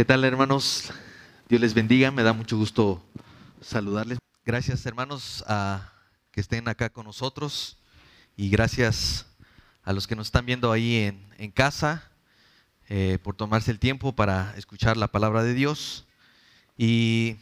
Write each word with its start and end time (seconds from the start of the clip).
¿Qué 0.00 0.06
tal 0.06 0.24
hermanos? 0.24 0.90
Dios 1.46 1.60
les 1.60 1.74
bendiga, 1.74 2.10
me 2.10 2.22
da 2.22 2.32
mucho 2.32 2.56
gusto 2.56 3.04
saludarles. 3.60 4.16
Gracias 4.46 4.86
hermanos 4.86 5.44
a 5.46 5.92
que 6.32 6.40
estén 6.40 6.68
acá 6.68 6.88
con 6.88 7.04
nosotros 7.04 7.76
y 8.34 8.48
gracias 8.48 9.26
a 9.82 9.92
los 9.92 10.06
que 10.06 10.16
nos 10.16 10.28
están 10.28 10.46
viendo 10.46 10.72
ahí 10.72 11.14
en, 11.36 11.50
casa 11.50 12.10
eh, 12.88 13.18
por 13.22 13.36
tomarse 13.36 13.70
el 13.70 13.78
tiempo 13.78 14.16
para 14.16 14.54
escuchar 14.56 14.96
la 14.96 15.08
palabra 15.08 15.42
de 15.42 15.52
Dios. 15.52 16.06
Y 16.78 17.36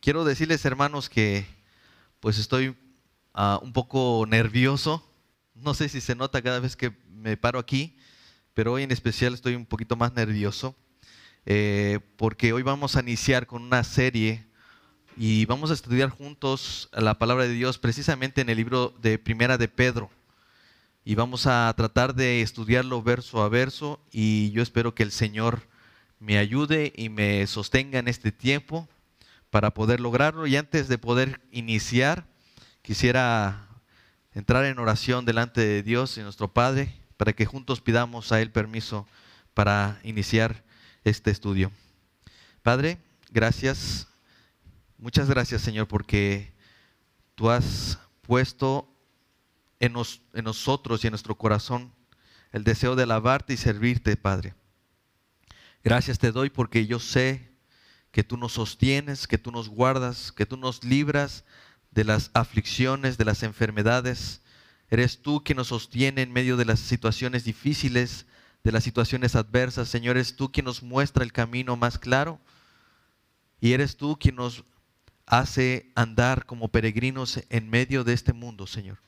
quiero 0.00 0.24
decirles 0.24 0.64
hermanos 0.64 1.08
que 1.08 1.46
pues 2.18 2.38
estoy 2.38 2.76
ah, 3.34 3.60
un 3.62 3.72
poco 3.72 4.26
nervioso. 4.28 5.08
No 5.54 5.74
sé 5.74 5.88
si 5.88 6.00
se 6.00 6.16
nota 6.16 6.42
cada 6.42 6.58
vez 6.58 6.74
que 6.74 6.92
me 7.08 7.36
paro 7.36 7.60
aquí, 7.60 7.96
pero 8.52 8.72
hoy 8.72 8.82
en 8.82 8.90
especial 8.90 9.32
estoy 9.32 9.54
un 9.54 9.64
poquito 9.64 9.94
más 9.94 10.12
nervioso 10.12 10.74
eh, 11.46 12.00
porque 12.16 12.52
hoy 12.52 12.62
vamos 12.62 12.96
a 12.96 13.00
iniciar 13.00 13.46
con 13.46 13.62
una 13.62 13.84
serie 13.84 14.46
y 15.16 15.44
vamos 15.44 15.70
a 15.70 15.74
estudiar 15.74 16.08
juntos 16.08 16.88
la 16.92 17.18
palabra 17.18 17.44
de 17.44 17.52
Dios 17.52 17.78
precisamente 17.78 18.40
en 18.40 18.48
el 18.48 18.56
libro 18.56 18.94
de 19.00 19.18
Primera 19.18 19.58
de 19.58 19.68
Pedro. 19.68 20.10
Y 21.04 21.14
vamos 21.14 21.46
a 21.46 21.72
tratar 21.76 22.14
de 22.14 22.40
estudiarlo 22.40 23.02
verso 23.02 23.42
a 23.42 23.48
verso 23.48 24.00
y 24.10 24.50
yo 24.52 24.62
espero 24.62 24.94
que 24.94 25.02
el 25.02 25.12
Señor 25.12 25.60
me 26.18 26.38
ayude 26.38 26.92
y 26.96 27.10
me 27.10 27.46
sostenga 27.46 27.98
en 27.98 28.08
este 28.08 28.32
tiempo 28.32 28.88
para 29.50 29.74
poder 29.74 30.00
lograrlo. 30.00 30.46
Y 30.46 30.56
antes 30.56 30.88
de 30.88 30.96
poder 30.96 31.42
iniciar, 31.52 32.26
quisiera 32.80 33.68
entrar 34.32 34.64
en 34.64 34.78
oración 34.78 35.26
delante 35.26 35.60
de 35.60 35.82
Dios 35.82 36.16
y 36.16 36.22
nuestro 36.22 36.52
Padre 36.52 36.94
para 37.18 37.34
que 37.34 37.44
juntos 37.44 37.82
pidamos 37.82 38.32
a 38.32 38.40
Él 38.40 38.50
permiso 38.50 39.06
para 39.52 40.00
iniciar 40.02 40.63
este 41.04 41.30
estudio. 41.30 41.70
Padre, 42.62 42.98
gracias, 43.30 44.08
muchas 44.98 45.28
gracias 45.28 45.62
Señor, 45.62 45.86
porque 45.86 46.52
tú 47.34 47.50
has 47.50 47.98
puesto 48.22 48.88
en, 49.80 49.94
en 50.32 50.44
nosotros 50.44 51.04
y 51.04 51.06
en 51.06 51.12
nuestro 51.12 51.36
corazón 51.36 51.92
el 52.52 52.64
deseo 52.64 52.96
de 52.96 53.02
alabarte 53.02 53.52
y 53.52 53.56
servirte, 53.56 54.16
Padre. 54.16 54.54
Gracias 55.82 56.18
te 56.18 56.32
doy 56.32 56.50
porque 56.50 56.86
yo 56.86 56.98
sé 56.98 57.52
que 58.10 58.22
tú 58.22 58.36
nos 58.36 58.52
sostienes, 58.52 59.26
que 59.26 59.38
tú 59.38 59.50
nos 59.50 59.68
guardas, 59.68 60.30
que 60.30 60.46
tú 60.46 60.56
nos 60.56 60.84
libras 60.84 61.44
de 61.90 62.04
las 62.04 62.30
aflicciones, 62.32 63.18
de 63.18 63.24
las 63.24 63.42
enfermedades. 63.42 64.40
Eres 64.88 65.20
tú 65.20 65.42
quien 65.44 65.56
nos 65.56 65.68
sostiene 65.68 66.22
en 66.22 66.32
medio 66.32 66.56
de 66.56 66.64
las 66.64 66.78
situaciones 66.78 67.42
difíciles, 67.42 68.26
de 68.64 68.72
las 68.72 68.82
situaciones 68.82 69.36
adversas. 69.36 69.88
Señor, 69.88 70.16
eres 70.16 70.34
tú 70.34 70.50
quien 70.50 70.64
nos 70.64 70.82
muestra 70.82 71.22
el 71.22 71.32
camino 71.32 71.76
más 71.76 71.98
claro 71.98 72.40
y 73.60 73.72
eres 73.72 73.96
tú 73.96 74.18
quien 74.18 74.36
nos 74.36 74.64
hace 75.26 75.92
andar 75.94 76.46
como 76.46 76.68
peregrinos 76.68 77.40
en 77.50 77.70
medio 77.70 78.04
de 78.04 78.14
este 78.14 78.32
mundo, 78.32 78.66
Señor. 78.66 78.98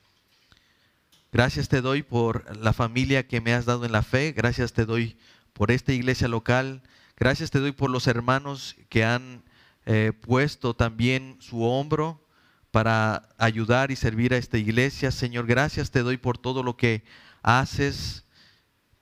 Gracias 1.32 1.68
te 1.68 1.80
doy 1.80 2.02
por 2.02 2.56
la 2.56 2.72
familia 2.72 3.26
que 3.26 3.40
me 3.40 3.52
has 3.52 3.64
dado 3.64 3.84
en 3.84 3.92
la 3.92 4.02
fe. 4.02 4.32
Gracias 4.32 4.72
te 4.72 4.84
doy 4.84 5.16
por 5.52 5.70
esta 5.70 5.92
iglesia 5.92 6.28
local. 6.28 6.82
Gracias 7.16 7.50
te 7.50 7.58
doy 7.58 7.72
por 7.72 7.90
los 7.90 8.06
hermanos 8.06 8.76
que 8.88 9.04
han 9.04 9.42
eh, 9.86 10.12
puesto 10.20 10.74
también 10.74 11.36
su 11.40 11.62
hombro 11.64 12.22
para 12.70 13.28
ayudar 13.38 13.90
y 13.90 13.96
servir 13.96 14.34
a 14.34 14.36
esta 14.36 14.58
iglesia. 14.58 15.10
Señor, 15.10 15.46
gracias 15.46 15.90
te 15.90 16.02
doy 16.02 16.18
por 16.18 16.36
todo 16.36 16.62
lo 16.62 16.76
que 16.76 17.04
haces 17.42 18.25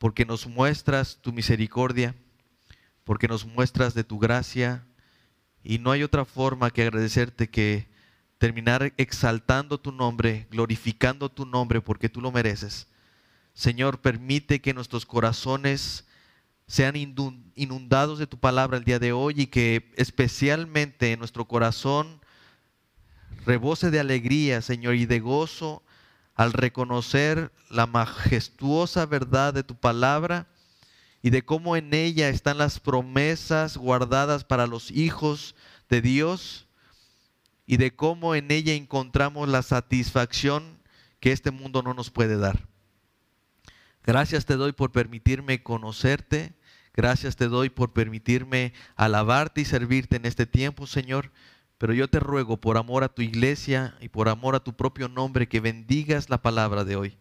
porque 0.04 0.26
nos 0.26 0.47
muestras 0.47 1.16
tu 1.22 1.32
misericordia, 1.32 2.15
porque 3.04 3.26
nos 3.26 3.47
muestras 3.47 3.94
de 3.94 4.04
tu 4.04 4.19
gracia, 4.19 4.84
y 5.62 5.78
no 5.78 5.91
hay 5.92 6.03
otra 6.03 6.26
forma 6.26 6.70
que 6.70 6.82
agradecerte 6.82 7.48
que 7.48 7.88
terminar 8.37 8.92
exaltando 8.98 9.81
tu 9.81 9.92
nombre, 9.92 10.47
glorificando 10.50 11.31
tu 11.31 11.47
nombre, 11.47 11.81
porque 11.81 12.10
tú 12.10 12.20
lo 12.20 12.31
mereces. 12.32 12.87
Señor, 13.54 14.03
permite 14.03 14.60
que 14.60 14.75
nuestros 14.75 15.06
corazones 15.06 16.04
sean 16.66 16.97
inundados 16.97 18.19
de 18.19 18.26
tu 18.26 18.38
palabra 18.38 18.76
el 18.76 18.84
día 18.84 18.98
de 18.98 19.12
hoy 19.12 19.32
y 19.38 19.47
que 19.47 19.91
especialmente 19.97 21.12
en 21.12 21.19
nuestro 21.19 21.47
corazón 21.47 22.21
rebose 23.47 23.91
de 23.91 24.00
alegría, 24.00 24.60
Señor, 24.60 24.97
y 24.97 25.06
de 25.06 25.21
gozo 25.21 25.82
al 26.34 26.53
reconocer 26.53 27.53
la 27.71 27.87
majestuosa 27.87 29.06
verdad 29.06 29.55
de 29.55 29.62
tu 29.62 29.77
palabra 29.77 30.49
y 31.22 31.31
de 31.31 31.45
cómo 31.45 31.77
en 31.77 31.95
ella 31.95 32.28
están 32.28 32.59
las 32.59 32.81
promesas 32.81 33.77
guardadas 33.77 34.45
para 34.45 34.67
los 34.67 34.91
hijos 34.91 35.55
de 35.89 36.00
Dios 36.00 36.67
y 37.67 37.78
de 37.78 37.95
cómo 37.95 38.34
en 38.34 38.50
ella 38.50 38.75
encontramos 38.75 39.49
la 39.49 39.62
satisfacción 39.62 40.78
que 41.21 41.33
este 41.33 41.50
mundo 41.50 41.83
no 41.83 41.95
nos 41.95 42.11
puede 42.11 42.37
dar. 42.37 42.69
Gracias 44.03 44.45
te 44.45 44.56
doy 44.56 44.72
por 44.72 44.93
permitirme 44.93 45.62
conocerte. 45.62 46.53
Gracias 46.93 47.37
te 47.37 47.49
doy 47.49 47.71
por 47.71 47.93
permitirme 47.93 48.75
alabarte 48.95 49.62
y 49.62 49.65
servirte 49.65 50.16
en 50.16 50.27
este 50.27 50.47
tiempo, 50.47 50.87
Señor. 50.87 51.33
Pero 51.78 51.92
yo 51.92 52.08
te 52.08 52.20
ruego 52.20 52.60
por 52.60 52.76
amor 52.76 53.04
a 53.04 53.08
tu 53.08 53.22
iglesia 53.22 53.96
y 54.00 54.08
por 54.08 54.28
amor 54.28 54.54
a 54.54 54.62
tu 54.62 54.74
propio 54.74 55.08
nombre 55.08 55.48
que 55.48 55.60
bendigas 55.60 56.30
la 56.30 56.40
palabra 56.40 56.84
de 56.84 56.96
hoy. 56.96 57.18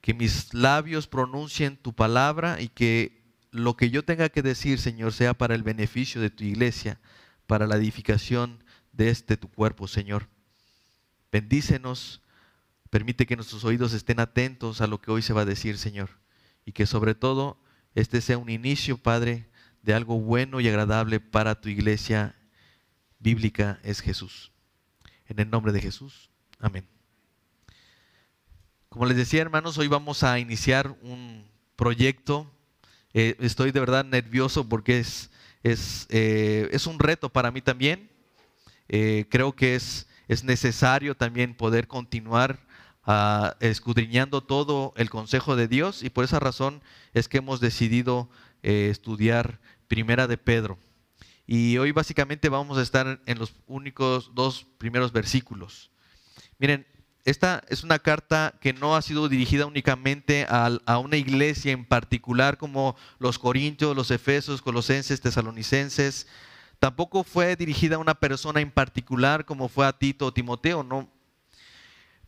Que 0.00 0.14
mis 0.14 0.52
labios 0.52 1.06
pronuncien 1.06 1.76
tu 1.76 1.94
palabra 1.94 2.60
y 2.60 2.68
que 2.68 3.24
lo 3.50 3.76
que 3.76 3.90
yo 3.90 4.04
tenga 4.04 4.28
que 4.28 4.42
decir, 4.42 4.78
Señor, 4.78 5.12
sea 5.12 5.34
para 5.34 5.54
el 5.54 5.62
beneficio 5.62 6.20
de 6.20 6.30
tu 6.30 6.44
iglesia, 6.44 7.00
para 7.46 7.66
la 7.66 7.76
edificación 7.76 8.62
de 8.92 9.08
este 9.10 9.36
tu 9.36 9.48
cuerpo, 9.48 9.88
Señor. 9.88 10.28
Bendícenos, 11.32 12.22
permite 12.90 13.26
que 13.26 13.36
nuestros 13.36 13.64
oídos 13.64 13.94
estén 13.94 14.20
atentos 14.20 14.80
a 14.80 14.86
lo 14.86 15.00
que 15.00 15.10
hoy 15.10 15.22
se 15.22 15.32
va 15.32 15.42
a 15.42 15.46
decir, 15.46 15.78
Señor. 15.78 16.10
Y 16.64 16.72
que 16.72 16.86
sobre 16.86 17.14
todo 17.14 17.58
este 17.94 18.20
sea 18.20 18.38
un 18.38 18.50
inicio, 18.50 18.98
Padre, 18.98 19.48
de 19.82 19.94
algo 19.94 20.20
bueno 20.20 20.60
y 20.60 20.68
agradable 20.68 21.20
para 21.20 21.60
tu 21.60 21.68
iglesia 21.68 22.36
bíblica 23.18 23.80
es 23.82 24.00
Jesús. 24.00 24.52
En 25.28 25.38
el 25.40 25.50
nombre 25.50 25.72
de 25.72 25.80
Jesús. 25.80 26.30
Amén. 26.60 26.86
Como 28.88 29.06
les 29.06 29.16
decía, 29.16 29.42
hermanos, 29.42 29.76
hoy 29.76 29.88
vamos 29.88 30.22
a 30.22 30.38
iniciar 30.38 30.96
un 31.02 31.44
proyecto. 31.76 32.50
Eh, 33.12 33.36
estoy 33.40 33.70
de 33.70 33.80
verdad 33.80 34.04
nervioso 34.04 34.68
porque 34.68 34.98
es, 34.98 35.30
es, 35.62 36.06
eh, 36.08 36.68
es 36.72 36.86
un 36.86 36.98
reto 36.98 37.28
para 37.28 37.50
mí 37.50 37.60
también. 37.60 38.10
Eh, 38.88 39.26
creo 39.28 39.54
que 39.54 39.74
es, 39.74 40.06
es 40.28 40.44
necesario 40.44 41.14
también 41.14 41.54
poder 41.54 41.88
continuar 41.88 42.60
ah, 43.04 43.56
escudriñando 43.60 44.42
todo 44.42 44.94
el 44.96 45.10
consejo 45.10 45.56
de 45.56 45.68
Dios 45.68 46.02
y 46.02 46.08
por 46.08 46.24
esa 46.24 46.38
razón 46.38 46.80
es 47.12 47.28
que 47.28 47.38
hemos 47.38 47.60
decidido 47.60 48.30
estudiar 48.62 49.60
Primera 49.88 50.26
de 50.26 50.38
Pedro. 50.38 50.78
Y 51.46 51.78
hoy 51.78 51.92
básicamente 51.92 52.48
vamos 52.48 52.76
a 52.76 52.82
estar 52.82 53.20
en 53.24 53.38
los 53.38 53.54
únicos 53.66 54.34
dos 54.34 54.66
primeros 54.78 55.12
versículos. 55.12 55.90
Miren, 56.58 56.86
esta 57.26 57.62
es 57.68 57.82
una 57.82 57.98
carta 57.98 58.54
que 58.60 58.72
no 58.72 58.94
ha 58.94 59.02
sido 59.02 59.28
dirigida 59.28 59.66
únicamente 59.66 60.46
a, 60.48 60.98
una 60.98 61.16
iglesia 61.16 61.72
en 61.72 61.84
particular 61.84 62.56
como 62.56 62.96
los 63.18 63.38
Corintios, 63.38 63.96
los 63.96 64.12
Efesos, 64.12 64.62
Colosenses, 64.62 65.20
Tesalonicenses. 65.20 66.28
Tampoco 66.78 67.24
fue 67.24 67.56
dirigida 67.56 67.96
a 67.96 67.98
una 67.98 68.14
persona 68.14 68.60
en 68.60 68.70
particular 68.70 69.44
como 69.44 69.68
fue 69.68 69.86
a 69.86 69.92
Tito 69.92 70.26
o 70.26 70.32
Timoteo, 70.32 70.84
no. 70.84 71.10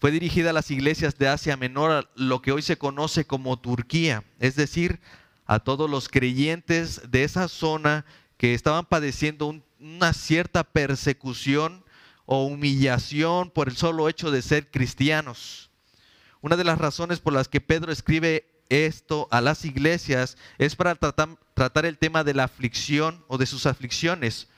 Fue 0.00 0.10
dirigida 0.10 0.50
a 0.50 0.52
las 0.52 0.70
iglesias 0.70 1.16
de 1.16 1.28
Asia 1.28 1.56
Menor, 1.56 2.10
lo 2.14 2.42
que 2.42 2.52
hoy 2.52 2.62
se 2.62 2.78
conoce 2.78 3.24
como 3.24 3.58
Turquía, 3.58 4.24
es 4.38 4.54
decir, 4.56 5.00
a 5.46 5.60
todos 5.60 5.88
los 5.88 6.08
creyentes 6.08 7.02
de 7.10 7.24
esa 7.24 7.48
zona 7.48 8.04
que 8.38 8.54
estaban 8.54 8.86
padeciendo 8.86 9.54
una 9.78 10.12
cierta 10.14 10.64
persecución 10.64 11.84
o 12.24 12.44
humillación 12.44 13.50
por 13.50 13.68
el 13.68 13.76
solo 13.76 14.08
hecho 14.08 14.30
de 14.30 14.42
ser 14.42 14.70
cristianos. 14.70 15.70
Una 16.40 16.56
de 16.56 16.64
las 16.64 16.78
razones 16.78 17.20
por 17.20 17.32
las 17.32 17.48
que 17.48 17.60
Pedro 17.60 17.90
escribe 17.90 18.46
esto 18.68 19.28
a 19.30 19.40
las 19.40 19.64
iglesias 19.64 20.36
es 20.58 20.76
para 20.76 20.94
tratar, 20.94 21.86
el 21.86 21.98
tema 21.98 22.22
de 22.22 22.34
la 22.34 22.44
aflicción 22.44 23.24
o 23.28 23.38
de 23.38 23.46
sus 23.46 23.66
aflicciones. 23.66 24.48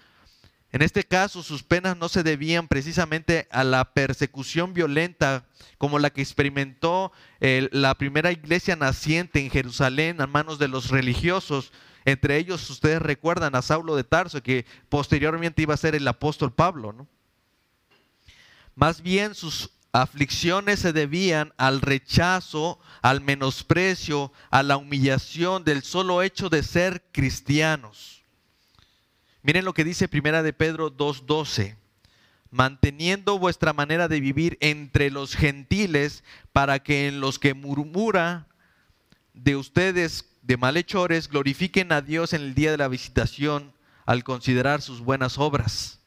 En 0.73 0.83
este 0.83 1.05
caso, 1.05 1.43
sus 1.43 1.63
penas 1.63 1.97
no 1.97 2.09
se 2.09 2.23
debían 2.23 2.69
precisamente 2.69 3.49
a 3.51 3.65
la 3.65 3.93
persecución 3.93 4.75
violenta 4.75 5.47
como 5.79 5.99
la 5.99 6.11
que 6.11 6.21
experimentó 6.21 7.13
la 7.41 7.95
primera 7.95 8.31
iglesia 8.31 8.77
naciente 8.77 9.41
en 9.41 9.51
Jerusalén 9.51 10.21
a 10.21 10.27
manos 10.27 10.59
de 10.59 10.69
los 10.69 10.91
religiosos, 10.91 11.73
entre 12.05 12.37
ellos, 12.37 12.69
ustedes 12.71 13.01
recuerdan 13.01 13.55
a 13.55 13.63
Saulo 13.63 13.97
de 13.97 14.05
Tarso, 14.05 14.43
que 14.43 14.67
posteriormente 14.89 15.63
iba 15.63 15.75
a 15.75 15.79
ser 15.79 15.95
el 15.95 16.07
apóstol 16.09 16.53
Pablo. 16.53 16.93
¿no? 16.93 17.07
Más 18.75 19.03
bien 19.03 19.35
sus 19.35 19.71
aflicciones 19.93 20.81
se 20.81 20.93
debían 20.93 21.53
al 21.57 21.81
rechazo, 21.81 22.79
al 23.03 23.21
menosprecio, 23.21 24.33
a 24.51 24.63
la 24.63 24.77
humillación 24.77 25.65
del 25.65 25.83
solo 25.83 26.23
hecho 26.23 26.49
de 26.49 26.63
ser 26.63 27.05
cristianos. 27.13 28.23
Miren 29.43 29.65
lo 29.65 29.75
que 29.75 29.85
dice 29.85 30.09
Primera 30.09 30.43
de 30.43 30.53
Pedro 30.53 30.91
2:12 30.91 31.77
manteniendo 32.51 33.39
vuestra 33.39 33.73
manera 33.73 34.09
de 34.09 34.21
vivir 34.21 34.59
entre 34.61 35.11
los 35.11 35.37
gentiles, 35.37 36.25
para 36.53 36.81
que 36.81 37.07
en 37.07 37.21
los 37.21 37.39
que 37.39 37.55
murmura 37.55 38.49
de 39.35 39.57
ustedes 39.57 40.25
de 40.43 40.57
malhechores 40.57 41.29
glorifiquen 41.29 41.93
a 41.93 42.01
Dios 42.01 42.33
en 42.33 42.43
el 42.43 42.55
día 42.55 42.71
de 42.71 42.79
la 42.79 42.89
visitación 42.89 43.73
al 44.07 44.25
considerar 44.25 44.83
sus 44.83 45.01
buenas 45.01 45.39
obras. 45.39 46.01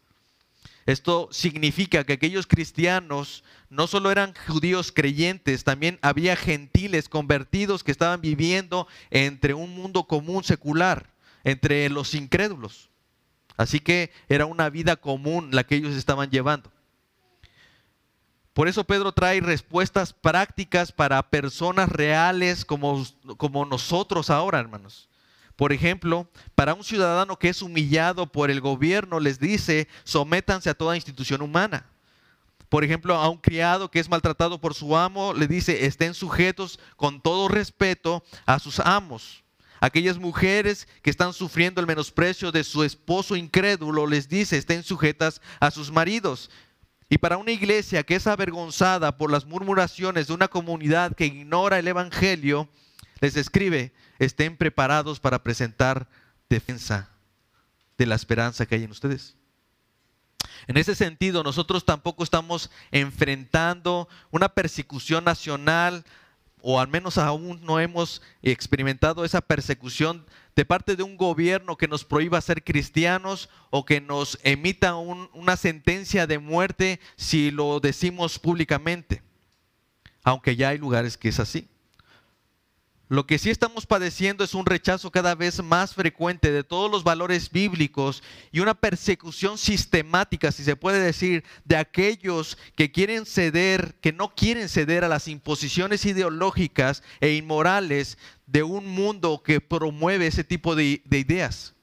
Esto 0.85 1.29
significa 1.31 2.03
que 2.03 2.13
aquellos 2.13 2.45
cristianos 2.45 3.43
no 3.69 3.87
solo 3.87 4.11
eran 4.11 4.33
judíos 4.47 4.91
creyentes, 4.91 5.63
también 5.63 5.97
había 6.01 6.35
gentiles 6.35 7.07
convertidos 7.07 7.83
que 7.83 7.91
estaban 7.91 8.19
viviendo 8.19 8.87
entre 9.09 9.53
un 9.53 9.73
mundo 9.73 10.03
común 10.03 10.43
secular, 10.43 11.09
entre 11.45 11.87
los 11.89 12.13
incrédulos. 12.13 12.89
Así 13.55 13.79
que 13.79 14.11
era 14.27 14.45
una 14.45 14.69
vida 14.69 14.97
común 14.97 15.49
la 15.51 15.63
que 15.63 15.75
ellos 15.75 15.95
estaban 15.95 16.29
llevando. 16.31 16.72
Por 18.53 18.67
eso 18.67 18.83
Pedro 18.83 19.11
trae 19.11 19.41
respuestas 19.41 20.13
prácticas 20.13 20.91
para 20.91 21.29
personas 21.29 21.89
reales 21.89 22.65
como, 22.65 23.03
como 23.37 23.65
nosotros 23.65 24.29
ahora, 24.29 24.59
hermanos. 24.59 25.09
Por 25.55 25.73
ejemplo, 25.73 26.27
para 26.55 26.73
un 26.73 26.83
ciudadano 26.83 27.37
que 27.37 27.49
es 27.49 27.61
humillado 27.61 28.31
por 28.31 28.51
el 28.51 28.61
gobierno, 28.61 29.19
les 29.19 29.39
dice, 29.39 29.87
sométanse 30.03 30.69
a 30.69 30.73
toda 30.73 30.95
institución 30.95 31.41
humana. 31.41 31.85
Por 32.69 32.83
ejemplo, 32.83 33.15
a 33.15 33.29
un 33.29 33.37
criado 33.37 33.89
que 33.89 33.99
es 33.99 34.09
maltratado 34.09 34.59
por 34.59 34.73
su 34.73 34.97
amo, 34.97 35.33
le 35.33 35.47
dice, 35.47 35.85
estén 35.85 36.13
sujetos 36.15 36.79
con 36.95 37.21
todo 37.21 37.47
respeto 37.47 38.23
a 38.45 38.57
sus 38.57 38.79
amos. 38.79 39.43
Aquellas 39.79 40.17
mujeres 40.17 40.87
que 41.01 41.09
están 41.09 41.33
sufriendo 41.33 41.81
el 41.81 41.87
menosprecio 41.87 42.51
de 42.51 42.63
su 42.63 42.83
esposo 42.83 43.35
incrédulo, 43.35 44.07
les 44.07 44.29
dice, 44.29 44.57
estén 44.57 44.81
sujetas 44.81 45.41
a 45.59 45.69
sus 45.69 45.91
maridos. 45.91 46.49
Y 47.13 47.19
para 47.19 47.37
una 47.37 47.51
iglesia 47.51 48.01
que 48.01 48.15
es 48.15 48.25
avergonzada 48.25 49.19
por 49.19 49.29
las 49.29 49.45
murmuraciones 49.45 50.25
de 50.25 50.33
una 50.33 50.47
comunidad 50.47 51.15
que 51.15 51.27
ignora 51.27 51.77
el 51.77 51.87
Evangelio, 51.87 52.67
les 53.21 53.37
escribe, 53.37 53.93
estén 54.17 54.57
preparados 54.57 55.19
para 55.19 55.43
presentar 55.43 56.07
defensa 56.49 57.11
de 57.99 58.07
la 58.07 58.15
esperanza 58.15 58.65
que 58.65 58.73
hay 58.73 58.83
en 58.85 58.89
ustedes. 58.89 59.37
En 60.65 60.75
ese 60.75 60.95
sentido, 60.95 61.43
nosotros 61.43 61.85
tampoco 61.85 62.23
estamos 62.23 62.71
enfrentando 62.89 64.09
una 64.31 64.49
persecución 64.49 65.23
nacional 65.23 66.05
o 66.63 66.79
al 66.79 66.87
menos 66.87 67.19
aún 67.19 67.59
no 67.63 67.79
hemos 67.79 68.23
experimentado 68.41 69.23
esa 69.23 69.41
persecución 69.41 70.25
de 70.55 70.65
parte 70.65 70.95
de 70.95 71.03
un 71.03 71.17
gobierno 71.17 71.77
que 71.77 71.87
nos 71.87 72.05
prohíba 72.05 72.41
ser 72.41 72.63
cristianos 72.63 73.49
o 73.69 73.85
que 73.85 74.01
nos 74.01 74.39
emita 74.43 74.95
una 74.95 75.57
sentencia 75.57 76.27
de 76.27 76.39
muerte 76.39 76.99
si 77.15 77.51
lo 77.51 77.79
decimos 77.79 78.39
públicamente, 78.39 79.23
aunque 80.23 80.55
ya 80.55 80.69
hay 80.69 80.77
lugares 80.77 81.17
que 81.17 81.29
es 81.29 81.39
así. 81.39 81.67
Lo 83.13 83.27
que 83.27 83.37
sí 83.37 83.51
estamos 83.51 83.85
padeciendo 83.85 84.43
es 84.43 84.55
un 84.55 84.65
rechazo 84.65 85.11
cada 85.11 85.35
vez 85.35 85.61
más 85.61 85.93
frecuente 85.93 86.51
de 86.51 86.63
todos 86.63 86.89
los 86.89 87.03
valores 87.03 87.51
bíblicos 87.51 88.23
y 88.51 88.59
una 88.59 88.73
persecución 88.73 89.59
sistemática, 89.59 90.51
si 90.51 90.63
se 90.63 90.75
puede 90.75 90.99
decir, 90.99 91.43
de 91.63 91.75
aquellos 91.75 92.57
que 92.75 92.91
quieren 92.91 93.27
ceder, 93.27 93.93
que 94.01 94.13
no 94.13 94.33
quieren 94.33 94.67
ceder 94.67 95.03
a 95.03 95.09
las 95.09 95.27
imposiciones 95.27 96.05
ideológicas 96.05 97.03
e 97.19 97.33
inmorales 97.33 98.17
de 98.45 98.63
un 98.63 98.87
mundo 98.87 99.41
que 99.43 99.61
promueve 99.61 100.27
ese 100.27 100.43
tipo 100.43 100.75
de, 100.75 101.01
de 101.05 101.19
ideas. 101.19 101.73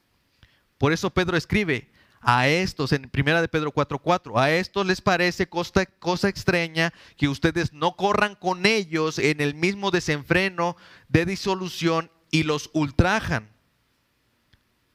Por 0.78 0.92
eso 0.92 1.10
Pedro 1.10 1.36
escribe, 1.36 1.90
a 2.20 2.48
estos, 2.48 2.92
en 2.92 3.08
primera 3.08 3.40
de 3.40 3.48
Pedro 3.48 3.72
4:4, 3.72 4.38
a 4.38 4.50
estos 4.50 4.86
les 4.86 5.00
parece 5.00 5.48
cosa, 5.48 5.86
cosa 5.86 6.28
extraña 6.28 6.92
que 7.16 7.28
ustedes 7.28 7.72
no 7.72 7.96
corran 7.96 8.34
con 8.34 8.66
ellos 8.66 9.18
en 9.18 9.40
el 9.40 9.54
mismo 9.54 9.90
desenfreno 9.90 10.76
de 11.08 11.24
disolución 11.24 12.10
y 12.30 12.42
los 12.42 12.70
ultrajan. 12.72 13.48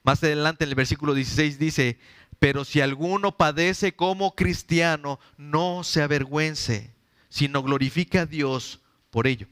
Más 0.04 0.24
adelante 0.24 0.64
en 0.64 0.70
el 0.70 0.76
versículo 0.76 1.16
16 1.16 1.58
dice, 1.58 2.00
pero 2.38 2.64
si 2.64 2.82
alguno 2.82 3.38
padece 3.38 3.96
como 3.96 4.36
cristiano, 4.36 5.20
no 5.36 5.84
se 5.84 6.04
avergüence, 6.04 6.94
sino 7.30 7.64
glorifica 7.64 8.22
a 8.22 8.26
Dios 8.28 8.82
por 9.10 9.26
ello. 9.26 9.48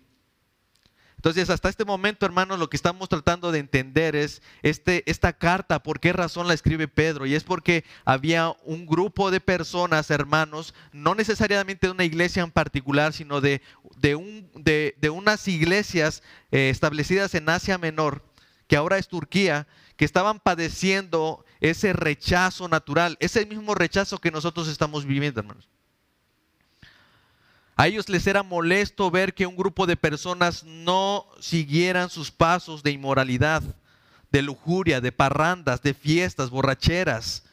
Entonces, 1.24 1.50
hasta 1.50 1.70
este 1.70 1.86
momento, 1.86 2.26
hermanos, 2.26 2.60
lo 2.60 2.70
que 2.70 2.76
estamos 2.76 3.08
tratando 3.08 3.54
de 3.54 3.60
entender 3.60 4.14
es 4.14 4.42
este, 4.62 5.10
esta 5.10 5.32
carta, 5.32 5.82
por 5.82 6.02
qué 6.02 6.12
razón 6.12 6.50
la 6.50 6.54
escribe 6.54 6.90
Pedro. 6.90 7.26
Y 7.26 7.34
es 7.34 7.46
porque 7.46 7.86
había 8.04 8.54
un 8.66 8.86
grupo 8.86 9.32
de 9.32 9.40
personas, 9.40 10.12
hermanos, 10.12 10.74
no 10.92 11.16
necesariamente 11.16 11.88
de 11.88 11.94
una 11.94 12.04
iglesia 12.04 12.44
en 12.44 12.52
particular, 12.52 13.14
sino 13.14 13.40
de, 13.40 13.62
de, 13.96 14.16
un, 14.16 14.52
de, 14.54 15.10
unas 15.10 15.48
iglesias 15.48 16.24
eh, 16.52 16.68
establecidas 16.70 17.34
en 17.36 17.48
Asia 17.48 17.78
Menor, 17.78 18.22
que 18.68 18.76
ahora 18.76 18.98
es 18.98 19.08
Turquía, 19.08 19.66
que 19.96 20.04
estaban 20.04 20.42
padeciendo 20.42 21.46
ese 21.62 21.94
rechazo 21.94 22.68
natural, 22.68 23.16
ese 23.22 23.46
mismo 23.46 23.76
rechazo 23.76 24.18
que 24.18 24.30
nosotros 24.30 24.68
estamos 24.68 25.06
viviendo, 25.06 25.40
hermanos. 25.40 25.70
A 27.76 27.88
ellos 27.88 28.08
les 28.10 28.28
era 28.28 28.44
molesto 28.44 29.10
ver 29.10 29.34
que 29.34 29.48
un 29.48 29.56
grupo 29.56 29.88
de 29.88 29.98
personas 29.98 30.64
no 30.64 31.26
siguieran 31.40 32.10
sus 32.10 32.30
pasos 32.30 32.84
de 32.84 32.92
inmoralidad, 32.92 33.64
de 34.32 34.42
lujuria, 34.44 35.02
de 35.02 35.12
parrandas, 35.12 35.82
de 35.82 35.94
fiestas, 35.94 36.52
borracheras, 36.52 37.44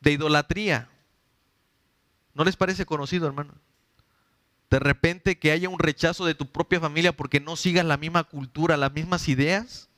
de 0.00 0.12
idolatría. 0.12 0.88
¿No 2.34 2.44
les 2.44 2.56
parece 2.56 2.86
conocido, 2.86 3.26
hermano? 3.26 3.52
De 4.70 4.78
repente 4.78 5.38
que 5.38 5.52
haya 5.52 5.68
un 5.68 5.78
rechazo 5.78 6.24
de 6.24 6.34
tu 6.34 6.46
propia 6.46 6.80
familia 6.80 7.14
porque 7.14 7.40
no 7.40 7.56
sigas 7.56 7.84
la 7.84 7.98
misma 7.98 8.24
cultura, 8.24 8.78
las 8.78 8.92
mismas 8.92 9.28
ideas. 9.28 9.89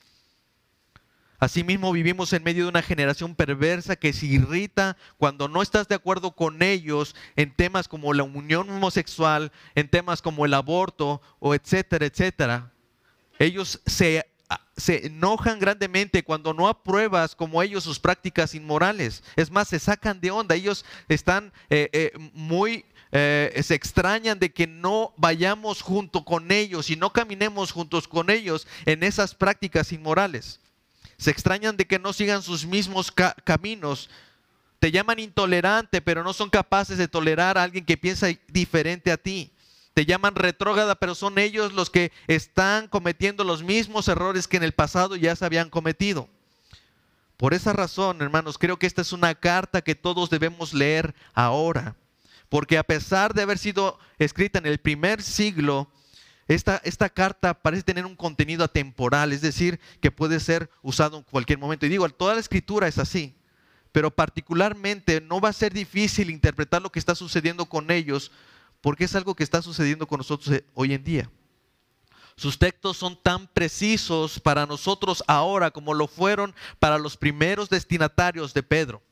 Asimismo 1.42 1.90
vivimos 1.90 2.32
en 2.34 2.44
medio 2.44 2.62
de 2.62 2.68
una 2.68 2.82
generación 2.82 3.34
perversa 3.34 3.96
que 3.96 4.12
se 4.12 4.26
irrita 4.26 4.96
cuando 5.18 5.48
no 5.48 5.60
estás 5.60 5.88
de 5.88 5.96
acuerdo 5.96 6.36
con 6.36 6.62
ellos 6.62 7.16
en 7.34 7.52
temas 7.52 7.88
como 7.88 8.14
la 8.14 8.22
unión 8.22 8.70
homosexual, 8.70 9.50
en 9.74 9.88
temas 9.88 10.22
como 10.22 10.46
el 10.46 10.54
aborto 10.54 11.20
o 11.40 11.52
etcétera, 11.52 12.06
etcétera. 12.06 12.70
Ellos 13.40 13.80
se, 13.86 14.24
se 14.76 15.04
enojan 15.08 15.58
grandemente 15.58 16.22
cuando 16.22 16.54
no 16.54 16.68
apruebas 16.68 17.34
como 17.34 17.60
ellos 17.60 17.82
sus 17.82 17.98
prácticas 17.98 18.54
inmorales. 18.54 19.24
Es 19.34 19.50
más, 19.50 19.66
se 19.66 19.80
sacan 19.80 20.20
de 20.20 20.30
onda. 20.30 20.54
Ellos 20.54 20.84
están 21.08 21.52
eh, 21.70 21.90
eh, 21.92 22.12
muy 22.34 22.84
eh, 23.10 23.60
se 23.64 23.74
extrañan 23.74 24.38
de 24.38 24.52
que 24.52 24.68
no 24.68 25.12
vayamos 25.16 25.82
junto 25.82 26.24
con 26.24 26.52
ellos 26.52 26.88
y 26.88 26.94
no 26.94 27.12
caminemos 27.12 27.72
juntos 27.72 28.06
con 28.06 28.30
ellos 28.30 28.68
en 28.86 29.02
esas 29.02 29.34
prácticas 29.34 29.90
inmorales. 29.90 30.60
Se 31.22 31.30
extrañan 31.30 31.76
de 31.76 31.86
que 31.86 32.00
no 32.00 32.12
sigan 32.12 32.42
sus 32.42 32.66
mismos 32.66 33.12
caminos. 33.44 34.10
Te 34.80 34.90
llaman 34.90 35.20
intolerante, 35.20 36.02
pero 36.02 36.24
no 36.24 36.32
son 36.32 36.50
capaces 36.50 36.98
de 36.98 37.06
tolerar 37.06 37.56
a 37.56 37.62
alguien 37.62 37.84
que 37.84 37.96
piensa 37.96 38.26
diferente 38.48 39.12
a 39.12 39.16
ti. 39.16 39.52
Te 39.94 40.04
llaman 40.04 40.34
retrógrada, 40.34 40.96
pero 40.96 41.14
son 41.14 41.38
ellos 41.38 41.74
los 41.74 41.90
que 41.90 42.10
están 42.26 42.88
cometiendo 42.88 43.44
los 43.44 43.62
mismos 43.62 44.08
errores 44.08 44.48
que 44.48 44.56
en 44.56 44.64
el 44.64 44.72
pasado 44.72 45.14
ya 45.14 45.36
se 45.36 45.44
habían 45.44 45.70
cometido. 45.70 46.28
Por 47.36 47.54
esa 47.54 47.72
razón, 47.72 48.20
hermanos, 48.20 48.58
creo 48.58 48.80
que 48.80 48.88
esta 48.88 49.02
es 49.02 49.12
una 49.12 49.36
carta 49.36 49.80
que 49.80 49.94
todos 49.94 50.28
debemos 50.28 50.74
leer 50.74 51.14
ahora. 51.34 51.94
Porque 52.48 52.78
a 52.78 52.82
pesar 52.82 53.32
de 53.32 53.42
haber 53.42 53.58
sido 53.58 53.96
escrita 54.18 54.58
en 54.58 54.66
el 54.66 54.78
primer 54.78 55.22
siglo, 55.22 55.88
esta, 56.48 57.08
carta 57.08 57.54
parece 57.54 57.82
tener 57.82 58.04
un 58.04 58.16
contenido 58.16 58.64
atemporal, 58.64 59.32
es 59.32 59.40
decir, 59.40 59.80
que 60.00 60.10
puede 60.10 60.40
ser 60.40 60.70
usado 60.82 61.18
en 61.18 61.22
cualquier 61.24 61.58
momento. 61.58 61.86
Y 61.86 61.88
digo, 61.88 62.08
toda 62.08 62.34
la 62.34 62.40
escritura 62.40 62.88
es 62.88 62.98
así, 62.98 63.34
pero 63.92 64.10
particularmente 64.10 65.20
no 65.20 65.40
va 65.40 65.50
a 65.50 65.54
ser 65.54 65.72
difícil 65.72 66.30
interpretar 66.30 66.82
lo 66.82 66.90
que 66.90 66.98
está 66.98 67.14
sucediendo 67.14 67.66
con 67.66 67.90
ellos, 67.90 68.32
porque 68.80 69.04
es 69.04 69.14
algo 69.14 69.34
que 69.34 69.44
está 69.44 69.62
sucediendo 69.62 70.06
con 70.06 70.18
nosotros 70.18 70.56
eh, 70.56 70.64
hoy 70.74 70.94
en 70.94 71.04
día. 71.04 71.30
Sus 72.36 72.58
textos 72.58 72.96
son 72.96 73.16
tan 73.22 73.46
precisos 73.46 74.40
para 74.40 74.66
nosotros 74.66 75.22
ahora 75.28 75.70
como 75.70 75.94
lo 75.94 76.08
fueron 76.08 76.54
para 76.78 76.98
los 76.98 77.16
primeros 77.16 77.68
destinatarios 77.68 78.54
de 78.54 78.62
Pedro. 78.62 79.02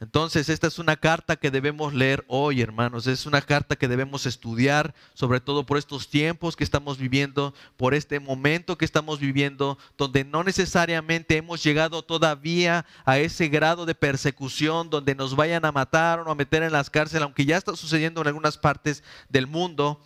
Entonces, 0.00 0.48
esta 0.48 0.66
es 0.66 0.78
una 0.78 0.96
carta 0.96 1.36
que 1.36 1.50
debemos 1.50 1.92
leer 1.92 2.24
hoy, 2.26 2.62
hermanos. 2.62 3.06
Es 3.06 3.26
una 3.26 3.42
carta 3.42 3.76
que 3.76 3.86
debemos 3.86 4.24
estudiar, 4.24 4.94
sobre 5.12 5.40
todo 5.40 5.66
por 5.66 5.76
estos 5.76 6.08
tiempos 6.08 6.56
que 6.56 6.64
estamos 6.64 6.96
viviendo, 6.96 7.52
por 7.76 7.92
este 7.92 8.18
momento 8.18 8.78
que 8.78 8.86
estamos 8.86 9.20
viviendo, 9.20 9.76
donde 9.98 10.24
no 10.24 10.42
necesariamente 10.42 11.36
hemos 11.36 11.62
llegado 11.62 12.02
todavía 12.02 12.86
a 13.04 13.18
ese 13.18 13.48
grado 13.48 13.84
de 13.84 13.94
persecución 13.94 14.88
donde 14.88 15.14
nos 15.14 15.36
vayan 15.36 15.66
a 15.66 15.72
matar 15.72 16.20
o 16.20 16.30
a 16.30 16.34
meter 16.34 16.62
en 16.62 16.72
las 16.72 16.88
cárceles, 16.88 17.22
aunque 17.22 17.44
ya 17.44 17.58
está 17.58 17.76
sucediendo 17.76 18.22
en 18.22 18.28
algunas 18.28 18.56
partes 18.56 19.04
del 19.28 19.46
mundo. 19.46 20.00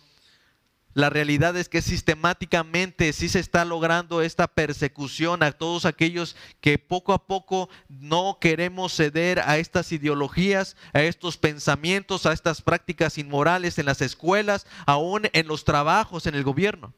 La 0.95 1.09
realidad 1.09 1.57
es 1.57 1.67
que 1.67 1.81
sistemáticamente 1.81 3.11
sí 3.11 3.27
se 3.27 3.39
está 3.39 3.65
logrando 3.65 4.21
esta 4.21 4.47
persecución 4.47 5.43
a 5.43 5.51
todos 5.51 5.83
aquellos 5.83 6.37
que 6.61 6.79
poco 6.79 7.11
a 7.11 7.27
poco 7.27 7.69
no 7.89 8.37
queremos 8.39 8.95
ceder 8.95 9.41
a 9.41 9.57
estas 9.57 9.91
ideologías, 9.91 10.77
a 10.93 11.01
estos 11.01 11.35
pensamientos, 11.35 12.25
a 12.25 12.31
estas 12.31 12.61
prácticas 12.61 13.17
inmorales 13.17 13.77
en 13.77 13.87
las 13.87 14.01
escuelas, 14.01 14.65
aún 14.85 15.23
en 15.33 15.47
los 15.47 15.65
trabajos, 15.65 16.27
en 16.27 16.35
el 16.35 16.45
gobierno. 16.45 16.93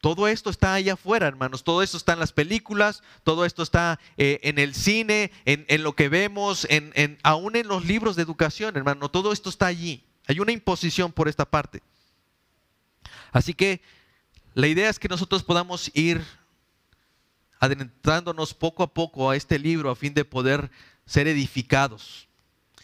Todo 0.00 0.28
esto 0.28 0.50
está 0.50 0.74
allá 0.74 0.92
afuera, 0.92 1.26
hermanos. 1.26 1.64
Todo 1.64 1.82
esto 1.82 1.96
está 1.96 2.12
en 2.12 2.20
las 2.20 2.32
películas, 2.32 3.02
todo 3.24 3.44
esto 3.44 3.64
está 3.64 3.98
eh, 4.16 4.38
en 4.44 4.60
el 4.60 4.72
cine, 4.72 5.32
en, 5.46 5.82
lo 5.82 5.96
que 5.96 6.08
vemos, 6.08 6.64
en, 6.70 7.18
aún 7.24 7.56
en 7.56 7.66
los 7.66 7.84
libros 7.84 8.14
de 8.14 8.22
educación, 8.22 8.76
hermano. 8.76 9.10
Todo 9.10 9.32
esto 9.32 9.50
está 9.50 9.66
allí. 9.66 10.04
Hay 10.30 10.38
una 10.38 10.52
imposición 10.52 11.10
por 11.10 11.26
esta 11.26 11.44
parte. 11.44 11.82
Así 13.32 13.52
que 13.52 13.82
la 14.54 14.68
idea 14.68 14.88
es 14.88 15.00
que 15.00 15.08
nosotros 15.08 15.42
podamos 15.42 15.90
ir 15.92 16.24
adentrándonos 17.58 18.54
poco 18.54 18.84
a 18.84 18.94
poco 18.94 19.28
a 19.28 19.34
este 19.34 19.58
libro 19.58 19.90
a 19.90 19.96
fin 19.96 20.14
de 20.14 20.24
poder 20.24 20.70
ser 21.04 21.26
edificados. 21.26 22.28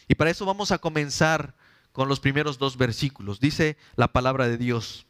Y 0.08 0.16
para 0.16 0.30
eso 0.30 0.44
vamos 0.44 0.72
a 0.72 0.78
comenzar 0.78 1.54
con 1.92 2.08
los 2.08 2.18
primeros 2.18 2.58
dos 2.58 2.76
versículos. 2.76 3.38
Dice 3.38 3.76
la 3.94 4.08
palabra 4.08 4.48
de 4.48 4.56
Dios. 4.56 5.06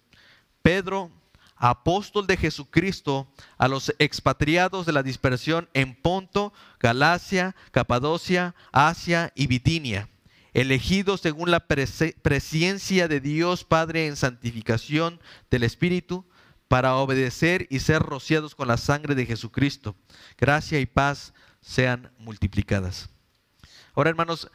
Pedro 0.61 1.11
apóstol 1.57 2.26
de 2.26 2.37
Jesucristo 2.37 3.33
a 3.57 3.66
los 3.66 3.95
expatriados 3.99 4.85
de 4.85 4.93
la 4.93 5.02
dispersión 5.02 5.71
en 5.73 5.95
Ponto, 5.95 6.52
Galacia, 6.81 7.57
Capadocia, 7.71 8.55
Asia 8.73 9.33
y 9.35 9.47
Bitinia, 9.47 10.11
elegidos 10.57 11.21
según 11.21 11.51
la 11.51 11.67
presencia 11.67 13.09
de 13.09 13.21
Dios 13.21 13.63
Padre 13.65 14.07
en 14.07 14.17
santificación 14.17 15.21
del 15.51 15.65
Espíritu, 15.65 16.25
para 16.67 16.97
obedecer 16.97 17.67
y 17.69 17.81
ser 17.81 18.01
rociados 18.01 18.55
con 18.55 18.67
la 18.67 18.79
sangre 18.79 19.15
de 19.15 19.27
Jesucristo. 19.27 19.95
Gracia 20.39 20.81
y 20.81 20.87
paz 20.87 21.35
sean 21.61 22.11
multiplicadas. 22.19 23.11
Ahora, 23.95 24.09
hermanos, 24.09 24.51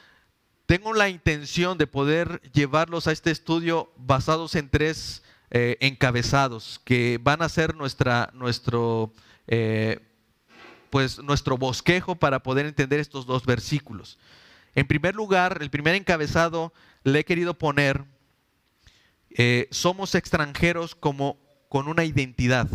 tengo 0.66 0.92
la 0.96 1.08
intención 1.08 1.78
de 1.78 1.86
poder 1.86 2.42
llevarlos 2.52 3.06
a 3.06 3.12
este 3.12 3.30
estudio 3.30 3.94
basados 3.96 4.56
en 4.56 4.70
tres 4.70 5.22
eh, 5.52 5.78
encabezados 5.82 6.82
que 6.84 7.20
van 7.22 7.44
a 7.44 7.50
ser 7.50 7.76
nuestra, 7.76 8.32
nuestro, 8.34 9.14
eh, 9.46 10.00
pues, 10.90 11.20
nuestro 11.20 11.60
bosquejo 11.60 12.16
para 12.16 12.42
poder 12.42 12.66
entender 12.66 13.00
estos 13.00 13.28
dos 13.28 13.46
versículos. 13.46 14.18
En 14.76 14.88
primer 14.88 15.16
lugar, 15.16 15.60
el 15.62 15.70
primer 15.70 15.96
encabezado 15.96 16.74
le 17.04 17.20
he 17.20 17.26
querido 17.26 17.58
poner, 17.58 18.06
eh, 19.30 19.68
somos 19.72 20.16
extranjeros 20.16 20.96
como 20.96 21.38
con 21.70 21.88
una 21.88 22.04
identidad. 22.04 22.68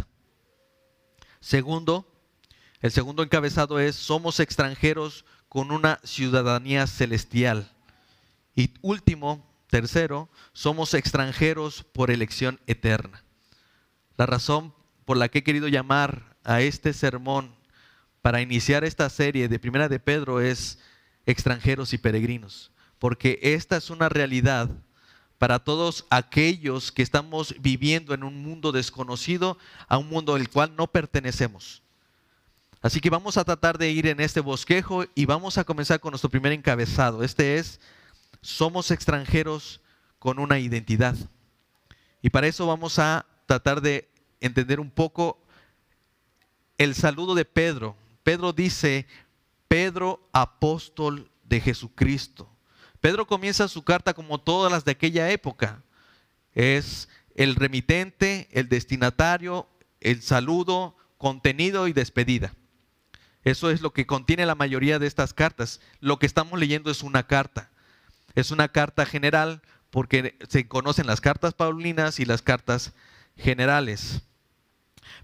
Segundo, 1.40 2.10
el 2.80 2.90
segundo 2.90 3.22
encabezado 3.22 3.78
es, 3.78 3.96
somos 3.96 4.40
extranjeros 4.40 5.24
con 5.48 5.70
una 5.70 6.00
ciudadanía 6.02 6.86
celestial. 6.86 7.72
Y 8.54 8.74
último, 8.82 9.46
Tercero, 9.68 10.28
somos 10.52 10.94
extranjeros 10.94 11.84
por 11.92 12.10
elección 12.10 12.60
eterna. 12.66 13.24
La 14.16 14.26
razón 14.26 14.72
por 15.04 15.16
la 15.16 15.28
que 15.28 15.38
he 15.38 15.44
querido 15.44 15.68
llamar 15.68 16.36
a 16.44 16.60
este 16.60 16.92
sermón 16.92 17.54
para 18.22 18.40
iniciar 18.40 18.84
esta 18.84 19.10
serie 19.10 19.48
de 19.48 19.58
Primera 19.58 19.88
de 19.88 19.98
Pedro 19.98 20.40
es 20.40 20.78
extranjeros 21.26 21.92
y 21.92 21.98
peregrinos, 21.98 22.70
porque 22.98 23.38
esta 23.42 23.76
es 23.76 23.90
una 23.90 24.08
realidad 24.08 24.70
para 25.38 25.58
todos 25.58 26.06
aquellos 26.08 26.92
que 26.92 27.02
estamos 27.02 27.54
viviendo 27.60 28.14
en 28.14 28.24
un 28.24 28.42
mundo 28.42 28.72
desconocido, 28.72 29.58
a 29.86 29.98
un 29.98 30.08
mundo 30.08 30.34
al 30.34 30.48
cual 30.48 30.74
no 30.76 30.86
pertenecemos. 30.86 31.82
Así 32.80 33.00
que 33.00 33.10
vamos 33.10 33.36
a 33.36 33.44
tratar 33.44 33.78
de 33.78 33.90
ir 33.90 34.06
en 34.06 34.20
este 34.20 34.40
bosquejo 34.40 35.04
y 35.14 35.26
vamos 35.26 35.58
a 35.58 35.64
comenzar 35.64 36.00
con 36.00 36.12
nuestro 36.12 36.30
primer 36.30 36.52
encabezado. 36.52 37.22
Este 37.22 37.58
es 37.58 37.80
somos 38.40 38.90
extranjeros 38.90 39.80
con 40.18 40.38
una 40.38 40.58
identidad. 40.58 41.16
Y 42.22 42.30
para 42.30 42.46
eso 42.46 42.66
vamos 42.66 42.98
a 42.98 43.26
tratar 43.46 43.80
de 43.80 44.08
entender 44.40 44.80
un 44.80 44.90
poco 44.90 45.38
el 46.78 46.94
saludo 46.94 47.34
de 47.34 47.44
Pedro. 47.44 47.96
Pedro 48.22 48.52
dice, 48.52 49.06
Pedro 49.68 50.28
apóstol 50.32 51.30
de 51.44 51.60
Jesucristo. 51.60 52.50
Pedro 53.00 53.26
comienza 53.26 53.68
su 53.68 53.82
carta 53.82 54.14
como 54.14 54.40
todas 54.40 54.70
las 54.70 54.84
de 54.84 54.92
aquella 54.92 55.30
época. 55.30 55.82
Es 56.54 57.08
el 57.34 57.54
remitente, 57.54 58.48
el 58.52 58.68
destinatario, 58.68 59.68
el 60.00 60.22
saludo, 60.22 60.96
contenido 61.18 61.88
y 61.88 61.92
despedida. 61.92 62.54
Eso 63.44 63.70
es 63.70 63.80
lo 63.80 63.92
que 63.92 64.06
contiene 64.06 64.44
la 64.46 64.54
mayoría 64.54 64.98
de 64.98 65.06
estas 65.06 65.32
cartas. 65.32 65.80
Lo 66.00 66.18
que 66.18 66.26
estamos 66.26 66.58
leyendo 66.58 66.90
es 66.90 67.02
una 67.02 67.26
carta. 67.26 67.70
Es 68.34 68.50
una 68.50 68.68
carta 68.68 69.06
general 69.06 69.62
porque 69.90 70.36
se 70.48 70.66
conocen 70.66 71.06
las 71.06 71.20
cartas 71.20 71.54
paulinas 71.54 72.18
y 72.18 72.24
las 72.24 72.42
cartas 72.42 72.92
generales. 73.36 74.22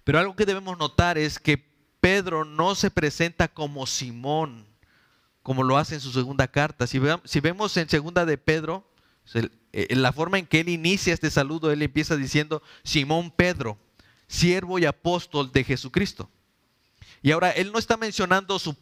Pero 0.05 0.19
algo 0.19 0.37
que 0.37 0.47
debemos 0.47 0.79
notar 0.79 1.19
es 1.19 1.39
que 1.39 1.72
Pedro 2.03 2.45
no 2.45 2.75
se 2.75 2.91
presenta 2.91 3.47
como 3.47 3.87
Simón, 3.87 4.67
como 5.45 5.63
lo 5.63 5.79
hace 5.79 5.95
en 5.95 6.01
su 6.01 6.11
segunda 6.11 6.49
carta. 6.49 6.89
Si, 6.89 6.99
vemos 6.99 7.77
en 7.77 7.89
segunda 7.89 8.27
de 8.27 8.39
Pedro, 8.39 8.85
eh, 9.35 9.87
la 9.95 10.13
forma 10.13 10.41
en 10.41 10.47
que 10.47 10.59
él 10.59 10.69
inicia 10.69 11.15
este 11.15 11.31
saludo, 11.31 11.71
él 11.71 11.81
empieza 11.81 12.17
diciendo, 12.17 12.61
Simón 12.83 13.31
Pedro, 13.31 13.79
siervo 14.27 14.81
y 14.81 14.85
apóstol 14.85 15.53
de 15.53 15.63
Jesucristo. 15.63 16.29
Y 17.23 17.31
ahora 17.31 17.53
él 17.53 17.71
no 17.71 17.79
está 17.79 17.97
mencionando 17.97 18.59
su, 18.59 18.75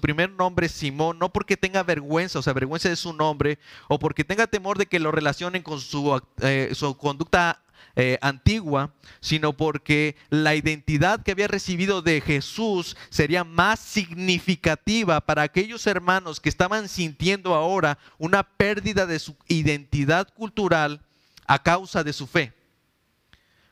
primer 0.00 0.30
nombre 0.30 0.68
Simón, 0.68 1.18
no 1.18 1.32
porque 1.32 1.56
tenga 1.56 1.82
vergüenza, 1.82 2.38
o 2.38 2.42
sea, 2.42 2.52
vergüenza 2.52 2.88
de 2.88 2.94
su 2.94 3.12
nombre, 3.12 3.58
o 3.88 3.98
porque 3.98 4.22
tenga 4.22 4.46
temor 4.46 4.78
de 4.78 4.86
que 4.86 5.00
lo 5.00 5.10
relacionen 5.10 5.64
con 5.64 5.80
su, 5.80 6.22
eh, 6.40 6.72
conducta 6.98 7.63
eh, 7.96 8.18
antigua, 8.22 8.92
sino 9.20 9.52
porque 9.52 10.16
la 10.30 10.54
identidad 10.54 11.22
que 11.22 11.32
había 11.32 11.48
recibido 11.48 12.02
de 12.02 12.20
Jesús 12.20 12.96
sería 13.10 13.44
más 13.44 13.80
significativa 13.80 15.20
para 15.20 15.42
aquellos 15.42 15.86
hermanos 15.86 16.40
que 16.40 16.48
estaban 16.48 16.88
sintiendo 16.88 17.54
ahora 17.54 17.98
una 18.18 18.42
pérdida 18.42 19.06
de 19.06 19.18
su 19.18 19.36
identidad 19.48 20.28
cultural 20.34 21.02
a 21.46 21.62
causa 21.62 22.02
de 22.02 22.12
su 22.12 22.26
fe. 22.26 22.52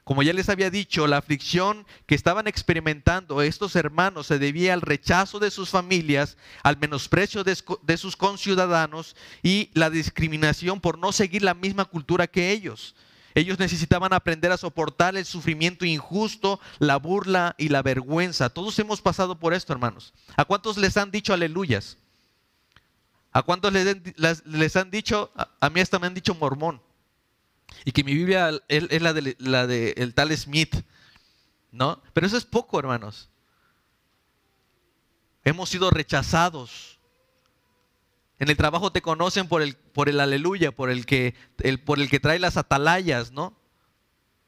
Como 0.05 0.25
ya 0.25 0.33
les 0.33 0.49
había 0.49 0.69
dicho, 0.69 1.07
la 1.07 1.19
aflicción 1.19 1.87
que 2.07 2.17
estaban 2.17 2.49
experimentando 2.49 3.41
estos 3.41 3.76
hermanos 3.76 4.26
se 4.26 4.41
debía 4.41 4.75
al 4.75 4.81
rechazo 4.81 5.38
de 5.38 5.52
sus 5.52 5.71
familias, 5.71 6.37
al 6.64 6.76
menosprecio 6.76 7.45
de, 7.45 7.97
sus 7.97 8.17
conciudadanos 8.17 9.14
y 9.45 9.71
la 9.75 9.91
discriminación 9.91 10.81
por 10.81 10.99
no 10.99 11.12
seguir 11.12 11.43
la 11.43 11.55
misma 11.55 11.85
cultura 11.85 12.26
que 12.26 12.50
ellos. 12.50 12.97
Ellos 13.35 13.59
necesitaban 13.59 14.12
aprender 14.12 14.53
a 14.53 14.57
soportar 14.57 15.17
el 15.17 15.25
sufrimiento 15.25 15.85
injusto, 15.85 16.61
la 16.79 16.97
burla 16.97 17.55
y 17.59 17.69
la 17.69 17.83
vergüenza. 17.83 18.51
Todos 18.51 18.79
hemos 18.79 19.01
pasado 19.01 19.39
por 19.39 19.55
esto, 19.55 19.73
hermanos. 19.73 20.12
¿A 20.37 20.45
cuántos 20.45 20.77
les 20.77 20.97
han 20.97 21.11
dicho 21.11 21.33
aleluyas? 21.33 21.99
¿A 23.33 23.43
cuántos 23.43 23.73
les, 23.73 24.77
han 24.77 24.91
dicho, 24.91 25.31
a 25.35 25.71
mí 25.71 25.81
hasta 25.81 25.99
me 25.99 26.07
han 26.07 26.15
dicho 26.15 26.35
mormón? 26.35 26.81
y 27.85 27.93
que 27.93 28.05
mi 28.05 28.15
Biblia 28.15 28.51
es 28.69 29.03
la 29.03 29.12
de, 29.12 29.37
la 29.39 29.67
de 29.67 29.95
el 29.97 30.15
tal 30.15 30.37
Smith, 30.37 30.77
¿no? 31.71 32.03
Pero 32.12 32.27
eso 32.27 32.37
es 32.37 32.45
poco, 32.45 32.79
hermanos. 32.79 33.29
Hemos 35.45 35.69
sido 35.69 35.91
rechazados. 35.91 36.99
En 38.42 38.50
el 38.50 38.56
trabajo 38.56 38.90
te 38.90 39.02
conocen 39.02 39.46
por 39.46 39.62
el, 39.62 39.76
por 39.76 40.08
el 40.08 40.18
aleluya, 40.18 40.72
por 40.72 40.90
el, 40.90 41.06
que, 41.06 41.37
por 41.84 42.00
el 42.00 42.11
que 42.11 42.18
trae 42.18 42.40
las 42.40 42.56
atalayas, 42.56 43.30
¿no? 43.30 43.56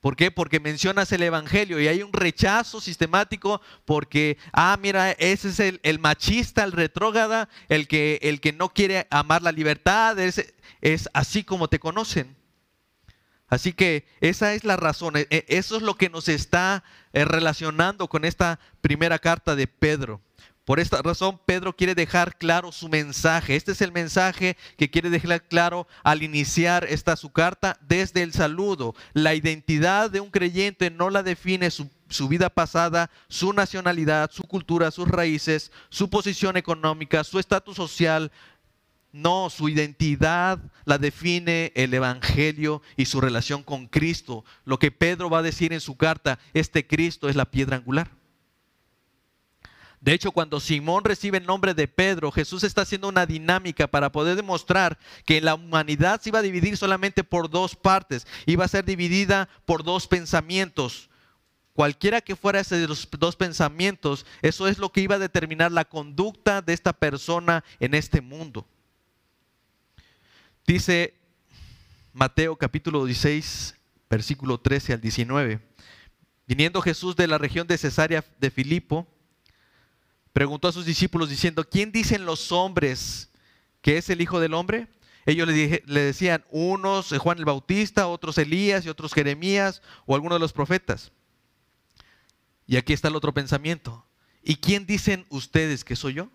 ¿Por 0.01 0.17
qué? 0.17 0.33
Porque 0.33 0.59
mencionas 0.59 1.13
el 1.13 1.23
Evangelio 1.23 1.79
y 1.81 1.87
hay 1.87 2.03
un 2.03 2.13
rechazo 2.13 2.81
sistemático 2.81 3.61
porque, 3.85 4.37
ah, 4.53 4.77
mira, 4.83 5.13
ese 5.13 5.51
es 5.51 5.79
el, 5.81 5.99
machista, 6.01 6.65
el 6.65 6.73
retrógada, 6.73 7.49
el 7.69 7.87
que, 7.87 8.19
el 8.23 8.41
que 8.41 8.53
no 8.53 8.71
quiere 8.71 9.07
amar 9.11 9.43
la 9.43 9.53
libertad, 9.53 10.19
es, 10.19 10.53
es 10.81 11.09
así 11.15 11.45
como 11.45 11.69
te 11.69 11.79
conocen. 11.79 12.37
Así 13.47 13.75
que 13.75 14.09
esa 14.21 14.55
es 14.55 14.65
la 14.65 14.77
razón, 14.77 15.17
e, 15.17 15.29
e, 15.31 15.45
eso 15.47 15.77
es 15.77 15.83
lo 15.83 15.95
que 15.95 16.11
nos 16.11 16.29
está 16.29 16.83
eh, 17.13 17.25
relacionando 17.25 18.09
con 18.09 18.25
esta 18.25 18.59
primera 18.81 19.21
carta 19.21 19.55
de 19.55 19.69
Pedro. 19.69 20.21
Por 20.65 20.81
esta 20.81 21.03
razón, 21.03 21.39
Pedro 21.45 21.77
quiere 21.77 21.95
dejar 21.95 22.39
claro 22.39 22.73
su 22.73 22.89
mensaje. 22.89 23.55
Este 23.55 23.73
es 23.73 23.83
el 23.83 23.93
mensaje 23.93 24.57
que 24.79 24.91
quiere 24.91 25.11
dejar 25.11 25.43
claro 25.47 25.87
al 26.03 26.23
iniciar 26.23 26.87
esta 26.89 27.17
su 27.17 27.31
carta 27.33 27.79
desde 27.87 28.23
el 28.23 28.33
saludo. 28.33 28.95
La 29.13 29.35
identidad 29.35 30.11
de 30.11 30.21
un 30.21 30.31
creyente 30.31 30.91
no 30.91 31.11
la 31.11 31.23
define 31.23 31.71
su, 31.71 31.91
su 32.09 32.29
vida 32.29 32.49
pasada, 32.49 33.11
su 33.29 33.53
nacionalidad, 33.53 34.31
su 34.33 34.45
cultura, 34.45 34.91
sus 34.91 35.07
raíces, 35.07 35.71
su 35.91 36.09
posición 36.09 36.57
económica, 36.57 37.25
su 37.25 37.39
estatus 37.39 37.77
social, 37.77 38.33
No, 39.13 39.49
su 39.49 39.69
identidad 39.69 40.59
la 40.87 40.99
define 40.99 41.73
el 41.77 41.95
Evangelio 41.95 42.83
y 42.97 43.05
su 43.05 43.21
relación 43.21 43.63
con 43.63 43.87
Cristo. 43.87 44.45
Lo 44.65 44.79
que 44.79 44.91
Pedro 44.91 45.31
va 45.31 45.39
a 45.39 45.43
decir 45.43 45.73
en 45.73 45.81
su 45.81 45.97
carta, 45.97 46.39
este 46.53 46.85
Cristo 46.87 47.29
es 47.29 47.37
la 47.37 47.45
piedra 47.45 47.77
angular. 47.77 48.11
De 50.05 50.13
hecho, 50.13 50.33
cuando 50.33 50.61
Simón 50.61 51.03
recibe 51.03 51.39
el 51.39 51.47
nombre 51.47 51.73
de 51.73 51.89
Pedro, 51.89 52.31
Jesús 52.31 52.63
está 52.63 52.83
haciendo 52.83 53.09
una 53.09 53.25
dinámica 53.25 53.87
para 53.87 54.13
poder 54.13 54.37
demostrar 54.37 54.99
que 55.25 55.41
la 55.41 55.55
humanidad 55.55 56.21
se 56.21 56.29
iba 56.29 56.41
a 56.41 56.43
dividir 56.43 56.77
solamente 56.77 57.25
por 57.25 57.49
dos 57.49 57.75
partes, 57.75 58.27
iba 58.45 58.67
a 58.67 58.69
ser 58.69 58.85
dividida 58.85 59.49
por 59.65 59.83
dos 59.83 60.07
pensamientos. 60.07 61.09
Cualquiera 61.73 62.21
que 62.21 62.37
fuera 62.37 62.61
ese 62.61 62.87
los 62.87 63.09
dos 63.19 63.35
pensamientos, 63.35 64.27
eso 64.43 64.69
es 64.69 64.77
lo 64.77 64.93
que 64.93 65.01
iba 65.01 65.15
a 65.15 65.19
determinar 65.19 65.73
la 65.73 65.87
conducta 65.87 66.61
de 66.61 66.75
esta 66.75 66.93
persona 66.93 67.65
en 67.81 67.95
este 67.95 68.21
mundo. 68.21 68.67
Dice 70.67 71.15
Mateo 72.13 72.57
capítulo 72.57 73.07
16, 73.07 73.75
versículo 74.11 74.61
13 74.61 74.93
al 74.93 75.01
19. 75.01 75.61
Viniendo 76.47 76.83
Jesús 76.83 77.17
de 77.17 77.27
la 77.27 77.39
región 77.39 77.67
de 77.67 77.79
Cesarea 77.79 78.23
de 78.39 78.51
Filipo, 78.51 79.09
preguntó 80.35 80.67
a 80.67 80.73
sus 80.73 80.85
discípulos 80.85 81.31
diciendo, 81.31 81.67
¿quién 81.67 81.93
dicen 81.93 82.27
los 82.27 82.53
hombres 82.53 83.31
que 83.81 83.97
es 83.97 84.11
el 84.11 84.21
Hijo 84.21 84.41
del 84.41 84.53
Hombre? 84.53 84.89
Ellos 85.27 85.49
le, 85.49 85.81
decían, 85.87 86.45
unos 86.51 87.13
eh, 87.13 87.19
Juan 87.19 87.39
el 87.39 87.45
Bautista, 87.47 88.09
otros 88.09 88.37
Elías 88.37 88.85
y 88.85 88.89
otros 88.91 89.15
Jeremías 89.15 89.81
o 90.05 90.15
alguno 90.15 90.35
de 90.35 90.41
los 90.41 90.53
profetas. 90.53 91.13
Y 92.67 92.77
aquí 92.77 92.93
está 92.93 93.09
el 93.09 93.17
otro 93.17 93.33
pensamiento. 93.33 94.05
¿Y 94.43 94.57
quién 94.57 94.87
dicen 94.87 95.25
ustedes 95.31 95.85
que 95.85 95.97
soy 95.97 96.15
yo? 96.15 96.29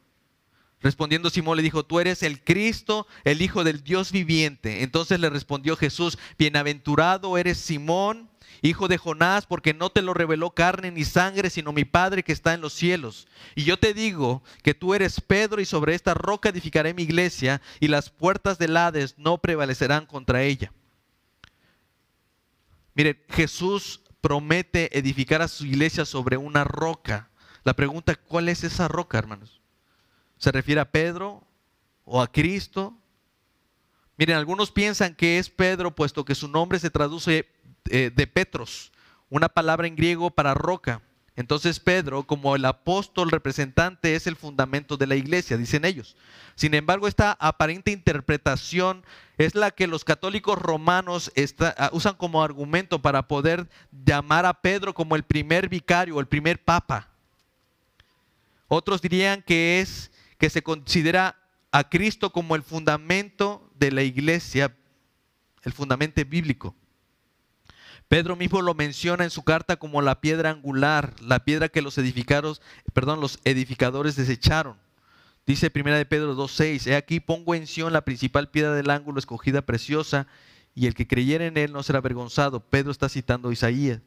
Respondiendo 0.82 1.30
Simón 1.30 1.58
le 1.58 1.64
dijo, 1.64 1.84
tú 1.84 2.00
eres 2.00 2.24
el 2.24 2.42
Cristo, 2.42 3.06
el 3.26 3.42
Hijo 3.42 3.64
del 3.64 3.84
Dios 3.84 4.12
viviente. 4.12 4.84
Entonces 4.84 5.20
le 5.20 5.30
respondió 5.30 5.76
Jesús, 5.76 6.18
bienaventurado 6.38 7.38
eres 7.38 7.58
Simón, 7.58 8.30
hijo 8.62 8.88
de 8.88 8.98
Jonás, 8.98 9.46
porque 9.46 9.74
no 9.74 9.90
te 9.90 10.02
lo 10.02 10.14
reveló 10.14 10.52
carne 10.52 10.92
ni 10.92 11.04
sangre, 11.04 11.50
sino 11.50 11.74
mi 11.74 11.84
Padre 11.84 12.24
que 12.24 12.32
está 12.32 12.54
en 12.54 12.62
los 12.62 12.74
cielos. 12.74 13.28
Y 13.56 13.66
yo 13.66 13.78
te 13.78 13.94
digo 13.94 14.42
que 14.64 14.74
tú 14.74 14.94
eres 14.94 15.20
Pedro 15.20 15.60
y 15.60 15.66
sobre 15.66 15.96
esta 15.96 16.14
roca 16.14 16.50
edificaré 16.50 16.94
mi 16.94 17.04
iglesia 17.04 17.62
y 17.82 17.90
las 17.90 18.10
puertas 18.10 18.58
del 18.58 18.78
Hades 18.78 19.16
no 19.18 19.38
prevalecerán 19.38 20.06
contra 20.06 20.44
ella. 20.44 20.72
Mire, 22.96 23.26
Jesús 23.30 24.02
promete 24.22 24.98
edificar 24.98 25.42
a 25.42 25.48
su 25.48 25.66
iglesia 25.66 26.06
sobre 26.06 26.38
una 26.38 26.64
roca. 26.64 27.30
La 27.64 27.74
pregunta, 27.74 28.16
¿cuál 28.16 28.50
es 28.50 28.64
esa 28.64 28.88
roca, 28.88 29.18
hermanos? 29.18 29.59
¿Se 30.40 30.52
refiere 30.52 30.82
a 30.82 30.90
Pedro 30.90 31.44
o 32.06 32.22
a 32.22 32.32
Cristo? 32.32 32.98
Miren, 34.18 34.38
algunos 34.38 34.72
piensan 34.72 35.14
que 35.14 35.38
es 35.38 35.50
Pedro, 35.50 35.94
puesto 35.94 36.26
que 36.26 36.34
su 36.34 36.48
nombre 36.48 36.80
se 36.80 36.90
traduce 36.90 37.48
eh, 37.90 38.12
de 38.16 38.28
Petros, 38.28 38.92
una 39.30 39.50
palabra 39.50 39.88
en 39.88 39.96
griego 39.96 40.32
para 40.32 40.54
roca. 40.54 41.02
Entonces 41.36 41.80
Pedro, 41.80 42.24
como 42.24 42.56
el 42.56 42.66
apóstol 42.66 43.32
representante, 43.32 44.16
es 44.16 44.28
el 44.28 44.36
fundamento 44.36 44.98
de 44.98 45.08
la 45.08 45.16
iglesia, 45.16 45.58
dicen 45.58 45.86
ellos. 45.86 46.18
Sin 46.56 46.74
embargo, 46.74 47.08
esta 47.08 47.32
aparente 47.40 47.92
interpretación 47.92 49.06
es 49.38 49.56
la 49.56 49.72
que 49.72 49.88
los 49.88 50.04
católicos 50.04 50.58
romanos 50.58 51.32
ah, 51.78 51.90
usan 51.94 52.16
como 52.16 52.44
argumento 52.44 53.02
para 53.02 53.28
poder 53.28 53.70
llamar 54.06 54.46
a 54.46 54.62
Pedro 54.62 54.94
como 54.94 55.16
el 55.16 55.24
primer 55.24 55.70
vicario 55.70 56.20
el 56.20 56.28
primer 56.28 56.62
papa. 56.64 57.10
Otros 58.68 59.02
dirían 59.02 59.42
que 59.42 59.80
es 59.80 60.12
que 60.40 60.50
se 60.50 60.64
considera 60.64 61.38
a 61.72 61.90
Cristo 61.90 62.32
como 62.32 62.56
el 62.56 62.64
fundamento 62.64 63.70
de 63.76 63.92
la 63.92 64.02
iglesia, 64.02 64.76
el 65.64 65.74
fundamento 65.74 66.24
bíblico. 66.26 66.76
Pedro 68.08 68.36
mismo 68.36 68.64
lo 68.64 68.74
menciona 68.74 69.24
en 69.24 69.30
su 69.30 69.44
carta 69.44 69.78
como 69.78 70.02
la 70.02 70.20
piedra 70.20 70.50
angular, 70.50 71.14
la 71.22 71.46
piedra 71.46 71.70
que 71.70 71.84
los 71.84 72.00
edificados, 72.00 72.60
perdón, 72.94 73.22
los 73.22 73.40
edificadores 73.44 74.16
desecharon. 74.16 74.78
Dice 75.46 75.70
primera 75.70 75.98
de 75.98 76.06
Pedro 76.06 76.36
2:6, 76.36 76.88
he 76.88 76.96
aquí 76.96 77.20
pongo 77.20 77.54
en 77.54 77.68
Sion 77.68 77.94
la 77.94 78.06
principal 78.06 78.50
piedra 78.50 78.74
del 78.74 78.90
ángulo 78.90 79.20
escogida 79.20 79.62
preciosa, 79.62 80.26
y 80.74 80.88
el 80.88 80.96
que 80.96 81.08
creyere 81.08 81.48
en 81.48 81.58
él 81.58 81.74
no 81.74 81.84
será 81.84 82.00
avergonzado. 82.00 82.62
Pedro 82.62 82.92
está 82.92 83.10
citando 83.10 83.50
a 83.50 83.54
Isaías. 83.54 84.00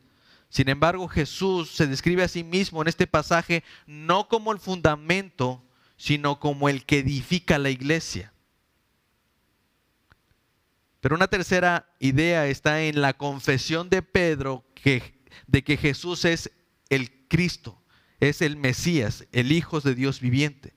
Sin 0.49 0.69
embargo, 0.69 1.07
Jesús 1.09 1.71
se 1.71 1.87
describe 1.87 2.23
a 2.23 2.29
sí 2.29 2.45
mismo 2.45 2.83
en 2.83 2.89
este 2.89 3.07
pasaje 3.07 3.63
no 3.87 4.29
como 4.29 4.53
el 4.53 4.59
fundamento, 4.59 5.63
sino 6.03 6.41
como 6.41 6.69
el 6.69 6.85
que 6.85 6.99
edifica 6.99 7.61
la 7.61 7.71
iglesia. 7.71 8.33
Pero 11.01 11.15
una 11.15 11.29
tercera 11.29 11.95
idea 12.01 12.49
está 12.49 12.83
en 12.83 13.01
la 13.01 13.13
confesión 13.13 13.89
de 13.89 14.03
Pedro 14.03 14.65
de 15.47 15.63
que 15.63 15.77
Jesús 15.77 16.25
es 16.25 16.51
el 16.89 17.29
Cristo, 17.29 17.81
es 18.19 18.43
el 18.43 18.57
Mesías, 18.57 19.29
el 19.31 19.53
Hijo 19.53 19.81
de 19.81 19.95
Dios 19.95 20.19
viviente. 20.19 20.75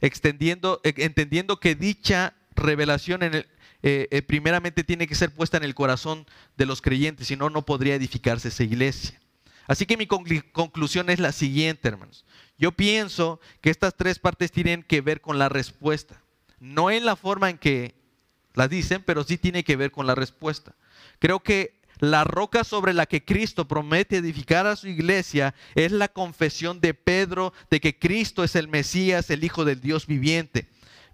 Extendiendo, 0.00 0.80
e, 0.82 0.94
entendiendo 0.96 1.60
que 1.60 1.74
dicha 1.74 2.34
revelación 2.54 3.22
en 3.24 3.34
el, 3.34 3.48
eh, 3.82 4.08
eh, 4.10 4.22
primeramente 4.22 4.82
tiene 4.82 5.06
que 5.06 5.14
ser 5.14 5.34
puesta 5.34 5.58
en 5.58 5.64
el 5.64 5.74
corazón 5.74 6.24
de 6.56 6.64
los 6.64 6.80
creyentes, 6.80 7.26
si 7.26 7.36
no, 7.36 7.50
no 7.50 7.66
podría 7.66 7.96
edificarse 7.96 8.48
esa 8.48 8.64
iglesia. 8.64 9.20
Así 9.66 9.84
que 9.84 9.98
mi 9.98 10.06
conclusión 10.06 11.10
es 11.10 11.20
la 11.20 11.32
siguiente, 11.32 11.86
hermanos. 11.88 12.24
Yo 12.62 12.70
pienso 12.70 13.40
que 13.60 13.70
estas 13.70 13.96
tres 13.96 14.20
partes 14.20 14.52
tienen 14.52 14.84
que 14.84 15.00
ver 15.00 15.20
con 15.20 15.36
la 15.36 15.48
respuesta, 15.48 16.22
no 16.60 16.92
en 16.92 17.04
la 17.04 17.16
forma 17.16 17.50
en 17.50 17.58
que 17.58 17.96
la 18.54 18.68
dicen, 18.68 19.02
pero 19.04 19.24
sí 19.24 19.36
tiene 19.36 19.64
que 19.64 19.74
ver 19.74 19.90
con 19.90 20.06
la 20.06 20.14
respuesta. 20.14 20.76
Creo 21.18 21.40
que 21.40 21.80
la 21.98 22.22
roca 22.22 22.62
sobre 22.62 22.92
la 22.94 23.06
que 23.06 23.24
Cristo 23.24 23.66
promete 23.66 24.18
edificar 24.18 24.68
a 24.68 24.76
su 24.76 24.86
iglesia 24.86 25.56
es 25.74 25.90
la 25.90 26.06
confesión 26.06 26.80
de 26.80 26.94
Pedro 26.94 27.52
de 27.68 27.80
que 27.80 27.98
Cristo 27.98 28.44
es 28.44 28.54
el 28.54 28.68
Mesías, 28.68 29.28
el 29.30 29.42
Hijo 29.42 29.64
del 29.64 29.80
Dios 29.80 30.06
viviente. 30.06 30.68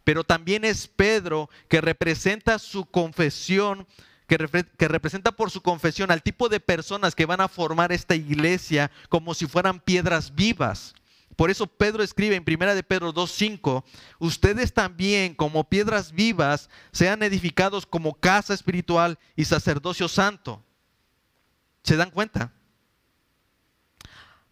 Pero 0.04 0.24
también 0.24 0.66
es 0.66 0.86
Pedro 0.86 1.48
que 1.68 1.80
representa 1.80 2.58
su 2.58 2.84
confesión, 2.84 3.86
que, 4.26 4.36
que, 4.76 4.88
representa 4.88 5.32
por 5.32 5.50
su 5.50 5.62
confesión 5.62 6.10
al 6.10 6.22
tipo 6.22 6.50
de 6.50 6.60
personas 6.60 7.14
que 7.14 7.24
van 7.24 7.40
a 7.40 7.48
formar 7.48 7.90
esta 7.90 8.14
iglesia 8.14 8.90
como 9.08 9.32
si 9.32 9.46
fueran 9.46 9.80
piedras 9.80 10.34
vivas. 10.34 10.94
Por 11.38 11.52
eso 11.52 11.68
Pedro 11.68 12.02
escribe 12.02 12.34
en 12.34 12.42
1 12.44 12.74
de 12.74 12.82
Pedro 12.82 13.14
2.5, 13.14 13.84
ustedes 14.18 14.74
también 14.74 15.36
como 15.36 15.62
piedras 15.62 16.10
vivas 16.10 16.68
sean 16.90 17.22
edificados 17.22 17.86
como 17.86 18.14
casa 18.14 18.54
espiritual 18.54 19.20
y 19.36 19.44
sacerdocio 19.44 20.08
santo. 20.08 20.64
¿Se 21.84 21.94
dan 21.94 22.10
cuenta? 22.10 22.52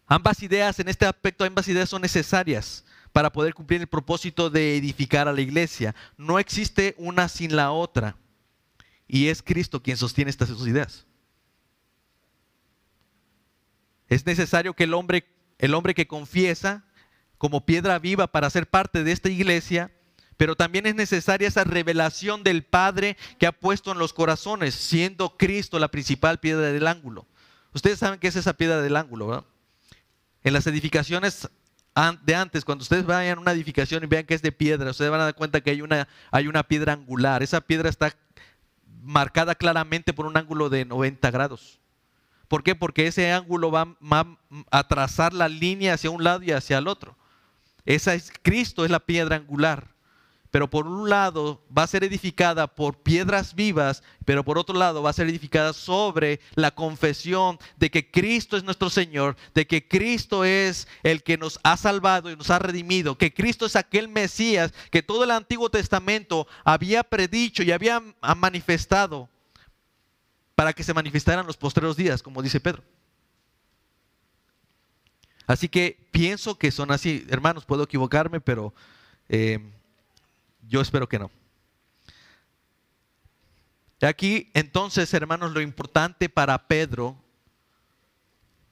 Ambas 0.05 0.41
ideas, 0.41 0.79
en 0.79 0.87
este 0.87 1.05
aspecto, 1.05 1.43
ambas 1.43 1.67
ideas 1.67 1.89
son 1.89 2.03
necesarias 2.03 2.85
para 3.11 3.33
poder 3.33 3.53
cumplir 3.53 3.81
el 3.81 3.87
propósito 3.87 4.49
de 4.49 4.77
edificar 4.77 5.27
a 5.27 5.33
la 5.33 5.41
iglesia. 5.41 5.93
No 6.15 6.39
existe 6.39 6.95
una 6.97 7.27
sin 7.27 7.53
la 7.53 7.71
otra. 7.71 8.15
Y 9.09 9.27
es 9.27 9.43
Cristo 9.43 9.83
quien 9.83 9.97
sostiene 9.97 10.31
estas 10.31 10.47
dos 10.47 10.65
ideas. 10.65 11.05
Es 14.07 14.25
necesario 14.25 14.73
que 14.73 14.85
el 14.85 14.93
hombre 14.93 15.27
el 15.59 15.73
hombre 15.73 15.93
que 15.93 16.07
confiesa 16.07 16.83
como 17.37 17.65
piedra 17.65 17.99
viva 17.99 18.27
para 18.27 18.49
ser 18.49 18.67
parte 18.67 19.03
de 19.03 19.11
esta 19.11 19.29
iglesia, 19.29 19.91
pero 20.37 20.55
también 20.55 20.85
es 20.85 20.95
necesaria 20.95 21.47
esa 21.47 21.63
revelación 21.63 22.43
del 22.43 22.63
Padre 22.63 23.17
que 23.39 23.47
ha 23.47 23.51
puesto 23.51 23.91
en 23.91 23.97
los 23.97 24.13
corazones, 24.13 24.75
siendo 24.75 25.37
Cristo 25.37 25.79
la 25.79 25.89
principal 25.89 26.39
piedra 26.39 26.67
del 26.67 26.87
ángulo. 26.87 27.27
Ustedes 27.73 27.99
saben 27.99 28.19
qué 28.19 28.27
es 28.27 28.35
esa 28.35 28.53
piedra 28.53 28.81
del 28.81 28.95
ángulo, 28.95 29.27
¿verdad? 29.27 29.45
En 30.43 30.53
las 30.53 30.67
edificaciones 30.67 31.49
de 32.23 32.35
antes, 32.35 32.63
cuando 32.63 32.83
ustedes 32.83 33.05
vayan 33.05 33.39
a 33.39 33.41
una 33.41 33.51
edificación 33.51 34.03
y 34.03 34.07
vean 34.07 34.25
que 34.25 34.35
es 34.35 34.43
de 34.43 34.51
piedra, 34.51 34.91
ustedes 34.91 35.09
van 35.09 35.21
a 35.21 35.25
dar 35.25 35.35
cuenta 35.35 35.61
que 35.61 35.71
hay 35.71 35.81
una, 35.81 36.07
hay 36.31 36.47
una 36.47 36.63
piedra 36.63 36.93
angular. 36.93 37.41
Esa 37.41 37.59
piedra 37.61 37.89
está 37.89 38.15
marcada 39.01 39.55
claramente 39.55 40.13
por 40.13 40.27
un 40.27 40.37
ángulo 40.37 40.69
de 40.69 40.85
90 40.85 41.31
grados. 41.31 41.79
¿Por 42.47 42.63
qué? 42.63 42.75
Porque 42.75 43.07
ese 43.07 43.31
ángulo 43.31 43.71
va, 43.71 43.97
a 44.71 44.87
trazar 44.87 45.33
la 45.33 45.49
línea 45.49 45.93
hacia 45.93 46.09
un 46.09 46.23
lado 46.23 46.43
y 46.43 46.51
hacia 46.51 46.77
el 46.77 46.87
otro. 46.87 47.17
Esa 47.85 48.13
es 48.13 48.31
Cristo, 48.41 48.85
es 48.85 48.91
la 48.91 48.99
piedra 48.99 49.35
angular. 49.35 49.95
Pero 50.49 50.69
por 50.69 50.87
un 50.87 51.09
lado 51.09 51.61
va 51.77 51.83
a 51.83 51.87
ser 51.87 52.05
edificada 52.05 52.67
por 52.67 53.03
piedras 53.03 53.53
vivas, 53.53 54.01
pero 54.23 54.45
por 54.45 54.57
otro 54.57 54.77
lado 54.77 55.03
va 55.03 55.09
a 55.09 55.13
ser 55.13 55.27
edificada 55.27 55.73
sobre 55.73 56.39
la 56.55 56.71
confesión 56.71 57.59
de 57.75 57.91
que 57.91 58.09
Cristo 58.09 58.55
es 58.55 58.63
nuestro 58.63 58.89
Señor, 58.89 59.35
de 59.53 59.67
que 59.67 59.85
Cristo 59.85 60.45
es 60.45 60.87
el 61.03 61.21
que 61.21 61.37
nos 61.37 61.59
ha 61.63 61.75
salvado 61.75 62.31
y 62.31 62.37
nos 62.37 62.49
ha 62.49 62.59
redimido, 62.59 63.17
que 63.17 63.33
Cristo 63.33 63.65
es 63.65 63.75
aquel 63.75 64.07
Mesías 64.07 64.73
que 64.89 65.03
todo 65.03 65.25
el 65.25 65.31
Antiguo 65.31 65.69
Testamento 65.69 66.47
había 66.63 67.03
predicho 67.03 67.61
y 67.61 67.73
había 67.73 68.01
manifestado 68.37 69.29
para 70.57 70.73
que 70.73 70.83
se 70.83 70.91
manifestaran 70.91 71.45
los 71.45 71.55
postreros 71.55 71.95
días, 71.95 72.23
como 72.23 72.41
dice 72.41 72.59
Pedro. 72.59 72.83
Así 75.45 75.69
que 75.69 76.09
pienso 76.09 76.57
que 76.57 76.71
son 76.71 76.89
así, 76.89 77.27
hermanos, 77.29 77.63
puedo 77.63 77.83
equivocarme, 77.83 78.41
pero 78.41 78.73
eh, 79.29 79.59
Yo 80.67 80.81
espero 80.81 81.07
que 81.07 81.19
no. 81.19 81.29
Aquí 84.01 84.49
entonces, 84.55 85.13
hermanos, 85.13 85.51
lo 85.51 85.61
importante 85.61 86.27
para 86.27 86.67
Pedro, 86.67 87.15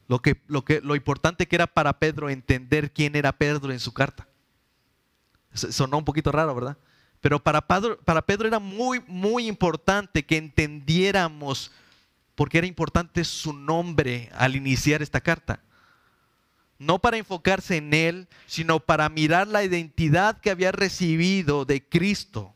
lo, 0.08 0.24
que, 0.24 0.42
lo, 0.48 0.66
que, 0.66 0.82
lo 0.82 0.96
importante 0.96 1.48
que 1.48 1.56
era 1.56 1.68
para 1.68 2.00
Pedro 2.00 2.32
entender 2.32 2.94
quién 2.94 3.16
era 3.16 3.32
Pedro 3.32 3.72
en 3.72 3.80
su 3.80 3.94
carta. 3.94 4.28
Sonó 5.54 6.00
un 6.00 6.06
poquito 6.06 6.32
raro, 6.32 6.56
¿verdad? 6.56 6.78
Pero 7.26 7.40
para 7.40 7.60
Pedro, 7.60 7.98
para 8.06 8.22
Pedro 8.22 8.48
era 8.48 8.60
muy, 8.60 9.02
muy 9.08 9.48
importante 9.48 10.24
que 10.24 10.38
entendiéramos, 10.38 11.72
porque 12.36 12.60
era 12.60 12.68
importante 12.68 13.24
su 13.24 13.52
nombre 13.52 14.30
al 14.36 14.56
iniciar 14.56 15.02
esta 15.02 15.22
carta. 15.22 15.60
No 16.78 17.00
para 17.00 17.18
enfocarse 17.18 17.78
en 17.78 17.96
él, 17.96 18.28
sino 18.46 18.80
para 18.80 19.10
mirar 19.10 19.48
la 19.48 19.64
identidad 19.64 20.40
que 20.40 20.52
había 20.52 20.72
recibido 20.72 21.66
de 21.66 21.84
Cristo. 21.84 22.54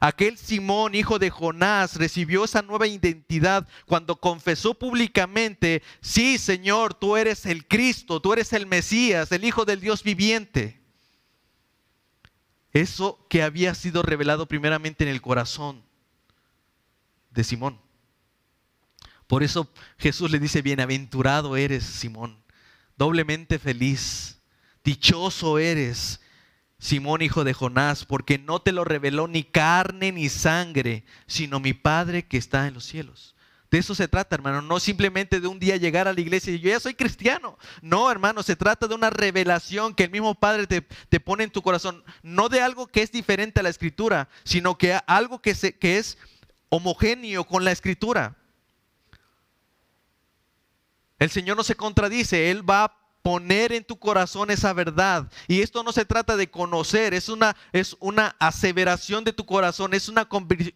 Aquel 0.00 0.38
Simón, 0.38 0.94
hijo 0.94 1.18
de 1.18 1.28
Jonás, 1.28 1.96
recibió 1.96 2.46
esa 2.46 2.62
nueva 2.62 2.86
identidad 2.86 3.68
cuando 3.84 4.16
confesó 4.16 4.72
públicamente, 4.72 5.82
sí 6.00 6.38
Señor, 6.38 6.94
tú 6.94 7.18
eres 7.18 7.44
el 7.44 7.68
Cristo, 7.68 8.18
tú 8.22 8.32
eres 8.32 8.54
el 8.54 8.66
Mesías, 8.66 9.30
el 9.30 9.44
Hijo 9.44 9.66
del 9.66 9.80
Dios 9.80 10.02
viviente. 10.02 10.79
Eso 12.72 13.24
que 13.28 13.42
había 13.42 13.74
sido 13.74 14.02
revelado 14.02 14.46
primeramente 14.46 15.04
en 15.04 15.10
el 15.10 15.20
corazón 15.20 15.82
de 17.30 17.44
Simón. 17.44 17.80
Por 19.26 19.42
eso 19.42 19.72
Jesús 19.98 20.30
le 20.30 20.38
dice, 20.38 20.62
bienaventurado 20.62 21.56
eres 21.56 21.84
Simón, 21.84 22.42
doblemente 22.96 23.58
feliz, 23.58 24.40
dichoso 24.82 25.58
eres 25.58 26.20
Simón, 26.80 27.20
hijo 27.20 27.44
de 27.44 27.52
Jonás, 27.52 28.06
porque 28.06 28.38
no 28.38 28.62
te 28.62 28.72
lo 28.72 28.84
reveló 28.84 29.28
ni 29.28 29.44
carne 29.44 30.12
ni 30.12 30.28
sangre, 30.28 31.04
sino 31.26 31.60
mi 31.60 31.74
Padre 31.74 32.26
que 32.26 32.38
está 32.38 32.66
en 32.66 32.74
los 32.74 32.84
cielos. 32.84 33.36
De 33.70 33.78
eso 33.78 33.94
se 33.94 34.08
trata, 34.08 34.34
hermano. 34.34 34.62
No 34.62 34.80
simplemente 34.80 35.40
de 35.40 35.46
un 35.46 35.60
día 35.60 35.76
llegar 35.76 36.08
a 36.08 36.12
la 36.12 36.20
iglesia 36.20 36.52
y 36.52 36.58
yo 36.58 36.70
ya 36.70 36.80
soy 36.80 36.94
cristiano. 36.94 37.56
No, 37.80 38.10
hermano, 38.10 38.42
se 38.42 38.56
trata 38.56 38.88
de 38.88 38.94
una 38.94 39.10
revelación 39.10 39.94
que 39.94 40.04
el 40.04 40.10
mismo 40.10 40.34
Padre 40.34 40.66
te, 40.66 41.20
pone 41.20 41.44
en 41.44 41.50
tu 41.50 41.62
corazón. 41.62 42.02
No 42.22 42.48
de 42.48 42.60
algo 42.60 42.88
que 42.88 43.02
es 43.02 43.12
diferente 43.12 43.60
a 43.60 43.62
la 43.62 43.68
escritura, 43.68 44.28
sino 44.42 44.76
que 44.76 44.98
algo 45.06 45.40
que, 45.40 45.54
se, 45.54 45.78
que 45.78 45.98
es 45.98 46.18
homogéneo 46.68 47.44
con 47.44 47.64
la 47.64 47.70
escritura. 47.70 48.36
El 51.20 51.30
Señor 51.30 51.56
no 51.56 51.62
se 51.62 51.76
contradice, 51.76 52.50
Él 52.50 52.68
va 52.68 52.99
poner 53.22 53.72
en 53.72 53.84
tu 53.84 53.98
corazón 53.98 54.50
esa 54.50 54.72
verdad. 54.72 55.30
Y 55.46 55.60
esto 55.60 55.82
no 55.82 55.92
se 55.92 56.04
trata 56.04 56.36
de 56.36 56.50
conocer, 56.50 57.14
es 57.14 57.28
una, 57.28 57.56
es 57.72 57.96
una 58.00 58.36
aseveración 58.38 59.24
de 59.24 59.32
tu 59.32 59.44
corazón, 59.44 59.94
es 59.94 60.08
una, 60.08 60.28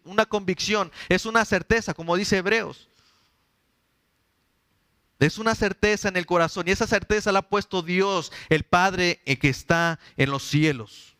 una 0.03 0.25
convicción, 0.25 0.91
es 1.09 1.25
una 1.25 1.45
certeza, 1.45 1.93
como 1.93 2.15
dice 2.15 2.37
Hebreos. 2.37 2.89
Es 5.17 5.37
una 5.37 5.55
certeza 5.55 6.09
en 6.09 6.17
el 6.17 6.25
corazón 6.25 6.67
y 6.67 6.71
esa 6.71 6.87
certeza 6.87 7.31
la 7.31 7.39
ha 7.39 7.49
puesto 7.49 7.81
Dios, 7.81 8.31
el 8.49 8.63
Padre 8.63 9.21
eh, 9.25 9.37
que 9.37 9.49
está 9.49 9.97
en 10.17 10.29
los 10.29 10.43
cielos. 10.43 11.15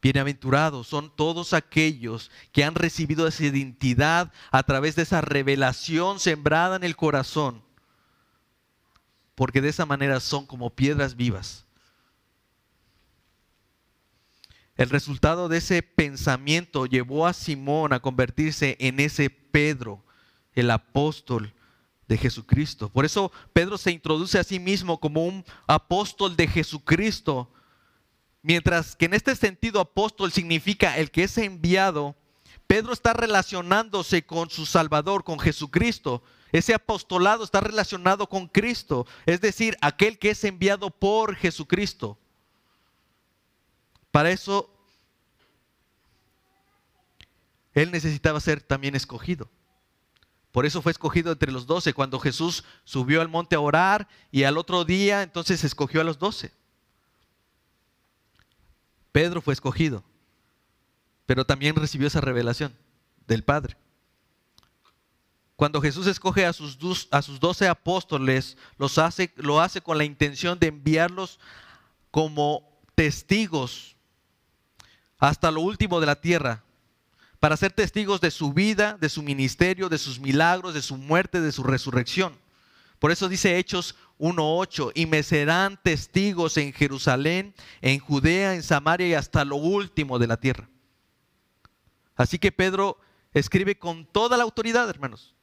Bienaventurados 0.00 0.86
son 0.86 1.14
todos 1.14 1.54
aquellos 1.54 2.30
que 2.52 2.64
han 2.64 2.74
recibido 2.74 3.26
esa 3.26 3.44
identidad 3.44 4.32
a 4.50 4.62
través 4.62 4.96
de 4.96 5.02
esa 5.02 5.22
revelación 5.22 6.20
sembrada 6.20 6.76
en 6.76 6.84
el 6.84 6.96
corazón 6.96 7.63
porque 9.34 9.60
de 9.60 9.68
esa 9.68 9.86
manera 9.86 10.20
son 10.20 10.46
como 10.46 10.70
piedras 10.70 11.16
vivas. 11.16 11.64
El 14.76 14.90
resultado 14.90 15.48
de 15.48 15.58
ese 15.58 15.82
pensamiento 15.82 16.86
llevó 16.86 17.26
a 17.26 17.32
Simón 17.32 17.92
a 17.92 18.00
convertirse 18.00 18.76
en 18.80 18.98
ese 18.98 19.30
Pedro, 19.30 20.04
el 20.52 20.70
apóstol 20.70 21.54
de 22.08 22.18
Jesucristo. 22.18 22.88
Por 22.88 23.04
eso 23.04 23.30
Pedro 23.52 23.78
se 23.78 23.92
introduce 23.92 24.38
a 24.38 24.44
sí 24.44 24.58
mismo 24.58 24.98
como 24.98 25.24
un 25.24 25.44
apóstol 25.66 26.36
de 26.36 26.48
Jesucristo, 26.48 27.52
mientras 28.42 28.96
que 28.96 29.06
en 29.06 29.14
este 29.14 29.36
sentido 29.36 29.80
apóstol 29.80 30.32
significa 30.32 30.98
el 30.98 31.10
que 31.10 31.24
es 31.24 31.38
enviado. 31.38 32.16
Pedro 32.66 32.92
está 32.92 33.12
relacionándose 33.12 34.26
con 34.26 34.50
su 34.50 34.66
Salvador, 34.66 35.22
con 35.22 35.38
Jesucristo. 35.38 36.22
Ese 36.54 36.72
apostolado 36.72 37.42
está 37.42 37.60
relacionado 37.60 38.28
con 38.28 38.46
Cristo, 38.46 39.08
es 39.26 39.40
decir, 39.40 39.76
aquel 39.80 40.20
que 40.20 40.30
es 40.30 40.44
enviado 40.44 40.88
por 40.88 41.34
Jesucristo. 41.34 42.16
Para 44.12 44.30
eso, 44.30 44.72
él 47.72 47.90
necesitaba 47.90 48.38
ser 48.38 48.62
también 48.62 48.94
escogido. 48.94 49.50
Por 50.52 50.64
eso 50.64 50.80
fue 50.80 50.92
escogido 50.92 51.32
entre 51.32 51.50
los 51.50 51.66
doce, 51.66 51.92
cuando 51.92 52.20
Jesús 52.20 52.62
subió 52.84 53.20
al 53.20 53.28
monte 53.28 53.56
a 53.56 53.60
orar 53.60 54.06
y 54.30 54.44
al 54.44 54.56
otro 54.56 54.84
día 54.84 55.24
entonces 55.24 55.64
escogió 55.64 56.02
a 56.02 56.04
los 56.04 56.20
doce. 56.20 56.52
Pedro 59.10 59.42
fue 59.42 59.54
escogido, 59.54 60.04
pero 61.26 61.44
también 61.44 61.74
recibió 61.74 62.06
esa 62.06 62.20
revelación 62.20 62.76
del 63.26 63.42
Padre. 63.42 63.76
Cuando 65.56 65.80
Jesús 65.80 66.06
escoge 66.06 66.44
a 66.46 66.52
sus, 66.52 66.78
doce 66.78 67.68
apóstoles, 67.68 68.56
los 68.76 68.98
hace, 68.98 69.32
lo 69.36 69.60
hace 69.60 69.80
con 69.80 69.98
la 69.98 70.04
intención 70.04 70.58
de 70.58 70.66
enviarlos 70.68 71.38
como 72.10 72.68
testigos 72.94 73.96
hasta 75.18 75.50
lo 75.50 75.60
último 75.60 76.00
de 76.00 76.06
la 76.06 76.20
tierra, 76.20 76.64
para 77.38 77.56
ser 77.56 77.72
testigos 77.72 78.20
de 78.20 78.30
su 78.30 78.52
vida, 78.52 78.96
de 79.00 79.08
su 79.08 79.22
ministerio, 79.22 79.88
de 79.88 79.98
sus 79.98 80.18
milagros, 80.18 80.74
de 80.74 80.82
su 80.82 80.96
muerte, 80.96 81.40
de 81.40 81.52
su 81.52 81.62
resurrección. 81.62 82.36
Por 82.98 83.10
eso 83.10 83.28
dice 83.28 83.58
Hechos 83.58 83.94
1.8, 84.18 84.92
y 84.94 85.06
me 85.06 85.22
serán 85.22 85.78
testigos 85.82 86.56
en 86.56 86.72
Jerusalén, 86.72 87.54
en 87.80 88.00
Judea, 88.00 88.54
en 88.54 88.62
Samaria 88.62 89.08
y 89.08 89.14
hasta 89.14 89.44
lo 89.44 89.56
último 89.56 90.18
de 90.18 90.26
la 90.26 90.36
tierra. 90.36 90.68
Así 92.16 92.38
que 92.38 92.52
Pedro 92.52 92.98
escribe 93.32 93.78
con 93.78 94.06
toda 94.06 94.36
la 94.36 94.44
autoridad, 94.44 94.88
hermanos. 94.88 95.34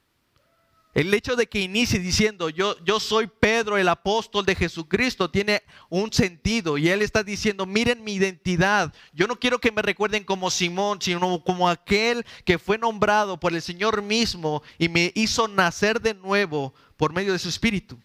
El 0.94 1.14
hecho 1.14 1.38
de 1.38 1.48
que 1.48 1.60
inicie 1.62 2.00
diciendo, 2.00 2.50
yo, 2.50 2.76
yo 2.84 3.00
soy 3.00 3.28
Pedro, 3.28 3.78
el 3.78 3.88
apóstol 3.88 4.46
de 4.46 4.56
Jesucristo, 4.56 5.32
tiene 5.32 5.64
un 5.90 6.12
sentido. 6.12 6.78
Y 6.78 6.90
él 6.90 7.02
está 7.02 7.24
diciendo, 7.24 7.66
miren 7.66 8.04
mi 8.04 8.16
identidad. 8.16 8.94
Yo 9.14 9.26
no 9.28 9.40
quiero 9.40 9.60
que 9.60 9.72
me 9.72 9.82
recuerden 9.82 10.26
como 10.26 10.52
Simón, 10.52 11.02
sino 11.02 11.42
como 11.44 11.70
aquel 11.70 12.26
que 12.44 12.60
fue 12.60 12.78
nombrado 12.78 13.40
por 13.40 13.54
el 13.54 13.62
Señor 13.62 14.02
mismo 14.02 14.64
y 14.78 14.90
me 14.90 15.14
hizo 15.16 15.48
nacer 15.48 16.02
de 16.02 16.14
nuevo 16.14 16.74
por 16.98 17.14
medio 17.14 17.32
de 17.32 17.40
su 17.40 17.48
espíritu. 17.48 17.98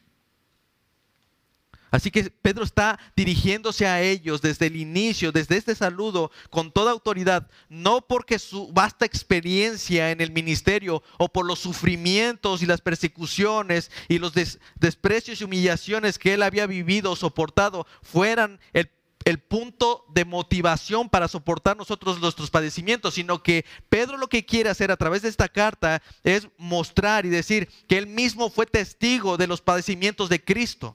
Así 1.96 2.10
que 2.10 2.24
Pedro 2.24 2.62
está 2.62 3.00
dirigiéndose 3.16 3.86
a 3.86 4.02
ellos 4.02 4.42
desde 4.42 4.66
el 4.66 4.76
inicio, 4.76 5.32
desde 5.32 5.56
este 5.56 5.74
saludo, 5.74 6.30
con 6.50 6.70
toda 6.70 6.92
autoridad, 6.92 7.48
no 7.70 8.02
porque 8.06 8.38
su 8.38 8.70
vasta 8.70 9.06
experiencia 9.06 10.10
en 10.10 10.20
el 10.20 10.30
ministerio 10.30 11.02
o 11.16 11.30
por 11.30 11.46
los 11.46 11.58
sufrimientos 11.58 12.62
y 12.62 12.66
las 12.66 12.82
persecuciones 12.82 13.90
y 14.08 14.18
los 14.18 14.34
desprecios 14.74 15.40
y 15.40 15.44
humillaciones 15.44 16.18
que 16.18 16.34
él 16.34 16.42
había 16.42 16.66
vivido 16.66 17.12
o 17.12 17.16
soportado 17.16 17.86
fueran 18.02 18.60
el, 18.74 18.90
el 19.24 19.38
punto 19.38 20.04
de 20.10 20.26
motivación 20.26 21.08
para 21.08 21.28
soportar 21.28 21.78
nosotros 21.78 22.20
nuestros 22.20 22.50
padecimientos, 22.50 23.14
sino 23.14 23.42
que 23.42 23.64
Pedro 23.88 24.18
lo 24.18 24.28
que 24.28 24.44
quiere 24.44 24.68
hacer 24.68 24.90
a 24.90 24.98
través 24.98 25.22
de 25.22 25.30
esta 25.30 25.48
carta 25.48 26.02
es 26.24 26.46
mostrar 26.58 27.24
y 27.24 27.30
decir 27.30 27.70
que 27.88 27.96
él 27.96 28.06
mismo 28.06 28.50
fue 28.50 28.66
testigo 28.66 29.38
de 29.38 29.46
los 29.46 29.62
padecimientos 29.62 30.28
de 30.28 30.44
Cristo. 30.44 30.94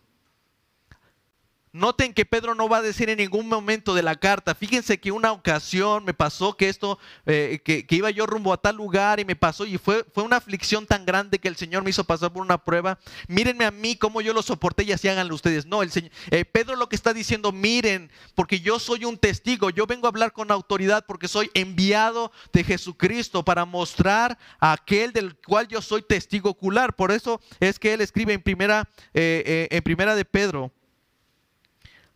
Noten 1.73 2.13
que 2.13 2.25
Pedro 2.25 2.53
no 2.53 2.67
va 2.67 2.77
a 2.77 2.81
decir 2.81 3.09
en 3.09 3.19
ningún 3.19 3.47
momento 3.47 3.93
de 3.93 4.03
la 4.03 4.17
carta, 4.17 4.53
fíjense 4.53 4.99
que 4.99 5.13
una 5.13 5.31
ocasión 5.31 6.03
me 6.03 6.13
pasó 6.13 6.57
que 6.57 6.67
esto, 6.67 6.99
eh, 7.25 7.61
que, 7.63 7.85
iba 7.95 8.09
yo 8.11 8.25
rumbo 8.25 8.51
a 8.51 8.57
tal 8.57 8.75
lugar 8.75 9.21
y 9.21 9.25
me 9.25 9.37
pasó 9.37 9.65
y 9.65 9.77
fue, 9.77 10.05
fue 10.13 10.23
una 10.23 10.35
aflicción 10.35 10.85
tan 10.85 11.05
grande 11.05 11.39
que 11.39 11.47
el 11.47 11.55
Señor 11.55 11.83
me 11.83 11.91
hizo 11.91 12.03
pasar 12.03 12.33
por 12.33 12.41
una 12.41 12.57
prueba. 12.57 12.99
Mírenme 13.29 13.63
a 13.63 13.71
mí 13.71 13.95
cómo 13.95 14.19
yo 14.19 14.33
lo 14.33 14.41
soporté 14.41 14.83
y 14.83 14.91
así 14.91 15.07
háganlo 15.07 15.33
ustedes. 15.33 15.65
No, 15.65 15.81
el 15.81 15.91
Señor, 15.91 16.11
eh, 16.29 16.43
Pedro 16.43 16.75
lo 16.75 16.89
que 16.89 16.97
está 16.97 17.13
diciendo, 17.13 17.53
miren, 17.53 18.11
porque 18.35 18.59
yo 18.59 18.77
soy 18.77 19.05
un 19.05 19.17
testigo, 19.17 19.69
yo 19.69 19.87
vengo 19.87 20.07
a 20.07 20.09
hablar 20.09 20.33
con 20.33 20.51
autoridad 20.51 21.05
porque 21.07 21.29
soy 21.29 21.49
enviado 21.53 22.33
de 22.51 22.65
Jesucristo 22.65 23.45
para 23.45 23.63
mostrar 23.63 24.37
a 24.59 24.73
aquel 24.73 25.13
del 25.13 25.37
cual 25.37 25.69
yo 25.69 25.81
soy 25.81 26.01
testigo 26.01 26.49
ocular. 26.49 26.97
Por 26.97 27.11
eso 27.13 27.39
es 27.61 27.79
que 27.79 27.93
él 27.93 28.01
escribe 28.01 28.33
en 28.33 28.41
primera, 28.41 28.89
eh, 29.13 29.69
en 29.71 29.83
primera 29.83 30.15
de 30.15 30.25
Pedro 30.25 30.73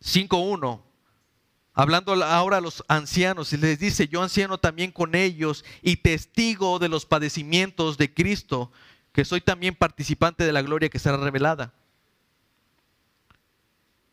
5.1, 0.02 0.82
hablando 1.74 2.12
ahora 2.24 2.58
a 2.58 2.60
los 2.60 2.84
ancianos, 2.88 3.52
y 3.52 3.56
les 3.56 3.78
dice, 3.78 4.08
yo 4.08 4.22
anciano 4.22 4.58
también 4.58 4.92
con 4.92 5.14
ellos 5.14 5.64
y 5.82 5.96
testigo 5.96 6.78
de 6.78 6.88
los 6.88 7.06
padecimientos 7.06 7.98
de 7.98 8.12
Cristo, 8.12 8.72
que 9.12 9.24
soy 9.24 9.40
también 9.40 9.74
participante 9.74 10.44
de 10.44 10.52
la 10.52 10.62
gloria 10.62 10.88
que 10.88 10.98
será 10.98 11.16
revelada. 11.16 11.72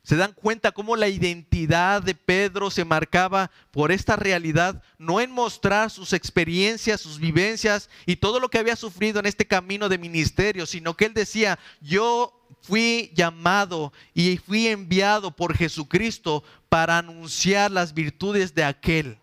¿Se 0.04 0.18
dan 0.18 0.34
cuenta 0.34 0.74
cómo 0.74 0.98
la 0.98 1.08
identidad 1.08 2.02
de 2.02 2.14
Pedro 2.14 2.70
se 2.70 2.84
marcaba 2.84 3.52
por 3.72 3.94
esta 3.94 4.18
realidad? 4.18 4.84
No 4.98 5.22
en 5.22 5.32
mostrar 5.32 5.90
sus 5.90 6.12
experiencias, 6.12 7.00
sus 7.00 7.20
vivencias 7.20 7.90
y 8.06 8.18
todo 8.18 8.42
lo 8.42 8.50
que 8.50 8.58
había 8.58 8.76
sufrido 8.76 9.22
en 9.22 9.26
este 9.26 9.48
camino 9.48 9.88
de 9.88 9.98
ministerio, 9.98 10.66
sino 10.66 10.98
que 10.98 11.06
él 11.06 11.14
decía, 11.14 11.58
yo 11.80 12.43
fui 12.62 13.12
llamado 13.16 13.94
y 14.14 14.38
fui 14.38 14.68
enviado 14.68 15.36
por 15.36 15.56
Jesucristo 15.56 16.44
para 16.70 16.98
anunciar 16.98 17.72
las 17.72 17.94
virtudes 17.94 18.54
de 18.56 18.64
aquel 18.64 19.18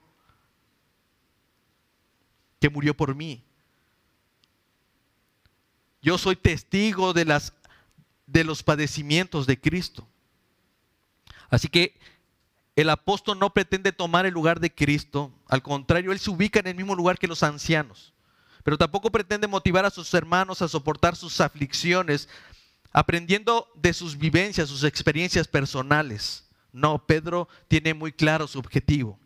que 2.61 2.71
murió 2.71 2.97
por 2.97 3.15
mí. 3.15 3.43
Yo 6.03 6.19
soy 6.19 6.37
testigo 6.37 7.13
de, 7.13 7.25
las, 7.25 7.53
de 8.27 8.45
los 8.45 8.63
padecimientos 8.63 9.47
de 9.47 9.61
Cristo. 9.61 10.07
Así 11.51 11.69
que 11.69 11.99
el 12.77 12.89
apóstol 12.89 13.39
no 13.39 13.53
pretende 13.53 13.93
tomar 13.93 14.25
el 14.25 14.33
lugar 14.33 14.61
de 14.61 14.73
Cristo, 14.73 15.33
al 15.49 15.63
contrario, 15.63 16.13
él 16.13 16.19
se 16.19 16.31
ubica 16.31 16.61
en 16.61 16.69
el 16.69 16.77
mismo 16.77 16.95
lugar 16.95 17.19
que 17.19 17.27
los 17.27 17.43
ancianos, 17.43 18.15
pero 18.63 18.79
tampoco 18.79 19.11
pretende 19.11 19.49
motivar 19.49 19.85
a 19.85 19.91
sus 19.91 20.15
hermanos 20.15 20.63
a 20.63 20.69
soportar 20.69 21.17
sus 21.17 21.41
aflicciones, 21.41 22.29
aprendiendo 22.93 23.69
de 23.75 23.93
sus 23.93 24.19
vivencias, 24.19 24.69
sus 24.69 24.85
experiencias 24.85 25.49
personales. 25.49 26.49
No, 26.73 27.05
Pedro 27.07 27.49
tiene 27.69 27.95
muy 27.95 28.13
claro 28.13 28.47
su 28.47 28.59
objetivo. 28.59 29.19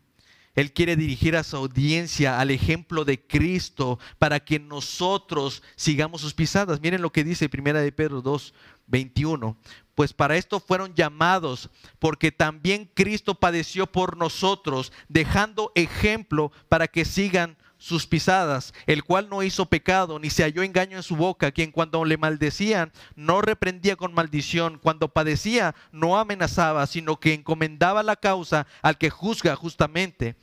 Él 0.54 0.72
quiere 0.72 0.94
dirigir 0.94 1.36
a 1.36 1.42
su 1.42 1.56
audiencia 1.56 2.38
al 2.38 2.50
ejemplo 2.52 3.04
de 3.04 3.20
Cristo 3.20 3.98
para 4.18 4.38
que 4.40 4.60
nosotros 4.60 5.62
sigamos 5.74 6.20
sus 6.20 6.32
pisadas. 6.32 6.80
Miren 6.80 7.02
lo 7.02 7.10
que 7.10 7.24
dice 7.24 7.48
Primera 7.48 7.80
de 7.80 7.90
Pedro 7.90 8.22
2, 8.22 8.54
21. 8.86 9.56
Pues 9.96 10.12
para 10.12 10.36
esto 10.36 10.60
fueron 10.60 10.94
llamados, 10.94 11.70
porque 11.98 12.30
también 12.30 12.88
Cristo 12.94 13.34
padeció 13.34 13.90
por 13.90 14.16
nosotros, 14.16 14.92
dejando 15.08 15.72
ejemplo 15.74 16.52
para 16.68 16.86
que 16.86 17.04
sigan 17.04 17.56
sus 17.84 18.06
pisadas, 18.06 18.72
el 18.86 19.04
cual 19.04 19.28
no 19.28 19.42
hizo 19.42 19.66
pecado, 19.66 20.18
ni 20.18 20.30
se 20.30 20.42
halló 20.42 20.62
engaño 20.62 20.96
en 20.96 21.02
su 21.02 21.16
boca, 21.16 21.52
quien 21.52 21.70
cuando 21.70 22.02
le 22.06 22.16
maldecían 22.16 22.90
no 23.14 23.42
reprendía 23.42 23.94
con 23.94 24.14
maldición, 24.14 24.78
cuando 24.82 25.08
padecía 25.08 25.74
no 25.92 26.16
amenazaba, 26.16 26.86
sino 26.86 27.20
que 27.20 27.34
encomendaba 27.34 28.02
la 28.02 28.16
causa 28.16 28.66
al 28.80 28.96
que 28.96 29.10
juzga 29.10 29.54
justamente, 29.54 30.34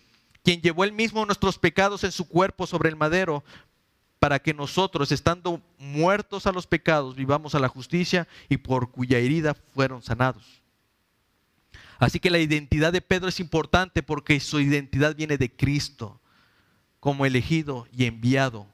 quien 0.43 0.61
llevó 0.61 0.83
él 0.83 0.91
mismo 0.91 1.25
nuestros 1.25 1.57
pecados 1.57 2.03
en 2.03 2.11
su 2.11 2.27
cuerpo 2.27 2.67
sobre 2.67 2.89
el 2.89 2.95
madero, 2.95 3.43
para 4.19 4.37
que 4.37 4.53
nosotros, 4.53 5.11
estando 5.11 5.63
muertos 5.79 6.45
a 6.45 6.51
los 6.51 6.67
pecados, 6.67 7.15
vivamos 7.15 7.55
a 7.55 7.59
la 7.59 7.69
justicia 7.69 8.27
y 8.49 8.57
por 8.57 8.91
cuya 8.91 9.17
herida 9.17 9.55
fueron 9.73 10.03
sanados. 10.03 10.61
Así 11.97 12.19
que 12.19 12.29
la 12.29 12.37
identidad 12.37 12.93
de 12.93 13.01
Pedro 13.01 13.29
es 13.29 13.39
importante 13.39 14.03
porque 14.03 14.39
su 14.39 14.59
identidad 14.59 15.15
viene 15.15 15.39
de 15.39 15.51
Cristo 15.51 16.20
como 17.01 17.25
elegido 17.25 17.87
y 17.91 18.05
enviado. 18.05 18.67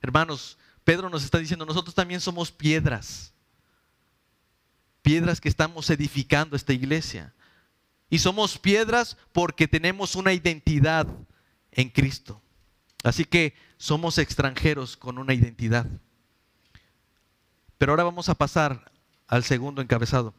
Hermanos, 0.00 0.56
Pedro 0.84 1.10
nos 1.10 1.24
está 1.24 1.38
diciendo, 1.38 1.66
nosotros 1.66 1.94
también 1.94 2.20
somos 2.20 2.52
piedras, 2.52 3.34
piedras 5.02 5.40
que 5.40 5.48
estamos 5.48 5.90
edificando 5.90 6.56
esta 6.56 6.72
iglesia. 6.72 7.34
Y 8.08 8.20
somos 8.20 8.56
piedras 8.58 9.16
porque 9.32 9.66
tenemos 9.66 10.14
una 10.14 10.32
identidad 10.32 11.08
en 11.72 11.90
Cristo. 11.90 12.40
Así 13.02 13.24
que 13.24 13.54
somos 13.76 14.16
extranjeros 14.18 14.96
con 14.96 15.18
una 15.18 15.34
identidad. 15.34 15.86
Pero 17.76 17.90
ahora 17.90 18.04
vamos 18.04 18.28
a 18.28 18.36
pasar 18.36 18.92
al 19.26 19.42
segundo 19.42 19.82
encabezado. 19.82 20.32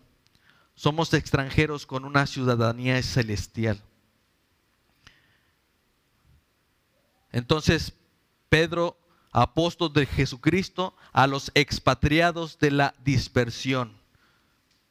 Somos 0.74 1.14
extranjeros 1.14 1.86
con 1.86 2.06
una 2.06 2.26
ciudadanía 2.26 3.04
celestial. 3.04 3.84
Entonces, 7.38 7.94
Pedro, 8.50 8.98
apóstol 9.32 9.94
de 9.94 10.08
Jesucristo, 10.08 10.96
a 11.14 11.28
los 11.28 11.52
expatriados 11.54 12.58
de 12.58 12.72
la 12.72 12.96
dispersión. 13.04 13.96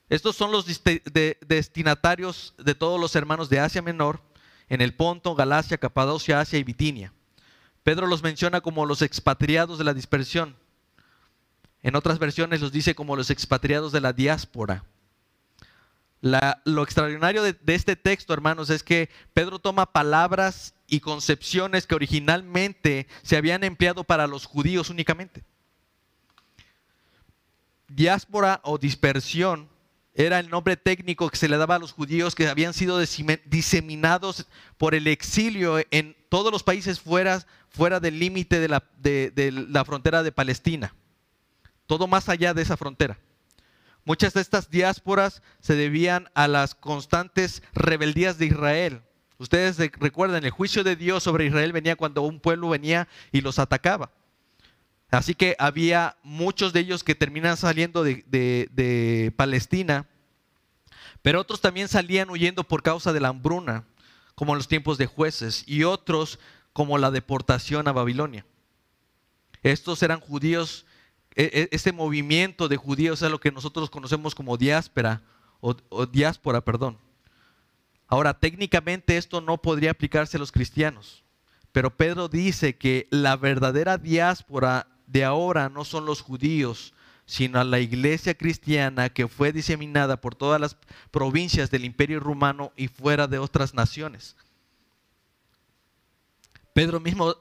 Estos 0.09 0.37
son 0.37 0.53
los 0.53 0.65
destinatarios 0.65 2.55
de 2.57 2.77
todos 2.77 3.01
los 3.01 3.17
hermanos 3.17 3.49
de 3.49 3.59
Asia 3.59 3.83
Menor, 3.83 4.21
en 4.69 4.81
el 4.81 4.95
Ponto, 4.95 5.35
Galacia, 5.35 5.77
Capadocia, 5.79 6.39
Asia 6.39 6.61
y 6.61 6.63
Bitinia. 6.63 7.13
Pedro 7.83 8.07
los 8.07 8.23
menciona 8.23 8.61
como 8.61 8.87
los 8.87 9.03
expatriados 9.03 9.77
de 9.77 9.85
la 9.85 9.93
dispersión. 9.93 10.55
En 11.83 11.97
otras 11.97 12.21
versiones 12.21 12.61
los 12.61 12.71
dice 12.71 12.95
como 12.95 13.17
los 13.17 13.31
expatriados 13.31 13.91
de 13.91 14.03
la 14.03 14.13
diáspora. 14.13 14.85
lo 16.21 16.83
extraordinario 16.85 17.43
de, 17.43 17.55
de 17.55 17.75
este 17.75 17.97
texto, 17.97 18.33
hermanos, 18.33 18.71
es 18.71 18.85
que 18.85 19.11
Pedro 19.35 19.59
toma 19.59 19.87
palabras 19.87 20.76
y 20.87 21.01
concepciones 21.01 21.87
que 21.87 21.95
originalmente 21.95 23.07
se 23.23 23.37
habían 23.37 23.65
empleado 23.65 24.05
para 24.05 24.27
los 24.27 24.47
judíos 24.47 24.91
únicamente. 24.91 25.45
Diáspora 27.89 28.61
o 28.65 28.79
dispersión 28.79 29.69
era 30.15 30.39
el 30.39 30.49
nombre 30.49 30.77
técnico 30.77 31.29
que 31.29 31.37
se 31.37 31.49
le 31.49 31.59
daba 31.59 31.77
a 31.77 31.79
los 31.79 31.93
judíos 31.93 32.35
que 32.35 32.49
habían 32.49 32.73
sido 32.73 32.99
diseminados 33.45 34.47
por 34.79 34.95
el 34.95 35.07
exilio 35.07 35.79
en 35.91 36.17
todos 36.29 36.51
los 36.51 36.63
países 36.63 37.01
fuera, 37.01 37.47
fuera 37.69 38.01
del 38.01 38.19
límite 38.19 38.59
de 38.59 38.69
la, 38.69 38.83
de 38.99 39.67
la 39.69 39.85
frontera 39.85 40.23
de 40.23 40.33
Palestina, 40.33 40.95
todo 41.87 42.07
más 42.07 42.29
allá 42.29 42.55
de 42.55 42.63
esa 42.63 42.77
frontera. 42.77 43.19
Muchas 44.07 44.35
de 44.35 44.41
estas 44.41 44.71
diásporas 44.71 45.43
se 45.61 45.75
debían 45.75 46.31
a 46.35 46.47
las 46.47 46.77
constantes 46.77 47.63
rebeldías 47.75 48.39
de 48.39 48.47
Israel. 48.47 49.03
Ustedes 49.39 49.77
recuerdan, 49.99 50.45
el 50.45 50.51
juicio 50.51 50.83
de 50.83 50.97
Dios 50.97 51.23
sobre 51.23 51.47
Israel 51.47 51.73
venía 51.73 51.97
cuando 51.97 52.23
un 52.23 52.41
pueblo 52.41 52.71
venía 52.71 53.07
y 53.33 53.43
los 53.43 53.59
atacaba. 53.59 54.11
Así 55.11 55.35
que 55.35 55.55
había 55.59 56.17
muchos 56.23 56.73
de 56.73 56.81
ellos 56.81 57.05
que 57.05 57.15
terminan 57.15 57.57
saliendo 57.57 58.03
de, 58.03 59.33
Palestina, 59.37 60.07
pero 61.23 61.41
otros 61.41 61.61
también 61.61 61.89
salían 61.89 62.31
huyendo 62.31 62.65
por 62.65 62.83
causa 62.83 63.13
de 63.13 63.21
la 63.21 63.29
hambruna, 63.29 63.85
como 64.35 64.53
en 64.53 64.59
los 64.59 64.69
tiempos 64.69 64.99
de 64.99 65.07
jueces, 65.07 65.65
y 65.67 65.85
otros 65.85 66.39
como 66.73 66.99
la 66.99 67.11
deportación 67.11 67.89
a 67.89 67.93
Babilonia. 67.93 68.45
Estos 69.63 70.03
eran 70.03 70.21
judíos, 70.21 70.87
e, 71.35 71.45
e, 71.45 71.69
este 71.73 71.93
movimiento 71.93 72.69
de 72.69 72.77
judíos 72.77 73.23
es 73.23 73.31
lo 73.31 73.41
que 73.41 73.53
nosotros 73.53 73.91
conocemos 73.91 74.35
como 74.35 74.57
diáspora, 74.57 75.23
o, 75.61 75.75
o 75.89 76.07
diáspora, 76.07 76.61
perdón. 76.61 76.99
Ahora, 78.09 78.39
técnicamente 78.39 79.17
esto 79.17 79.41
no 79.41 79.59
podría 79.59 79.91
aplicarse 79.91 80.37
a 80.37 80.41
los 80.41 80.53
cristianos, 80.53 81.25
pero 81.73 81.97
Pedro 81.97 82.29
dice 82.29 82.77
que 82.77 83.09
la 83.11 83.37
verdadera 83.37 83.99
diáspora 83.99 84.87
de 85.07 85.25
ahora 85.25 85.69
no 85.69 85.85
son 85.85 86.07
los 86.07 86.21
judíos, 86.21 86.95
sino 87.27 87.59
a 87.59 87.65
la 87.65 87.81
iglesia 87.81 88.35
cristiana 88.35 89.09
que 89.09 89.27
fue 89.27 89.53
diseminada 89.53 90.21
por 90.21 90.35
todas 90.35 90.61
las 90.61 90.77
provincias 91.11 91.71
del 91.71 91.85
imperio 91.85 92.21
romano 92.21 92.73
y 92.77 92.89
fuera 92.89 93.27
de 93.27 93.39
otras 93.39 93.75
naciones. 93.75 94.37
Pedro 96.73 97.01
mismo 97.01 97.35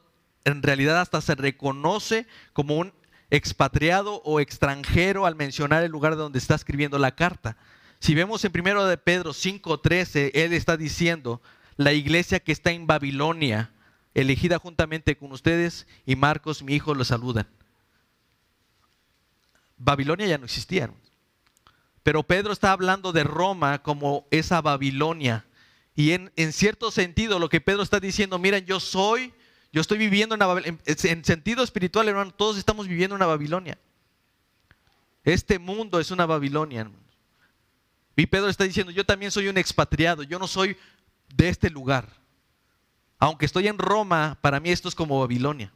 en 0.44 0.64
realidad 0.64 1.02
hasta 1.02 1.22
se 1.22 1.36
reconoce 1.36 2.26
como 2.54 2.78
un 2.78 2.94
expatriado 3.30 4.22
o 4.24 4.40
extranjero 4.40 5.26
al 5.26 5.36
mencionar 5.36 5.84
el 5.84 5.92
lugar 5.92 6.16
de 6.16 6.22
donde 6.22 6.40
está 6.40 6.56
escribiendo 6.56 6.98
la 6.98 7.16
carta. 7.16 7.58
Si 8.00 8.14
vemos 8.14 8.44
en 8.46 8.52
primero 8.52 8.86
de 8.86 8.98
Pedro 8.98 9.34
5:13, 9.34 10.32
él 10.34 10.54
está 10.54 10.78
diciendo, 10.78 11.42
la 11.78 11.94
iglesia 11.94 12.40
que 12.40 12.52
está 12.52 12.72
en 12.72 12.88
Babilonia, 12.88 13.72
elegida 14.14 14.60
juntamente 14.60 15.18
con 15.18 15.32
ustedes 15.32 15.88
y 16.06 16.16
Marcos, 16.16 16.64
mi 16.64 16.74
hijo, 16.76 16.94
los 16.94 17.08
saludan. 17.08 17.48
Babilonia 19.78 20.28
ya 20.28 20.38
no 20.38 20.46
existía. 20.46 20.90
Pero 22.04 22.24
Pedro 22.24 22.54
está 22.54 22.72
hablando 22.72 23.12
de 23.12 23.24
Roma 23.24 23.82
como 23.82 24.26
esa 24.32 24.62
Babilonia. 24.62 25.46
Y 25.96 26.12
en, 26.12 26.32
cierto 26.54 26.92
sentido 26.92 27.40
lo 27.40 27.50
que 27.50 27.62
Pedro 27.62 27.82
está 27.82 28.00
diciendo, 28.00 28.38
miren, 28.38 28.66
yo 28.66 28.80
soy, 28.80 29.34
yo 29.72 29.82
estoy 29.82 29.98
viviendo 29.98 30.36
en, 30.36 30.44
una, 30.44 30.62
en, 30.66 30.80
en 30.86 31.26
sentido 31.26 31.64
espiritual, 31.64 32.08
hermano, 32.08 32.32
todos 32.32 32.58
estamos 32.58 32.88
viviendo 32.88 33.16
en 33.16 33.22
una 33.22 33.26
Babilonia. 33.26 33.78
Este 35.24 35.58
mundo 35.58 36.00
es 36.00 36.12
una 36.12 36.26
Babilonia, 36.26 36.82
hermano. 36.82 37.05
Y 38.16 38.26
Pedro 38.28 38.50
está 38.50 38.64
diciendo, 38.64 38.92
yo 38.92 39.06
también 39.06 39.32
soy 39.32 39.48
un 39.48 39.58
expatriado, 39.58 40.24
yo 40.24 40.40
no 40.40 40.48
soy 40.48 40.78
de 41.36 41.50
este 41.50 41.70
lugar. 41.70 42.08
Aunque 43.20 43.46
estoy 43.46 43.68
en 43.68 43.78
Roma, 43.78 44.38
para 44.42 44.60
mí 44.60 44.70
esto 44.70 44.88
es 44.88 44.96
como 44.96 45.20
Babilonia. 45.20 45.72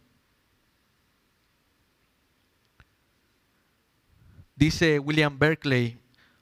Dice 4.56 5.00
William 5.00 5.40
Berkeley, 5.40 6.00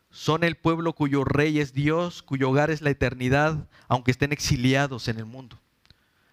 son 0.09 0.43
el 0.43 0.55
pueblo 0.55 0.93
cuyo 0.93 1.23
rey 1.23 1.59
es 1.59 1.73
Dios, 1.73 2.23
cuyo 2.23 2.49
hogar 2.49 2.71
es 2.71 2.81
la 2.81 2.89
eternidad, 2.89 3.67
aunque 3.87 4.11
estén 4.11 4.33
exiliados 4.33 5.07
en 5.07 5.19
el 5.19 5.25
mundo. 5.25 5.59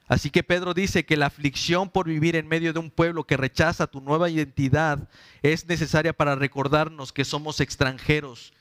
Así 0.06 0.30
que 0.30 0.42
Pedro 0.42 0.74
dice 0.74 1.04
que 1.04 1.16
la 1.16 1.26
aflicción 1.26 1.90
por 1.90 2.06
vivir 2.06 2.36
en 2.36 2.46
medio 2.46 2.72
de 2.72 2.78
un 2.78 2.90
pueblo 2.90 3.24
que 3.24 3.36
rechaza 3.36 3.86
tu 3.86 4.00
nueva 4.00 4.28
identidad 4.28 5.08
es 5.42 5.66
necesaria 5.66 6.12
para 6.12 6.34
recordarnos 6.34 7.12
que 7.12 7.24
somos 7.24 7.60
extranjeros 7.60 8.52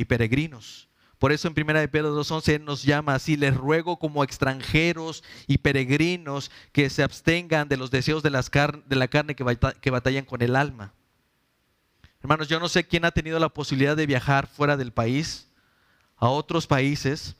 y 0.00 0.06
peregrinos. 0.06 0.88
Por 1.18 1.30
eso 1.30 1.46
en 1.46 1.54
1 1.54 1.78
de 1.78 1.88
Pedro 1.88 2.18
2.11 2.18 2.62
nos 2.62 2.82
llama 2.82 3.14
así, 3.14 3.36
les 3.36 3.54
ruego 3.54 3.98
como 3.98 4.24
extranjeros 4.24 5.22
y 5.46 5.58
peregrinos 5.58 6.50
que 6.72 6.88
se 6.88 7.02
abstengan 7.02 7.68
de 7.68 7.76
los 7.76 7.90
deseos 7.90 8.22
de, 8.22 8.30
las 8.30 8.50
de 8.50 8.96
la 8.96 9.08
carne 9.08 9.36
que, 9.36 9.44
que 9.82 9.90
batallan 9.90 10.24
con 10.24 10.40
el 10.40 10.56
alma. 10.56 10.94
Hermanos, 12.22 12.48
yo 12.48 12.58
no 12.58 12.70
sé 12.70 12.84
quién 12.84 13.04
ha 13.04 13.10
tenido 13.10 13.38
la 13.38 13.50
posibilidad 13.50 13.94
de 13.94 14.06
viajar 14.06 14.46
fuera 14.46 14.78
del 14.78 14.90
país, 14.90 15.48
a 16.16 16.30
otros 16.30 16.66
países, 16.66 17.36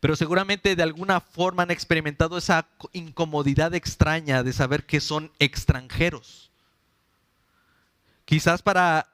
pero 0.00 0.16
seguramente 0.16 0.76
de 0.76 0.82
alguna 0.82 1.20
forma 1.20 1.64
han 1.64 1.70
experimentado 1.70 2.38
esa 2.38 2.66
incomodidad 2.92 3.74
extraña 3.74 4.42
de 4.42 4.54
saber 4.54 4.86
que 4.86 5.00
son 5.00 5.30
extranjeros. 5.38 6.50
Quizás 8.24 8.62
para 8.62 9.08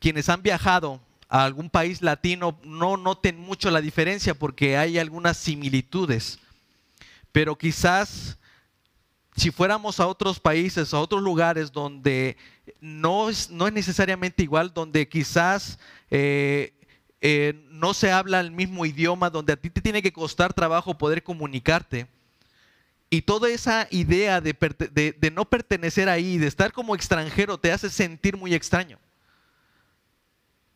quienes 0.00 0.28
han 0.28 0.42
viajado 0.42 1.00
a 1.30 1.44
algún 1.44 1.70
país 1.70 2.02
latino 2.02 2.58
no 2.64 2.96
noten 2.96 3.38
mucho 3.38 3.70
la 3.70 3.80
diferencia 3.80 4.34
porque 4.34 4.76
hay 4.76 4.98
algunas 4.98 5.36
similitudes. 5.36 6.40
Pero 7.30 7.56
quizás 7.56 8.36
si 9.36 9.52
fuéramos 9.52 10.00
a 10.00 10.08
otros 10.08 10.40
países, 10.40 10.92
a 10.92 10.98
otros 10.98 11.22
lugares 11.22 11.70
donde 11.70 12.36
no 12.80 13.30
es, 13.30 13.48
no 13.48 13.68
es 13.68 13.72
necesariamente 13.72 14.42
igual, 14.42 14.72
donde 14.74 15.08
quizás 15.08 15.78
eh, 16.10 16.74
eh, 17.20 17.54
no 17.70 17.94
se 17.94 18.10
habla 18.10 18.40
el 18.40 18.50
mismo 18.50 18.84
idioma, 18.84 19.30
donde 19.30 19.52
a 19.52 19.56
ti 19.56 19.70
te 19.70 19.80
tiene 19.80 20.02
que 20.02 20.12
costar 20.12 20.52
trabajo 20.52 20.98
poder 20.98 21.22
comunicarte, 21.22 22.08
y 23.08 23.22
toda 23.22 23.48
esa 23.48 23.88
idea 23.90 24.40
de, 24.40 24.52
de 24.52 25.30
no 25.30 25.44
pertenecer 25.44 26.08
ahí, 26.08 26.38
de 26.38 26.46
estar 26.46 26.72
como 26.72 26.94
extranjero, 26.94 27.58
te 27.58 27.72
hace 27.72 27.88
sentir 27.88 28.36
muy 28.36 28.54
extraño. 28.54 28.98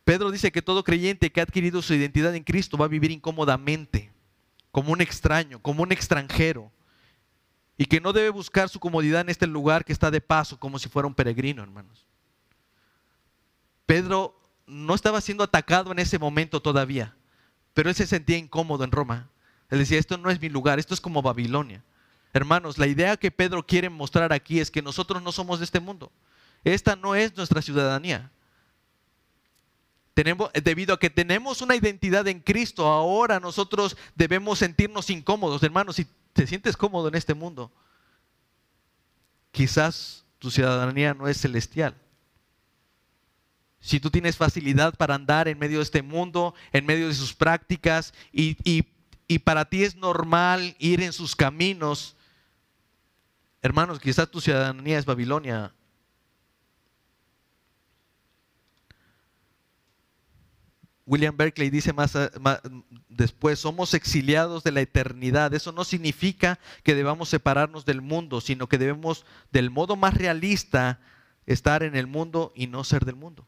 Pedro 0.05 0.31
dice 0.31 0.53
que 0.53 0.63
todo 0.63 0.85
creyente 0.85 1.33
que 1.33 1.41
ha 1.41 1.45
adquirido 1.45 1.81
su 1.81 1.95
identidad 1.95 2.35
en 2.35 2.45
Cristo 2.45 2.77
va 2.77 2.85
a 2.85 2.89
vivir 2.89 3.11
incómodamente, 3.11 4.13
como 4.71 4.93
un 4.93 5.01
extraño, 5.01 5.61
como 5.61 5.83
un 5.83 5.93
extranjero, 5.93 6.71
y 7.79 7.87
que 7.87 8.01
no 8.01 8.13
debe 8.13 8.29
buscar 8.29 8.69
su 8.69 8.79
comodidad 8.79 9.23
en 9.23 9.31
este 9.31 9.47
lugar 9.47 9.85
que 9.85 9.93
está 9.93 10.11
de 10.11 10.21
paso, 10.21 10.61
como 10.61 10.79
si 10.79 10.89
fuera 10.89 11.09
un 11.09 11.15
peregrino, 11.15 11.63
hermanos. 11.63 12.07
Pedro 13.87 14.39
no 14.67 14.95
estaba 14.95 15.21
siendo 15.21 15.43
atacado 15.43 15.91
en 15.91 15.99
ese 15.99 16.19
momento 16.19 16.61
todavía, 16.61 17.17
pero 17.73 17.89
él 17.89 17.95
se 17.95 18.07
sentía 18.07 18.37
incómodo 18.37 18.85
en 18.85 18.93
Roma. 18.93 19.31
Él 19.71 19.79
decía, 19.79 19.99
esto 19.99 20.19
no 20.19 20.31
es 20.31 20.41
mi 20.41 20.51
lugar, 20.51 20.79
esto 20.79 20.95
es 20.95 21.01
como 21.01 21.23
Babilonia. 21.23 21.83
Hermanos, 22.33 22.79
la 22.79 22.87
idea 22.87 23.17
que 23.17 23.31
Pedro 23.31 23.67
quiere 23.67 23.89
mostrar 23.89 24.33
aquí 24.33 24.61
es 24.61 24.71
que 24.71 24.83
nosotros 24.83 25.23
no 25.23 25.33
somos 25.33 25.61
de 25.61 25.65
este 25.65 25.81
mundo. 25.81 26.13
Esta 26.63 26.95
no 26.95 27.15
es 27.15 27.37
nuestra 27.37 27.63
ciudadanía 27.63 28.31
debido 30.15 30.95
a 30.95 30.99
que 30.99 31.11
tenemos 31.11 31.61
una 31.61 31.75
identidad 31.75 32.27
en 32.29 32.41
Cristo, 32.41 32.87
ahora 32.87 33.41
nosotros 33.41 33.97
debemos 34.15 34.61
sentirnos 34.61 35.11
incómodos. 35.11 35.63
Hermanos, 35.63 35.97
si 35.97 36.07
te 36.33 36.47
sientes 36.47 36.77
cómodo 36.77 37.09
en 37.09 37.17
este 37.17 37.35
mundo, 37.35 37.73
quizás 39.51 40.25
tu 40.39 40.51
ciudadanía 40.51 41.15
no 41.15 41.27
es 41.27 41.41
celestial. 41.41 41.95
Si 43.81 44.01
tú 44.01 44.11
tienes 44.11 44.37
facilidad 44.37 44.95
para 44.95 45.15
andar 45.15 45.49
en 45.49 45.59
medio 45.59 45.79
de 45.79 45.85
este 45.85 46.03
mundo, 46.03 46.55
en 46.73 46.87
medio 46.87 47.09
de 47.09 47.15
sus 47.15 47.35
prácticas, 47.35 48.15
y, 48.33 48.57
y 49.27 49.39
para 49.41 49.65
ti 49.65 49.83
es 49.83 49.97
normal 49.97 50.77
ir 50.79 51.03
en 51.03 51.13
sus 51.13 51.35
caminos, 51.35 52.17
hermanos, 53.63 53.99
quizás 53.99 54.31
tu 54.31 54.41
ciudadanía 54.41 54.99
es 54.99 55.05
Babilonia 55.05 55.75
William 61.07 61.37
Berkeley 61.37 61.69
dice 61.69 61.93
más, 61.93 62.17
después, 63.09 63.59
somos 63.59 63.93
exiliados 63.93 64.65
de 64.65 64.73
la 64.73 64.81
eternidad. 64.81 65.53
Eso 65.53 65.71
no 65.73 65.85
significa 65.85 66.59
que 66.83 66.95
debamos 66.95 67.29
separarnos 67.29 67.85
del 67.85 68.01
mundo, 68.01 68.41
sino 68.41 68.69
que 68.69 68.79
debemos, 68.79 69.27
del 69.53 69.71
modo 69.71 69.97
más 69.97 70.15
realista, 70.15 71.01
estar 71.47 71.83
en 71.83 71.95
el 71.95 72.07
mundo 72.07 72.53
y 72.55 72.69
no 72.69 72.85
ser 72.85 73.05
del 73.05 73.17
mundo. 73.17 73.47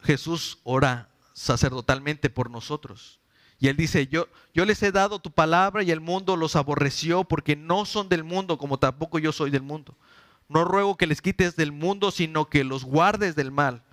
Jesús 0.00 0.58
ora 0.64 1.10
sacerdotalmente 1.32 2.30
por 2.30 2.50
nosotros. 2.50 3.20
Y 3.60 3.68
él 3.68 3.76
dice, 3.76 4.06
yo, 4.06 4.26
yo 4.54 4.64
les 4.64 4.82
he 4.82 4.90
dado 4.90 5.20
tu 5.20 5.30
palabra 5.30 5.82
y 5.82 5.90
el 5.90 6.00
mundo 6.00 6.34
los 6.34 6.56
aborreció 6.56 7.24
porque 7.24 7.56
no 7.56 7.84
son 7.84 8.08
del 8.08 8.24
mundo 8.24 8.58
como 8.58 8.78
tampoco 8.78 9.18
yo 9.18 9.32
soy 9.32 9.50
del 9.50 9.62
mundo. 9.62 9.96
No 10.48 10.64
ruego 10.64 10.96
que 10.96 11.06
les 11.06 11.22
quites 11.22 11.54
del 11.56 11.70
mundo, 11.70 12.10
sino 12.10 12.48
que 12.48 12.64
los 12.64 12.84
guardes 12.84 13.36
del 13.36 13.52
mal. 13.52 13.84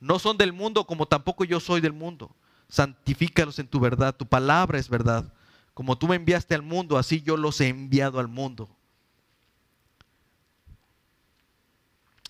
No 0.00 0.18
son 0.18 0.38
del 0.38 0.52
mundo 0.52 0.86
como 0.86 1.06
tampoco 1.06 1.44
yo 1.44 1.60
soy 1.60 1.80
del 1.80 1.92
mundo. 1.92 2.34
Santifícalos 2.68 3.58
en 3.58 3.68
tu 3.68 3.78
verdad. 3.78 4.16
Tu 4.16 4.26
palabra 4.26 4.78
es 4.78 4.88
verdad. 4.88 5.32
Como 5.74 5.96
tú 5.96 6.08
me 6.08 6.16
enviaste 6.16 6.54
al 6.54 6.62
mundo, 6.62 6.98
así 6.98 7.20
yo 7.20 7.36
los 7.36 7.60
he 7.60 7.68
enviado 7.68 8.18
al 8.18 8.28
mundo. 8.28 8.68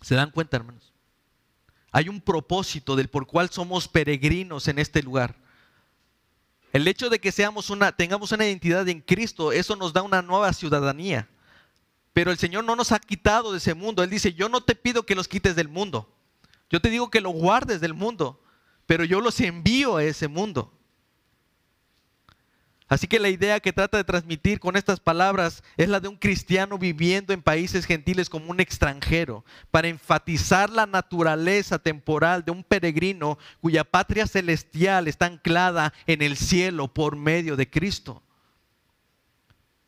¿Se 0.00 0.14
dan 0.14 0.30
cuenta, 0.30 0.56
hermanos? 0.56 0.92
Hay 1.92 2.08
un 2.08 2.20
propósito 2.20 2.96
del 2.96 3.08
por 3.08 3.26
cual 3.26 3.50
somos 3.50 3.88
peregrinos 3.88 4.68
en 4.68 4.78
este 4.78 5.02
lugar. 5.02 5.36
El 6.72 6.86
hecho 6.86 7.10
de 7.10 7.18
que 7.18 7.32
seamos 7.32 7.70
una, 7.70 7.92
tengamos 7.92 8.30
una 8.32 8.46
identidad 8.46 8.88
en 8.88 9.00
Cristo, 9.00 9.52
eso 9.52 9.74
nos 9.76 9.92
da 9.92 10.02
una 10.02 10.22
nueva 10.22 10.52
ciudadanía. 10.52 11.28
Pero 12.12 12.30
el 12.30 12.38
Señor 12.38 12.64
no 12.64 12.76
nos 12.76 12.92
ha 12.92 12.98
quitado 12.98 13.52
de 13.52 13.58
ese 13.58 13.74
mundo. 13.74 14.02
Él 14.02 14.10
dice, 14.10 14.32
yo 14.32 14.48
no 14.48 14.62
te 14.62 14.74
pido 14.74 15.04
que 15.04 15.14
los 15.14 15.28
quites 15.28 15.56
del 15.56 15.68
mundo. 15.68 16.12
Yo 16.70 16.80
te 16.80 16.88
digo 16.88 17.10
que 17.10 17.20
lo 17.20 17.30
guardes 17.30 17.80
del 17.80 17.94
mundo, 17.94 18.40
pero 18.86 19.04
yo 19.04 19.20
los 19.20 19.40
envío 19.40 19.96
a 19.96 20.04
ese 20.04 20.28
mundo. 20.28 20.72
Así 22.90 23.06
que 23.06 23.20
la 23.20 23.28
idea 23.28 23.60
que 23.60 23.72
trata 23.72 23.98
de 23.98 24.04
transmitir 24.04 24.58
con 24.58 24.76
estas 24.76 24.98
palabras 24.98 25.62
es 25.76 25.88
la 25.88 26.00
de 26.00 26.08
un 26.08 26.16
cristiano 26.16 26.76
viviendo 26.76 27.32
en 27.32 27.40
países 27.40 27.86
gentiles 27.86 28.28
como 28.28 28.50
un 28.50 28.58
extranjero, 28.58 29.44
para 29.70 29.86
enfatizar 29.86 30.70
la 30.70 30.86
naturaleza 30.86 31.78
temporal 31.78 32.44
de 32.44 32.50
un 32.50 32.64
peregrino 32.64 33.38
cuya 33.60 33.84
patria 33.84 34.26
celestial 34.26 35.06
está 35.06 35.26
anclada 35.26 35.92
en 36.06 36.20
el 36.20 36.36
cielo 36.36 36.92
por 36.92 37.14
medio 37.14 37.54
de 37.54 37.70
Cristo. 37.70 38.24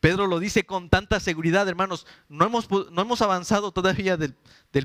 Pedro 0.03 0.27
lo 0.27 0.41
dice 0.41 0.65
con 0.65 0.89
tanta 0.89 1.21
seguridad, 1.21 1.65
hermanos. 1.69 2.05
No 2.27 2.45
hemos, 2.45 2.69
no 2.69 3.01
hemos 3.01 3.21
avanzado 3.21 3.71
todavía 3.71 4.17
del, 4.17 4.35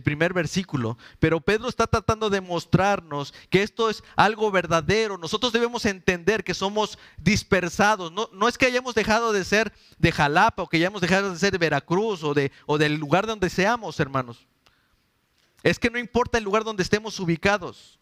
primer 0.04 0.32
versículo, 0.32 0.96
pero 1.18 1.40
Pedro 1.40 1.68
está 1.68 1.88
tratando 1.88 2.30
de 2.30 2.40
mostrarnos 2.40 3.34
que 3.50 3.64
esto 3.64 3.90
es 3.90 4.04
algo 4.14 4.52
verdadero. 4.52 5.18
Nosotros 5.18 5.52
debemos 5.52 5.86
entender 5.86 6.44
que 6.44 6.54
somos 6.54 7.00
dispersados. 7.16 8.12
No, 8.12 8.30
no 8.32 8.46
es 8.46 8.56
que 8.56 8.66
hayamos 8.66 8.94
dejado 8.94 9.32
de 9.32 9.44
ser 9.44 9.72
de 9.98 10.12
Jalapa 10.12 10.62
o 10.62 10.68
que 10.68 10.76
hayamos 10.76 11.00
dejado 11.00 11.32
de 11.32 11.38
ser 11.40 11.50
de 11.50 11.58
Veracruz 11.58 12.22
o, 12.22 12.32
de, 12.32 12.52
o 12.66 12.78
del 12.78 12.94
lugar 12.94 13.26
donde 13.26 13.50
seamos, 13.50 13.98
hermanos. 13.98 14.46
Es 15.64 15.80
que 15.80 15.90
no 15.90 15.98
importa 15.98 16.38
el 16.38 16.44
lugar 16.44 16.62
donde 16.62 16.84
estemos 16.84 17.18
ubicados 17.18 17.97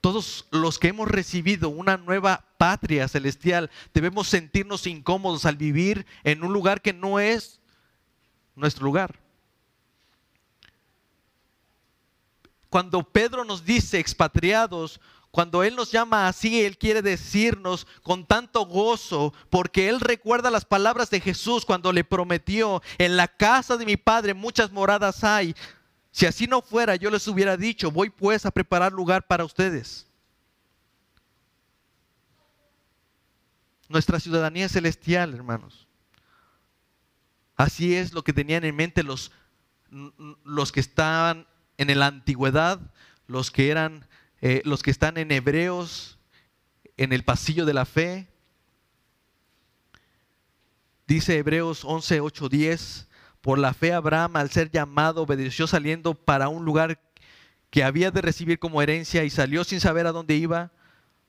todos 0.00 0.46
los 0.50 0.78
que 0.78 0.88
hemos 0.88 1.08
recibido 1.08 1.68
una 1.68 1.96
nueva 1.96 2.44
patria 2.56 3.08
celestial, 3.08 3.70
debemos 3.92 4.28
sentirnos 4.28 4.86
incómodos 4.86 5.44
al 5.44 5.56
vivir 5.56 6.06
en 6.24 6.44
un 6.44 6.52
lugar 6.52 6.80
que 6.80 6.92
no 6.92 7.18
es 7.20 7.60
nuestro 8.54 8.84
lugar. 8.84 9.18
Cuando 12.68 13.02
Pedro 13.02 13.44
nos 13.44 13.64
dice 13.64 13.98
expatriados, 13.98 15.00
cuando 15.30 15.62
Él 15.62 15.76
nos 15.76 15.90
llama 15.90 16.28
así, 16.28 16.64
Él 16.64 16.78
quiere 16.78 17.02
decirnos 17.02 17.86
con 18.02 18.26
tanto 18.26 18.66
gozo, 18.66 19.32
porque 19.50 19.88
Él 19.88 20.00
recuerda 20.00 20.50
las 20.50 20.64
palabras 20.64 21.10
de 21.10 21.20
Jesús 21.20 21.64
cuando 21.64 21.92
le 21.92 22.04
prometió, 22.04 22.82
en 22.98 23.16
la 23.16 23.28
casa 23.28 23.76
de 23.76 23.86
mi 23.86 23.96
Padre 23.96 24.34
muchas 24.34 24.70
moradas 24.72 25.24
hay, 25.24 25.54
si 26.10 26.26
así 26.26 26.46
no 26.46 26.62
fuera, 26.62 26.96
yo 26.96 27.10
les 27.10 27.26
hubiera 27.28 27.56
dicho, 27.56 27.90
voy 27.90 28.10
pues 28.10 28.46
a 28.46 28.50
preparar 28.50 28.92
lugar 28.92 29.26
para 29.26 29.44
ustedes. 29.44 30.06
Nuestra 33.88 34.20
ciudadanía 34.20 34.66
es 34.66 34.72
celestial, 34.72 35.34
hermanos. 35.34 35.86
Así 37.56 37.94
es 37.94 38.12
lo 38.12 38.22
que 38.22 38.32
tenían 38.32 38.64
en 38.64 38.76
mente 38.76 39.02
los, 39.02 39.32
los 40.44 40.72
que 40.72 40.80
estaban 40.80 41.46
en 41.76 41.98
la 41.98 42.06
antigüedad, 42.06 42.80
los 43.26 43.50
que 43.50 43.70
eran, 43.70 44.06
eh, 44.40 44.62
los 44.64 44.82
que 44.82 44.90
están 44.90 45.16
en 45.16 45.32
Hebreos, 45.32 46.18
en 46.96 47.12
el 47.12 47.24
pasillo 47.24 47.64
de 47.64 47.74
la 47.74 47.84
fe. 47.84 48.28
Dice 51.06 51.38
Hebreos 51.38 51.84
11, 51.84 52.20
8, 52.20 52.48
10. 52.48 53.08
Por 53.40 53.58
la 53.58 53.72
fe 53.72 53.92
Abraham, 53.92 54.36
al 54.36 54.50
ser 54.50 54.70
llamado, 54.70 55.22
obedeció 55.22 55.66
saliendo 55.66 56.14
para 56.14 56.48
un 56.48 56.64
lugar 56.64 57.00
que 57.70 57.84
había 57.84 58.10
de 58.10 58.22
recibir 58.22 58.58
como 58.58 58.82
herencia 58.82 59.24
y 59.24 59.30
salió 59.30 59.64
sin 59.64 59.80
saber 59.80 60.06
a 60.06 60.12
dónde 60.12 60.34
iba. 60.34 60.72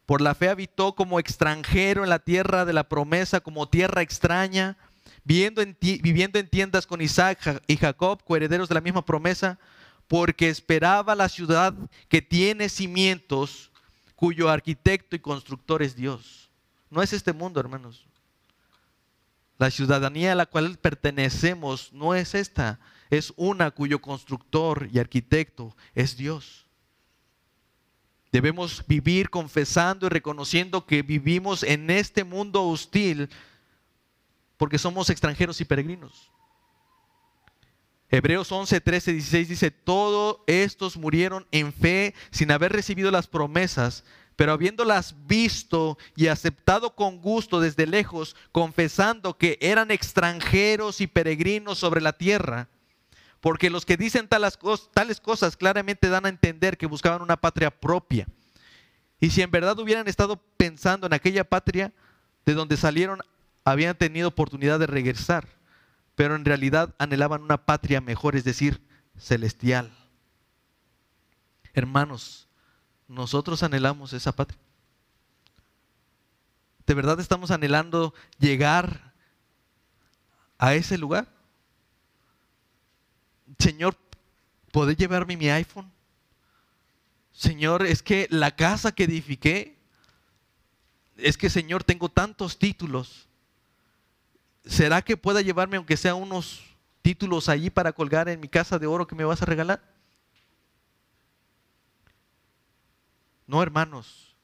Por 0.05 0.21
la 0.21 0.33
fe 0.33 0.49
habitó 0.49 0.95
como 0.95 1.19
extranjero 1.19 2.03
en 2.03 2.09
la 2.09 2.19
tierra 2.19 2.65
de 2.65 2.73
la 2.73 2.89
promesa, 2.89 3.41
como 3.41 3.69
tierra 3.69 4.01
extraña, 4.01 4.77
viviendo 5.23 5.61
en, 5.61 6.49
tiendas 6.49 6.87
con 6.87 7.01
Isaac 7.01 7.61
y 7.67 7.77
Jacob, 7.77 8.23
coherederos 8.23 8.69
de 8.69 8.75
la 8.75 8.81
misma 8.81 9.05
promesa, 9.05 9.59
porque 10.07 10.49
esperaba 10.49 11.13
la 11.13 11.29
ciudad 11.29 11.75
que 12.07 12.23
tiene 12.23 12.69
cimientos, 12.69 13.69
cuyo 14.15 14.49
arquitecto 14.49 15.15
y 15.15 15.19
constructor 15.19 15.83
es 15.83 15.95
Dios. 15.95 16.49
No 16.89 17.03
es 17.03 17.13
este 17.13 17.31
mundo, 17.31 17.59
hermanos. 17.59 18.07
La 19.59 19.69
ciudadanía 19.69 20.31
a 20.31 20.35
la 20.35 20.45
cual 20.45 20.77
pertenecemos 20.79 21.91
no 21.91 22.15
es 22.15 22.33
esta, 22.33 22.79
es 23.09 23.33
una 23.35 23.71
cuyo 23.71 23.99
constructor 23.99 24.87
y 24.91 24.99
arquitecto 24.99 25.75
es 25.93 26.15
Dios. 26.15 26.65
Debemos 28.31 28.85
vivir 28.87 29.29
confesando 29.29 30.05
y 30.05 30.09
reconociendo 30.09 30.85
que 30.85 31.01
vivimos 31.01 31.63
en 31.63 31.89
este 31.89 32.23
mundo 32.23 32.63
hostil 32.63 33.29
porque 34.55 34.77
somos 34.77 35.09
extranjeros 35.09 35.59
y 35.59 35.65
peregrinos. 35.65 36.31
Hebreos 38.09 38.51
11, 38.51 38.79
13, 38.79 39.13
16 39.13 39.49
dice, 39.49 39.71
todos 39.71 40.37
estos 40.47 40.95
murieron 40.95 41.45
en 41.51 41.73
fe 41.73 42.15
sin 42.31 42.51
haber 42.51 42.71
recibido 42.71 43.11
las 43.11 43.27
promesas, 43.27 44.05
pero 44.39 44.53
habiéndolas 44.53 45.15
visto 45.27 45.97
y 46.15 46.27
aceptado 46.27 46.95
con 46.95 47.19
gusto 47.19 47.59
desde 47.59 47.85
lejos, 47.85 48.37
confesando 48.53 49.37
que 49.37 49.57
eran 49.59 49.91
extranjeros 49.91 51.01
y 51.01 51.07
peregrinos 51.07 51.77
sobre 51.77 51.99
la 51.99 52.13
tierra. 52.13 52.69
Porque 53.41 53.69
los 53.69 53.85
que 53.85 53.97
dicen 53.97 54.29
tales, 54.29 54.55
cosas 55.19 55.57
claramente 55.57 56.07
dan 56.07 56.25
a 56.25 56.29
entender 56.29 56.77
que 56.77 56.85
buscaban 56.85 57.21
una 57.21 57.35
patria 57.35 57.69
propia. 57.69 58.27
Y 59.19 59.31
si 59.31 59.41
en 59.41 59.51
verdad 59.51 59.77
hubieran 59.77 60.07
estado 60.07 60.37
pensando 60.55 61.07
en 61.07 61.11
aquella 61.11 61.43
patria 61.43 61.91
de 62.45 62.53
donde 62.53 62.77
salieron, 62.77 63.19
habían 63.65 63.97
tenido 63.97 64.29
oportunidad 64.29 64.79
de 64.79 64.87
regresar 64.87 65.49
pero 66.15 66.35
en 66.35 66.43
realidad 66.43 66.95
anhelaban 66.97 67.43
una 67.43 67.65
patria 67.65 68.01
mejor, 68.01 68.35
es 68.35 68.43
decir, 68.43 68.81
celestial. 69.17 69.89
Hermanos, 71.73 72.48
nosotros 73.09 73.61
anhelamos 73.63 74.13
esa 74.13 74.31
patria. 74.31 74.57
¿De 76.87 76.93
verdad 76.93 77.19
estamos 77.19 77.51
anhelando 77.51 78.13
llegar 78.39 79.13
a 80.57 80.73
ese 80.73 80.97
lugar? 80.97 81.27
Señor, 83.59 83.97
¿podés 84.71 84.95
llevarme 84.95 85.35
mi 85.35 85.49
iPhone? 85.49 85.91
Señor, 87.33 87.85
es 87.85 88.01
que 88.01 88.27
la 88.31 88.55
casa 88.55 88.93
que 88.93 89.03
edifiqué, 89.03 89.77
es 91.17 91.37
que 91.37 91.49
Señor, 91.49 91.83
tengo 91.83 92.07
tantos 92.07 92.57
títulos. 92.57 93.27
¿será 94.65 95.01
que 95.01 95.17
pueda 95.17 95.41
llevarme 95.41 95.77
aunque 95.77 95.97
sea 95.97 96.15
unos 96.15 96.61
títulos 97.01 97.49
allí 97.49 97.69
para 97.69 97.91
colgar 97.91 98.29
en 98.29 98.39
mi 98.39 98.47
casa 98.47 98.77
de 98.77 98.87
oro 98.87 99.07
que 99.07 99.15
me 99.15 99.23
vas 99.23 99.41
a 99.41 99.45
regalar? 99.45 99.81
No, 103.49 103.63
hermanos. 103.63 104.35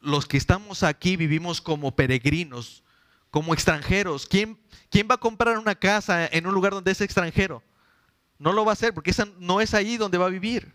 Los 0.00 0.24
que 0.24 0.36
estamos 0.36 0.84
aquí 0.84 1.16
vivimos 1.16 1.60
como 1.60 1.96
peregrinos, 1.96 2.84
como 3.28 3.52
extranjeros. 3.52 4.28
¿Quién, 4.28 4.56
¿Quién 4.88 5.08
va 5.10 5.16
a 5.16 5.18
comprar 5.18 5.58
una 5.58 5.74
casa 5.74 6.24
en 6.26 6.46
un 6.46 6.54
lugar 6.54 6.72
donde 6.72 6.92
es 6.92 7.00
extranjero? 7.00 7.60
No 8.38 8.52
lo 8.52 8.64
va 8.64 8.70
a 8.70 8.74
hacer 8.74 8.94
porque 8.94 9.10
esa 9.10 9.26
no 9.40 9.60
es 9.60 9.74
ahí 9.74 9.96
donde 9.96 10.18
va 10.18 10.26
a 10.26 10.30
vivir. 10.30 10.72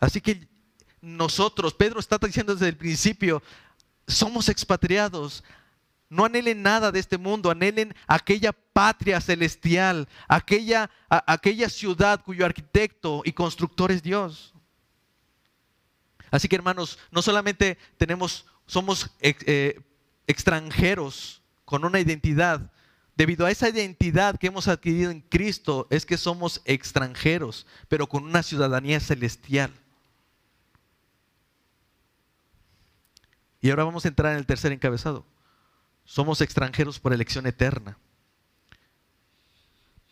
Así 0.00 0.22
que 0.22 0.48
nosotros, 1.02 1.74
Pedro 1.74 2.00
está 2.00 2.16
diciendo 2.16 2.54
desde 2.54 2.68
el 2.68 2.76
principio, 2.78 3.42
somos 4.08 4.48
expatriados. 4.48 5.44
No 6.08 6.24
anhelen 6.24 6.62
nada 6.62 6.92
de 6.92 7.00
este 7.00 7.18
mundo, 7.18 7.50
anhelen 7.50 7.94
aquella 8.06 8.52
patria 8.52 9.20
celestial, 9.20 10.08
aquella, 10.28 10.90
aquella 11.08 11.68
ciudad 11.68 12.22
cuyo 12.24 12.46
arquitecto 12.46 13.22
y 13.24 13.32
constructor 13.32 13.90
es 13.90 14.02
Dios. 14.02 14.54
Así 16.30 16.48
que 16.48 16.56
hermanos, 16.56 16.98
no 17.10 17.22
solamente 17.22 17.78
tenemos, 17.96 18.46
somos 18.66 19.10
eh, 19.20 19.80
extranjeros 20.26 21.42
con 21.64 21.84
una 21.84 21.98
identidad, 21.98 22.70
debido 23.16 23.46
a 23.46 23.50
esa 23.50 23.68
identidad 23.68 24.38
que 24.38 24.48
hemos 24.48 24.68
adquirido 24.68 25.10
en 25.10 25.22
Cristo, 25.22 25.86
es 25.90 26.04
que 26.04 26.18
somos 26.18 26.60
extranjeros, 26.64 27.66
pero 27.88 28.06
con 28.06 28.24
una 28.24 28.42
ciudadanía 28.42 29.00
celestial. 29.00 29.72
Y 33.60 33.70
ahora 33.70 33.84
vamos 33.84 34.04
a 34.04 34.08
entrar 34.08 34.32
en 34.32 34.38
el 34.38 34.46
tercer 34.46 34.70
encabezado. 34.70 35.24
Somos 36.06 36.40
extranjeros 36.40 36.98
por 36.98 37.12
elección 37.12 37.46
eterna. 37.46 37.98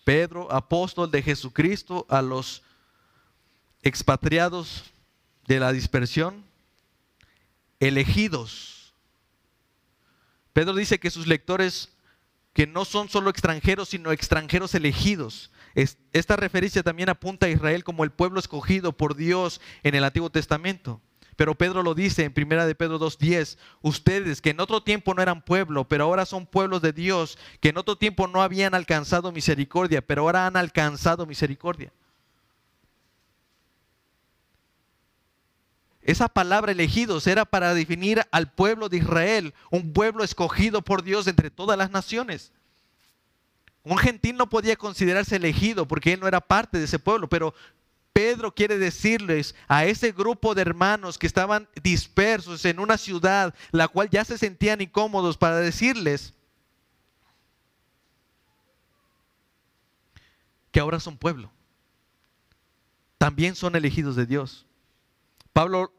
Pedro, 0.05 0.53
apóstol 0.53 1.11
de 1.11 1.23
Jesucristo, 1.23 2.05
a 2.11 2.21
los 2.21 2.63
expatriados 3.83 4.85
de 5.47 5.61
la 5.61 5.73
dispersión, 5.73 6.45
elegidos. 7.81 8.93
Pedro 10.53 10.75
dice 10.75 10.99
que 10.99 11.11
sus 11.11 11.27
lectores, 11.27 11.91
que 12.53 12.67
no 12.67 12.85
son 12.85 13.09
solo 13.09 13.31
extranjeros, 13.31 13.89
sino 13.89 14.13
extranjeros 14.13 14.75
elegidos. 14.75 15.51
Esta 16.13 16.37
referencia 16.37 16.83
también 16.83 17.09
apunta 17.09 17.47
a 17.47 17.51
Israel 17.51 17.83
como 17.83 18.05
el 18.05 18.11
pueblo 18.11 18.39
escogido 18.39 18.93
por 18.93 19.17
Dios 19.17 19.61
en 19.83 19.95
el 19.95 20.05
Antiguo 20.05 20.31
Testamento. 20.31 21.01
Pero 21.37 21.55
Pedro 21.55 21.83
lo 21.83 21.95
dice 21.95 22.25
en 22.25 22.33
primera 22.33 22.67
de 22.67 22.75
Pedro 22.75 22.99
2:10, 22.99 23.59
ustedes 23.83 24.41
que 24.41 24.51
en 24.51 24.61
otro 24.61 24.83
tiempo 24.83 25.15
no 25.15 25.23
eran 25.23 25.43
pueblo, 25.43 25.89
pero 25.89 26.05
ahora 26.05 26.27
son 26.27 26.47
pueblos 26.47 26.83
de 26.83 26.93
Dios, 26.93 27.39
que 27.61 27.71
en 27.71 27.79
otro 27.79 27.97
tiempo 27.97 28.27
no 28.29 28.43
habían 28.43 28.75
alcanzado 28.75 29.33
misericordia, 29.33 30.01
pero 30.01 30.23
ahora 30.23 30.47
han 30.47 30.57
alcanzado 30.57 31.27
misericordia. 31.27 31.93
Esa 36.05 36.29
palabra 36.29 36.73
elegidos 36.73 37.27
era 37.27 37.47
para 37.47 37.73
definir 37.73 38.23
al 38.31 38.53
pueblo 38.53 38.91
de 38.91 38.99
Israel, 38.99 39.55
un 39.71 39.95
pueblo 39.95 40.23
escogido 40.23 40.83
por 40.83 41.03
Dios 41.03 41.27
entre 41.27 41.51
todas 41.51 41.79
las 41.79 41.91
naciones. 41.91 42.53
Un 43.85 43.97
gentil 43.97 44.37
no 44.37 44.49
podía 44.49 44.77
considerarse 44.77 45.37
elegido 45.37 45.89
porque 45.89 46.13
él 46.13 46.21
no 46.21 46.29
era 46.29 46.43
parte 46.43 46.79
de 46.79 46.85
ese 46.85 46.99
pueblo, 46.99 47.29
pero 47.29 47.55
Pedro 48.15 48.55
quiere 48.55 48.79
decirles 48.79 49.57
a 49.67 49.87
ese 49.87 50.13
grupo 50.13 50.55
de 50.55 50.63
hermanos 50.63 51.19
que 51.19 51.27
estaban 51.27 51.69
dispersos 51.83 52.65
en 52.65 52.79
una 52.79 52.97
ciudad, 52.97 53.53
la 53.73 53.89
cual 53.89 54.09
ya 54.09 54.25
se 54.25 54.39
sentían 54.39 54.81
incómodos, 54.81 55.37
para 55.37 55.57
decirles 55.57 56.33
que 60.71 60.79
ahora 60.79 61.01
son 61.01 61.19
pueblo. 61.19 61.51
También 63.19 63.57
son 63.57 63.75
elegidos 63.75 64.15
de 64.15 64.27
Dios. 64.27 64.65
Pablo, 65.53 65.93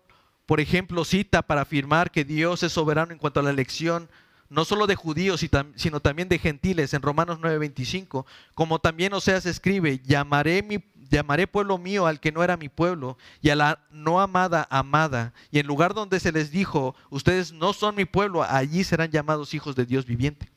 por 0.45 0.61
ejemplo, 0.61 1.03
cita 1.03 1.41
para 1.41 1.61
afirmar 1.61 2.11
que 2.11 2.23
Dios 2.23 2.63
es 2.63 2.71
soberano 2.71 3.11
en 3.11 3.19
cuanto 3.19 3.41
a 3.41 3.43
la 3.43 3.49
elección 3.49 4.09
no 4.47 4.63
solo 4.63 4.87
de 4.87 4.95
judíos, 4.95 5.45
sino 5.75 5.99
también 5.99 6.29
de 6.29 6.39
gentiles, 6.39 6.93
en 6.93 7.01
Romanos 7.01 7.39
9:25, 7.39 8.25
como 8.53 8.79
también 8.79 9.13
Oseas 9.13 9.45
escribe, 9.45 9.99
llamaré 9.99 10.61
mi 10.61 10.77
llamaré 11.09 11.47
pueblo 11.47 11.77
mío 11.77 12.07
al 12.07 12.19
que 12.19 12.31
no 12.31 12.43
era 12.43 12.57
mi 12.57 12.69
pueblo, 12.69 13.17
y 13.41 13.49
a 13.49 13.55
la 13.55 13.79
no 13.91 14.21
amada 14.21 14.67
amada. 14.69 15.33
Y 15.51 15.59
en 15.59 15.67
lugar 15.67 15.93
donde 15.93 16.19
se 16.19 16.31
les 16.31 16.51
dijo, 16.51 16.95
ustedes 17.09 17.53
no 17.53 17.73
son 17.73 17.95
mi 17.95 18.05
pueblo, 18.05 18.43
allí 18.43 18.83
serán 18.83 19.11
llamados 19.11 19.53
hijos 19.53 19.75
de 19.75 19.85
Dios 19.85 20.05
viviente. 20.05 20.51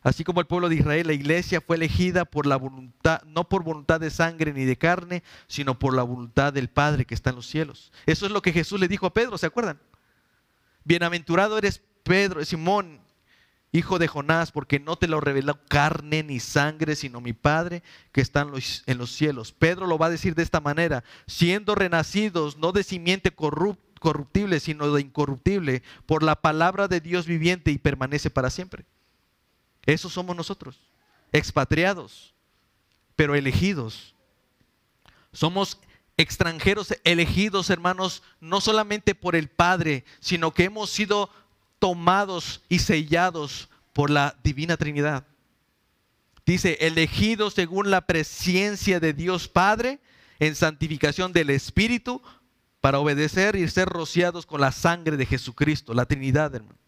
Así 0.00 0.22
como 0.22 0.40
el 0.40 0.46
pueblo 0.46 0.68
de 0.68 0.76
Israel, 0.76 1.08
la 1.08 1.12
iglesia 1.12 1.60
fue 1.60 1.76
elegida 1.76 2.24
por 2.24 2.46
la 2.46 2.56
voluntad, 2.56 3.22
no 3.24 3.48
por 3.48 3.64
voluntad 3.64 3.98
de 4.00 4.10
sangre 4.10 4.52
ni 4.52 4.64
de 4.64 4.78
carne, 4.78 5.22
sino 5.48 5.78
por 5.78 5.94
la 5.94 6.02
voluntad 6.02 6.52
del 6.52 6.68
Padre 6.68 7.04
que 7.04 7.14
está 7.14 7.30
en 7.30 7.36
los 7.36 7.46
cielos. 7.46 7.92
Eso 8.06 8.24
es 8.24 8.32
lo 8.32 8.40
que 8.40 8.52
Jesús 8.52 8.78
le 8.78 8.88
dijo 8.88 9.06
a 9.06 9.12
Pedro, 9.12 9.36
¿se 9.36 9.46
acuerdan? 9.46 9.80
Bienaventurado 10.84 11.58
eres 11.58 11.82
Pedro, 12.04 12.44
Simón, 12.44 13.00
hijo 13.72 13.98
de 13.98 14.08
Jonás, 14.08 14.52
porque 14.52 14.80
no 14.80 14.96
te 14.96 15.08
lo 15.08 15.20
reveló 15.20 15.58
carne 15.68 16.22
ni 16.22 16.40
sangre, 16.40 16.96
sino 16.96 17.20
mi 17.20 17.32
Padre 17.32 17.82
que 18.12 18.20
está 18.20 18.40
en 18.40 18.98
los, 18.98 19.10
cielos. 19.12 19.52
Pedro 19.52 19.86
lo 19.86 19.98
va 19.98 20.06
a 20.06 20.10
decir 20.10 20.34
de 20.34 20.42
esta 20.42 20.60
manera, 20.60 21.04
siendo 21.26 21.74
renacidos 21.74 22.56
no 22.56 22.72
de 22.72 22.82
simiente 22.82 23.30
corruptible, 23.30 24.60
sino 24.60 24.92
de 24.92 25.02
incorruptible, 25.02 25.82
por 26.06 26.22
la 26.22 26.36
palabra 26.36 26.88
de 26.88 27.00
Dios 27.00 27.26
viviente 27.26 27.70
y 27.70 27.78
permanece 27.78 28.30
para 28.30 28.50
siempre. 28.50 28.86
Eso 29.84 30.08
somos 30.08 30.36
nosotros, 30.36 30.78
expatriados, 31.32 32.34
pero 33.16 33.34
elegidos. 33.34 34.14
Somos 35.32 35.78
extranjeros 36.16 36.94
elegidos, 37.04 37.70
hermanos, 37.70 38.22
no 38.40 38.60
solamente 38.60 39.14
por 39.14 39.36
el 39.36 39.48
Padre, 39.48 40.04
sino 40.20 40.52
que 40.52 40.64
hemos 40.64 40.90
sido 40.90 41.30
tomados 41.78 42.62
y 42.68 42.80
sellados 42.80 43.68
por 43.92 44.10
la 44.10 44.36
divina 44.42 44.76
Trinidad. 44.76 45.24
Dice, 46.46 46.78
elegidos 46.80 47.54
según 47.54 47.90
la 47.90 48.02
presencia 48.02 49.00
de 49.00 49.12
Dios 49.12 49.48
Padre 49.48 50.00
en 50.38 50.54
santificación 50.54 51.32
del 51.32 51.50
Espíritu 51.50 52.22
para 52.80 52.98
obedecer 52.98 53.56
y 53.56 53.68
ser 53.68 53.88
rociados 53.88 54.46
con 54.46 54.60
la 54.60 54.72
sangre 54.72 55.16
de 55.16 55.26
Jesucristo, 55.26 55.94
la 55.94 56.06
Trinidad, 56.06 56.54
hermano. 56.54 56.78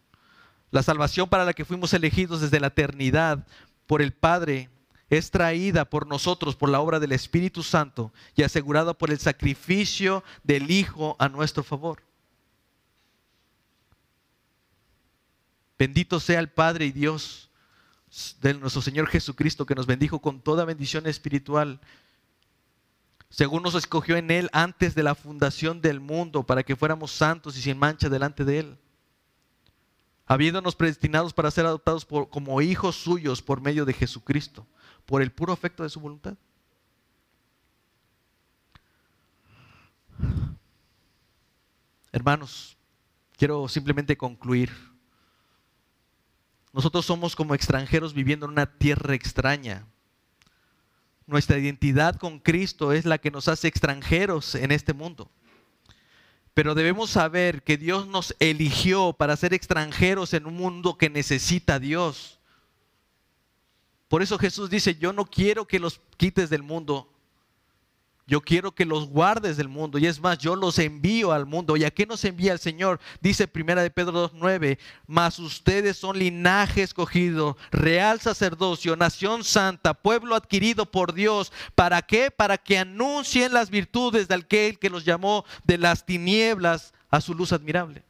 La 0.71 0.83
salvación 0.83 1.29
para 1.29 1.45
la 1.45 1.53
que 1.53 1.65
fuimos 1.65 1.93
elegidos 1.93 2.41
desde 2.41 2.59
la 2.59 2.67
eternidad 2.67 3.45
por 3.87 4.01
el 4.01 4.13
Padre 4.13 4.69
es 5.09 5.29
traída 5.29 5.83
por 5.83 6.07
nosotros 6.07 6.55
por 6.55 6.69
la 6.69 6.79
obra 6.79 6.99
del 7.01 7.11
Espíritu 7.11 7.61
Santo 7.61 8.13
y 8.35 8.43
asegurada 8.43 8.93
por 8.93 9.11
el 9.11 9.19
sacrificio 9.19 10.23
del 10.43 10.71
Hijo 10.71 11.17
a 11.19 11.27
nuestro 11.27 11.63
favor. 11.63 12.01
Bendito 15.81 16.19
sea 16.19 16.39
el 16.39 16.47
Padre 16.47 16.85
y 16.85 16.91
Dios 16.91 17.49
de 18.39 18.53
nuestro 18.53 18.83
Señor 18.83 19.07
Jesucristo 19.07 19.65
que 19.65 19.73
nos 19.73 19.87
bendijo 19.87 20.19
con 20.19 20.39
toda 20.39 20.63
bendición 20.63 21.07
espiritual, 21.07 21.79
según 23.31 23.63
nos 23.63 23.73
escogió 23.73 24.15
en 24.15 24.29
Él 24.29 24.47
antes 24.53 24.93
de 24.93 25.01
la 25.01 25.15
fundación 25.15 25.81
del 25.81 25.99
mundo 25.99 26.43
para 26.43 26.61
que 26.61 26.75
fuéramos 26.75 27.11
santos 27.11 27.57
y 27.57 27.63
sin 27.63 27.79
mancha 27.79 28.09
delante 28.09 28.45
de 28.45 28.59
Él 28.59 28.77
habiéndonos 30.27 30.75
predestinados 30.75 31.33
para 31.33 31.49
ser 31.49 31.65
adoptados 31.65 32.05
como 32.05 32.61
hijos 32.61 32.95
suyos 32.97 33.41
por 33.41 33.59
medio 33.59 33.83
de 33.83 33.93
Jesucristo, 33.93 34.67
por 35.07 35.23
el 35.23 35.31
puro 35.31 35.51
afecto 35.51 35.81
de 35.81 35.89
su 35.89 35.99
voluntad. 35.99 36.37
Hermanos, 42.11 42.77
quiero 43.35 43.67
simplemente 43.67 44.15
concluir. 44.15 44.90
Nosotros 46.73 47.05
somos 47.05 47.35
como 47.35 47.53
extranjeros 47.53 48.13
viviendo 48.13 48.45
en 48.45 48.53
una 48.53 48.65
tierra 48.65 49.13
extraña. 49.13 49.85
Nuestra 51.27 51.57
identidad 51.57 52.15
con 52.15 52.39
Cristo 52.39 52.93
es 52.93 53.05
la 53.05 53.17
que 53.17 53.31
nos 53.31 53.47
hace 53.47 53.67
extranjeros 53.67 54.55
en 54.55 54.71
este 54.71 54.93
mundo. 54.93 55.29
Pero 56.53 56.75
debemos 56.75 57.09
saber 57.09 57.63
que 57.63 57.77
Dios 57.77 58.07
nos 58.07 58.35
eligió 58.39 59.13
para 59.13 59.37
ser 59.37 59.53
extranjeros 59.53 60.33
en 60.33 60.45
un 60.45 60.55
mundo 60.55 60.97
que 60.97 61.09
necesita 61.09 61.75
a 61.75 61.79
Dios. 61.79 62.39
Por 64.09 64.21
eso 64.21 64.37
Jesús 64.37 64.69
dice, 64.69 64.95
yo 64.95 65.13
no 65.13 65.25
quiero 65.25 65.65
que 65.65 65.79
los 65.79 66.01
quites 66.17 66.49
del 66.49 66.63
mundo, 66.63 67.10
yo 68.27 68.41
quiero 68.41 68.71
que 68.71 68.85
los 68.85 69.07
guardes 69.07 69.57
del 69.57 69.67
mundo. 69.67 69.97
Y 69.97 70.05
es 70.05 70.19
más, 70.19 70.37
yo 70.37 70.55
los 70.55 70.79
envío 70.79 71.31
al 71.31 71.45
mundo. 71.45 71.75
¿Y 71.75 71.83
a 71.83 71.91
qué 71.91 72.05
nos 72.05 72.23
envía 72.23 72.53
el 72.53 72.59
Señor? 72.59 72.99
Dice 73.19 73.47
primera 73.47 73.81
de 73.81 73.91
Pedro 73.91 74.31
2.9, 74.31 74.77
mas 75.07 75.39
ustedes 75.39 75.97
son 75.97 76.17
linaje 76.17 76.83
escogido, 76.83 77.57
real 77.71 78.19
sacerdocio, 78.21 78.95
nación 78.95 79.43
santa, 79.43 79.93
pueblo 79.93 80.35
adquirido 80.35 80.89
por 80.89 81.13
Dios. 81.13 81.51
¿Para 81.75 82.01
qué? 82.01 82.31
Para 82.31 82.57
que 82.57 82.77
anuncien 82.77 83.53
las 83.53 83.69
virtudes 83.69 84.27
de 84.27 84.35
aquel 84.35 84.79
que 84.79 84.89
los 84.89 85.03
llamó 85.03 85.45
de 85.63 85.77
las 85.77 86.05
tinieblas 86.05 86.93
a 87.09 87.21
su 87.21 87.33
luz 87.33 87.51
admirable. 87.51 88.03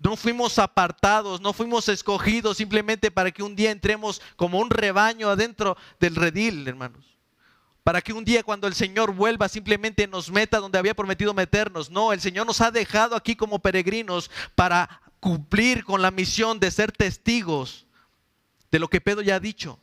No 0.00 0.16
fuimos 0.16 0.58
apartados, 0.58 1.40
no 1.40 1.52
fuimos 1.52 1.88
escogidos 1.88 2.58
simplemente 2.58 3.10
para 3.10 3.30
que 3.30 3.42
un 3.42 3.56
día 3.56 3.70
entremos 3.70 4.20
como 4.36 4.58
un 4.58 4.70
rebaño 4.70 5.30
adentro 5.30 5.76
del 5.98 6.14
redil, 6.14 6.66
hermanos 6.68 7.13
para 7.84 8.00
que 8.00 8.14
un 8.14 8.24
día 8.24 8.42
cuando 8.42 8.66
el 8.66 8.74
Señor 8.74 9.12
vuelva 9.12 9.46
simplemente 9.46 10.08
nos 10.08 10.30
meta 10.30 10.58
donde 10.58 10.78
había 10.78 10.94
prometido 10.94 11.34
meternos. 11.34 11.90
No, 11.90 12.14
el 12.14 12.20
Señor 12.20 12.46
nos 12.46 12.62
ha 12.62 12.70
dejado 12.70 13.14
aquí 13.14 13.36
como 13.36 13.58
peregrinos 13.58 14.30
para 14.54 15.02
cumplir 15.20 15.84
con 15.84 16.00
la 16.00 16.10
misión 16.10 16.58
de 16.58 16.70
ser 16.70 16.90
testigos 16.90 17.86
de 18.70 18.78
lo 18.78 18.88
que 18.88 19.02
Pedro 19.02 19.20
ya 19.20 19.36
ha 19.36 19.40
dicho. 19.40 19.78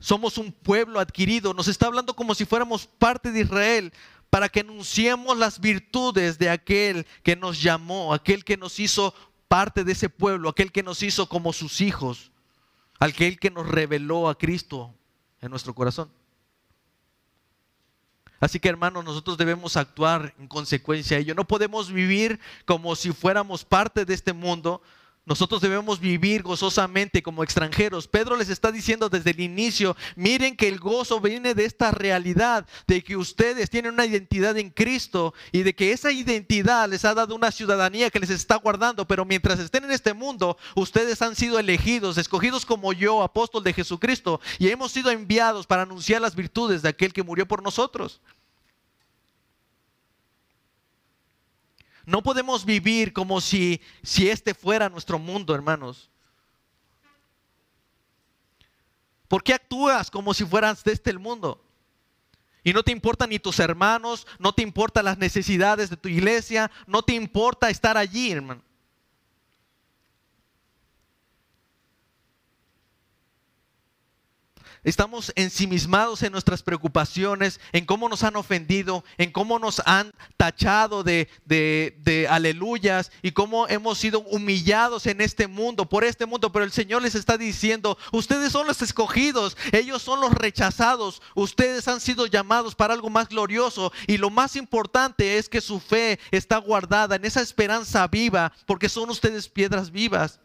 Somos 0.00 0.38
un 0.38 0.50
pueblo 0.50 0.98
adquirido, 0.98 1.54
nos 1.54 1.68
está 1.68 1.86
hablando 1.86 2.14
como 2.14 2.34
si 2.34 2.44
fuéramos 2.44 2.86
parte 2.86 3.30
de 3.30 3.40
Israel, 3.40 3.92
para 4.28 4.48
que 4.48 4.60
anunciemos 4.60 5.38
las 5.38 5.60
virtudes 5.60 6.36
de 6.36 6.50
aquel 6.50 7.06
que 7.22 7.36
nos 7.36 7.62
llamó, 7.62 8.12
aquel 8.12 8.44
que 8.44 8.56
nos 8.56 8.80
hizo 8.80 9.14
parte 9.46 9.84
de 9.84 9.92
ese 9.92 10.08
pueblo, 10.08 10.48
aquel 10.48 10.72
que 10.72 10.82
nos 10.82 11.02
hizo 11.04 11.28
como 11.28 11.52
sus 11.52 11.80
hijos 11.80 12.32
aquel 12.98 13.38
que 13.38 13.50
nos 13.50 13.66
reveló 13.66 14.28
a 14.28 14.36
Cristo 14.36 14.94
en 15.40 15.50
nuestro 15.50 15.74
corazón. 15.74 16.10
Así 18.38 18.60
que 18.60 18.68
hermanos, 18.68 19.04
nosotros 19.04 19.38
debemos 19.38 19.76
actuar 19.76 20.34
en 20.38 20.46
consecuencia 20.46 21.16
a 21.16 21.20
ello. 21.20 21.34
No 21.34 21.46
podemos 21.46 21.90
vivir 21.90 22.38
como 22.66 22.94
si 22.94 23.12
fuéramos 23.12 23.64
parte 23.64 24.04
de 24.04 24.12
este 24.12 24.32
mundo, 24.32 24.82
nosotros 25.26 25.60
debemos 25.60 25.98
vivir 25.98 26.44
gozosamente 26.44 27.20
como 27.20 27.42
extranjeros. 27.42 28.06
Pedro 28.06 28.36
les 28.36 28.48
está 28.48 28.70
diciendo 28.70 29.08
desde 29.08 29.32
el 29.32 29.40
inicio, 29.40 29.96
miren 30.14 30.56
que 30.56 30.68
el 30.68 30.78
gozo 30.78 31.20
viene 31.20 31.52
de 31.52 31.64
esta 31.64 31.90
realidad, 31.90 32.64
de 32.86 33.02
que 33.02 33.16
ustedes 33.16 33.68
tienen 33.68 33.94
una 33.94 34.06
identidad 34.06 34.56
en 34.56 34.70
Cristo 34.70 35.34
y 35.50 35.64
de 35.64 35.74
que 35.74 35.90
esa 35.90 36.12
identidad 36.12 36.88
les 36.88 37.04
ha 37.04 37.12
dado 37.12 37.34
una 37.34 37.50
ciudadanía 37.50 38.08
que 38.08 38.20
les 38.20 38.30
está 38.30 38.54
guardando, 38.54 39.06
pero 39.08 39.24
mientras 39.24 39.58
estén 39.58 39.84
en 39.84 39.90
este 39.90 40.14
mundo, 40.14 40.56
ustedes 40.76 41.20
han 41.20 41.34
sido 41.34 41.58
elegidos, 41.58 42.18
escogidos 42.18 42.64
como 42.64 42.92
yo, 42.92 43.24
apóstol 43.24 43.64
de 43.64 43.72
Jesucristo, 43.72 44.40
y 44.60 44.68
hemos 44.68 44.92
sido 44.92 45.10
enviados 45.10 45.66
para 45.66 45.82
anunciar 45.82 46.22
las 46.22 46.36
virtudes 46.36 46.82
de 46.82 46.90
aquel 46.90 47.12
que 47.12 47.24
murió 47.24 47.48
por 47.48 47.64
nosotros. 47.64 48.20
No 52.06 52.22
podemos 52.22 52.64
vivir 52.64 53.12
como 53.12 53.40
si, 53.40 53.80
si 54.02 54.30
este 54.30 54.54
fuera 54.54 54.88
nuestro 54.88 55.18
mundo, 55.18 55.54
hermanos. 55.54 56.08
¿Por 59.26 59.42
qué 59.42 59.52
actúas 59.52 60.08
como 60.08 60.32
si 60.32 60.44
fueras 60.44 60.84
de 60.84 60.92
este 60.92 61.12
mundo? 61.18 61.60
Y 62.62 62.72
no 62.72 62.84
te 62.84 62.92
importan 62.92 63.30
ni 63.30 63.40
tus 63.40 63.58
hermanos, 63.58 64.26
no 64.38 64.52
te 64.52 64.62
importan 64.62 65.04
las 65.04 65.18
necesidades 65.18 65.90
de 65.90 65.96
tu 65.96 66.08
iglesia, 66.08 66.70
no 66.86 67.02
te 67.02 67.14
importa 67.14 67.70
estar 67.70 67.96
allí, 67.96 68.30
hermano. 68.30 68.62
Estamos 74.86 75.32
ensimismados 75.34 76.22
en 76.22 76.30
nuestras 76.30 76.62
preocupaciones, 76.62 77.58
en 77.72 77.86
cómo 77.86 78.08
nos 78.08 78.22
han 78.22 78.36
ofendido, 78.36 79.02
en 79.18 79.32
cómo 79.32 79.58
nos 79.58 79.82
han 79.84 80.12
tachado 80.36 81.02
de, 81.02 81.28
de, 81.44 82.28
aleluyas 82.30 83.10
y 83.20 83.32
cómo 83.32 83.66
hemos 83.66 83.98
sido 83.98 84.20
humillados 84.20 85.06
en 85.06 85.20
este 85.20 85.48
mundo, 85.48 85.88
por 85.88 86.04
este 86.04 86.24
mundo. 86.24 86.52
Pero 86.52 86.64
el 86.64 86.70
Señor 86.70 87.02
les 87.02 87.16
está 87.16 87.36
diciendo, 87.36 87.98
ustedes 88.12 88.52
son 88.52 88.68
los 88.68 88.80
escogidos, 88.80 89.56
ellos 89.72 90.02
son 90.02 90.20
los 90.20 90.32
rechazados, 90.32 91.20
ustedes 91.34 91.88
han 91.88 91.98
sido 91.98 92.26
llamados 92.26 92.76
para 92.76 92.94
algo 92.94 93.10
más 93.10 93.28
glorioso. 93.28 93.92
Y 94.06 94.18
lo 94.18 94.30
más 94.30 94.54
importante 94.54 95.36
es 95.36 95.48
que 95.48 95.60
su 95.60 95.80
fe 95.80 96.20
está 96.30 96.58
guardada 96.58 97.16
en 97.16 97.24
esa 97.24 97.42
esperanza 97.42 98.06
viva, 98.06 98.52
porque 98.66 98.88
son 98.88 99.10
ustedes 99.10 99.48
piedras 99.48 99.90
vivas. 99.90 100.38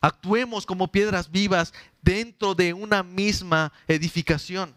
Actuemos 0.00 0.66
como 0.66 0.92
piedras 0.92 1.30
vivas 1.30 1.74
dentro 2.02 2.54
de 2.54 2.72
una 2.72 3.02
misma 3.02 3.72
edificación. 3.86 4.74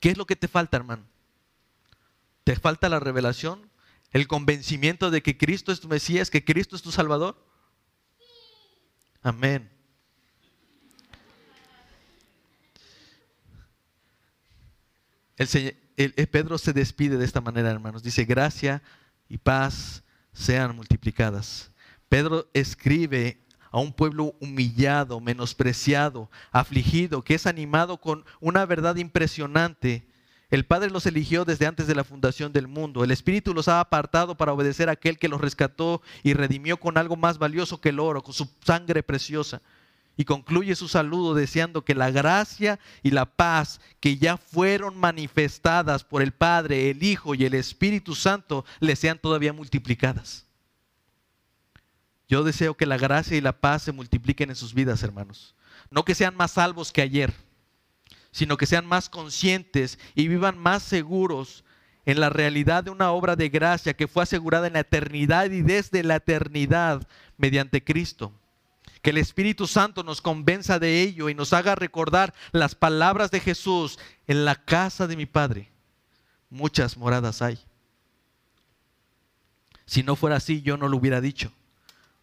¿Qué 0.00 0.10
es 0.10 0.18
lo 0.18 0.26
que 0.26 0.36
te 0.36 0.48
falta, 0.48 0.76
hermano? 0.76 1.04
¿Te 2.44 2.56
falta 2.56 2.88
la 2.88 3.00
revelación? 3.00 3.70
¿El 4.12 4.26
convencimiento 4.26 5.10
de 5.10 5.22
que 5.22 5.36
Cristo 5.36 5.72
es 5.72 5.80
tu 5.80 5.88
Mesías, 5.88 6.30
que 6.30 6.44
Cristo 6.44 6.76
es 6.76 6.82
tu 6.82 6.92
Salvador? 6.92 7.44
Amén. 9.22 9.70
El, 15.36 16.28
Pedro 16.30 16.58
se 16.58 16.72
despide 16.72 17.16
de 17.16 17.24
esta 17.24 17.40
manera, 17.40 17.70
hermanos. 17.70 18.02
Dice, 18.02 18.24
gracia 18.24 18.82
y 19.28 19.38
paz 19.38 20.02
sean 20.32 20.74
multiplicadas. 20.74 21.70
Pedro 22.08 22.48
escribe 22.54 23.38
a 23.70 23.78
un 23.78 23.92
pueblo 23.92 24.34
humillado, 24.40 25.20
menospreciado, 25.20 26.30
afligido, 26.50 27.22
que 27.22 27.34
es 27.34 27.46
animado 27.46 27.98
con 27.98 28.24
una 28.40 28.64
verdad 28.66 28.96
impresionante. 28.96 30.06
El 30.50 30.64
Padre 30.64 30.90
los 30.90 31.04
eligió 31.04 31.44
desde 31.44 31.66
antes 31.66 31.86
de 31.86 31.94
la 31.94 32.04
fundación 32.04 32.52
del 32.52 32.68
mundo. 32.68 33.04
El 33.04 33.10
Espíritu 33.10 33.52
los 33.52 33.68
ha 33.68 33.80
apartado 33.80 34.36
para 34.36 34.54
obedecer 34.54 34.88
a 34.88 34.92
aquel 34.92 35.18
que 35.18 35.28
los 35.28 35.40
rescató 35.40 36.00
y 36.22 36.32
redimió 36.32 36.78
con 36.78 36.96
algo 36.96 37.16
más 37.16 37.36
valioso 37.38 37.80
que 37.80 37.90
el 37.90 38.00
oro, 38.00 38.22
con 38.22 38.32
su 38.32 38.48
sangre 38.64 39.02
preciosa. 39.02 39.60
Y 40.16 40.24
concluye 40.24 40.74
su 40.74 40.88
saludo 40.88 41.34
deseando 41.34 41.84
que 41.84 41.94
la 41.94 42.10
gracia 42.10 42.80
y 43.02 43.10
la 43.10 43.26
paz 43.26 43.80
que 44.00 44.16
ya 44.16 44.36
fueron 44.36 44.96
manifestadas 44.96 46.02
por 46.02 46.22
el 46.22 46.32
Padre, 46.32 46.90
el 46.90 47.02
Hijo 47.02 47.34
y 47.34 47.44
el 47.44 47.54
Espíritu 47.54 48.14
Santo 48.14 48.64
les 48.80 48.98
sean 48.98 49.18
todavía 49.18 49.52
multiplicadas. 49.52 50.47
Yo 52.28 52.44
deseo 52.44 52.74
que 52.74 52.84
la 52.84 52.98
gracia 52.98 53.36
y 53.36 53.40
la 53.40 53.58
paz 53.58 53.82
se 53.82 53.92
multipliquen 53.92 54.50
en 54.50 54.56
sus 54.56 54.74
vidas, 54.74 55.02
hermanos. 55.02 55.54
No 55.90 56.04
que 56.04 56.14
sean 56.14 56.36
más 56.36 56.52
salvos 56.52 56.92
que 56.92 57.00
ayer, 57.00 57.32
sino 58.30 58.58
que 58.58 58.66
sean 58.66 58.84
más 58.84 59.08
conscientes 59.08 59.98
y 60.14 60.28
vivan 60.28 60.58
más 60.58 60.82
seguros 60.82 61.64
en 62.04 62.20
la 62.20 62.28
realidad 62.28 62.84
de 62.84 62.90
una 62.90 63.12
obra 63.12 63.34
de 63.34 63.48
gracia 63.48 63.94
que 63.94 64.08
fue 64.08 64.22
asegurada 64.22 64.66
en 64.66 64.74
la 64.74 64.80
eternidad 64.80 65.50
y 65.50 65.62
desde 65.62 66.02
la 66.02 66.16
eternidad 66.16 67.08
mediante 67.38 67.82
Cristo. 67.82 68.32
Que 69.00 69.10
el 69.10 69.18
Espíritu 69.18 69.66
Santo 69.66 70.02
nos 70.02 70.20
convenza 70.20 70.78
de 70.78 71.00
ello 71.00 71.30
y 71.30 71.34
nos 71.34 71.54
haga 71.54 71.76
recordar 71.76 72.34
las 72.52 72.74
palabras 72.74 73.30
de 73.30 73.40
Jesús 73.40 73.98
en 74.26 74.44
la 74.44 74.54
casa 74.54 75.06
de 75.06 75.16
mi 75.16 75.24
Padre. 75.24 75.70
Muchas 76.50 76.96
moradas 76.98 77.40
hay. 77.40 77.58
Si 79.86 80.02
no 80.02 80.14
fuera 80.16 80.36
así, 80.36 80.60
yo 80.60 80.76
no 80.76 80.88
lo 80.88 80.98
hubiera 80.98 81.22
dicho 81.22 81.52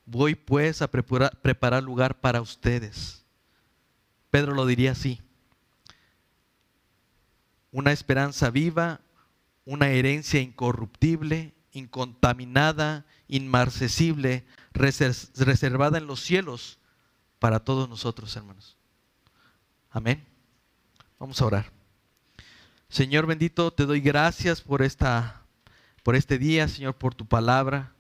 Voy 0.06 0.36
pues 0.36 0.82
a 0.82 0.90
preparar, 0.90 1.84
lugar 1.84 2.20
para 2.20 2.42
ustedes. 2.42 3.24
Pedro 4.30 4.54
lo 4.54 4.66
diría 4.66 4.92
así. 4.92 5.22
Una 7.72 7.92
esperanza 7.92 8.50
viva, 8.52 9.02
una 9.66 9.90
herencia 9.90 10.40
incorruptible, 10.40 11.54
incontaminada, 11.72 13.06
inmarcesible, 13.28 14.46
reservada 14.74 15.98
en 15.98 16.08
los 16.08 16.22
cielos 16.22 16.78
para 17.40 17.60
todos 17.60 17.90
nosotros, 17.90 18.36
hermanos. 18.36 18.78
Amén. 19.90 20.24
Vamos 21.18 21.42
a 21.42 21.46
orar. 21.46 21.72
Señor 22.90 23.26
bendito, 23.26 23.72
te 23.72 23.86
doy 23.86 24.00
gracias 24.00 24.62
por 24.62 24.82
esta 24.82 25.42
por 26.06 26.16
este 26.16 26.38
día, 26.38 26.68
Señor, 26.68 26.94
por 26.94 27.16
tu 27.16 27.26
palabra. 27.26 27.95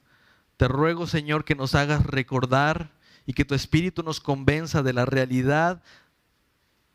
Te 0.57 0.67
ruego, 0.67 1.07
Señor, 1.07 1.43
que 1.43 1.55
nos 1.55 1.75
hagas 1.75 2.05
recordar 2.05 2.91
y 3.25 3.33
que 3.33 3.45
tu 3.45 3.55
espíritu 3.55 4.03
nos 4.03 4.19
convenza 4.19 4.83
de 4.83 4.93
la 4.93 5.05
realidad 5.05 5.81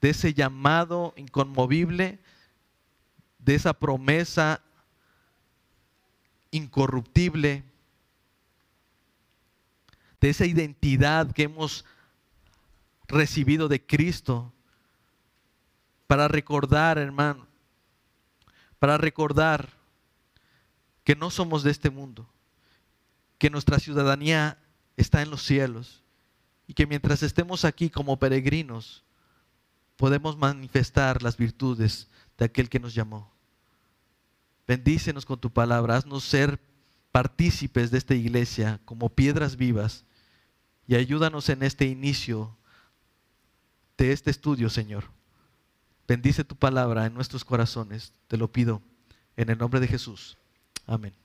de 0.00 0.10
ese 0.10 0.32
llamado 0.32 1.12
inconmovible, 1.16 2.18
de 3.38 3.54
esa 3.54 3.74
promesa 3.74 4.62
incorruptible, 6.50 7.64
de 10.20 10.30
esa 10.30 10.46
identidad 10.46 11.32
que 11.32 11.44
hemos 11.44 11.84
recibido 13.08 13.68
de 13.68 13.84
Cristo, 13.84 14.52
para 16.06 16.28
recordar, 16.28 16.98
hermano, 16.98 17.46
para 18.78 18.98
recordar 18.98 19.68
que 21.04 21.14
no 21.14 21.30
somos 21.30 21.62
de 21.62 21.70
este 21.70 21.90
mundo, 21.90 22.28
que 23.40 23.50
nuestra 23.50 23.78
ciudadanía 23.78 24.58
está 24.98 25.22
en 25.22 25.30
los 25.30 25.42
cielos 25.42 26.04
y 26.66 26.74
que 26.74 26.86
mientras 26.86 27.22
estemos 27.22 27.64
aquí 27.64 27.88
como 27.88 28.18
peregrinos, 28.18 29.02
podemos 29.96 30.36
manifestar 30.36 31.22
las 31.22 31.38
virtudes 31.38 32.08
de 32.36 32.44
aquel 32.44 32.68
que 32.68 32.78
nos 32.78 32.94
llamó. 32.94 33.32
Bendícenos 34.68 35.24
con 35.24 35.40
tu 35.40 35.50
palabra, 35.50 35.96
haznos 35.96 36.22
ser 36.22 36.60
partícipes 37.12 37.90
de 37.90 37.98
esta 37.98 38.14
iglesia 38.14 38.78
como 38.84 39.08
piedras 39.08 39.56
vivas 39.56 40.04
y 40.86 40.94
ayúdanos 40.96 41.48
en 41.48 41.62
este 41.62 41.86
inicio 41.86 42.58
de 43.96 44.12
este 44.12 44.30
estudio, 44.30 44.68
Señor. 44.68 45.04
Bendice 46.06 46.44
tu 46.44 46.56
palabra 46.56 47.06
en 47.06 47.14
nuestros 47.14 47.42
corazones, 47.42 48.12
te 48.28 48.36
lo 48.36 48.52
pido 48.52 48.82
en 49.36 49.48
el 49.48 49.56
nombre 49.56 49.80
de 49.80 49.88
Jesús. 49.88 50.36
Amén. 50.86 51.19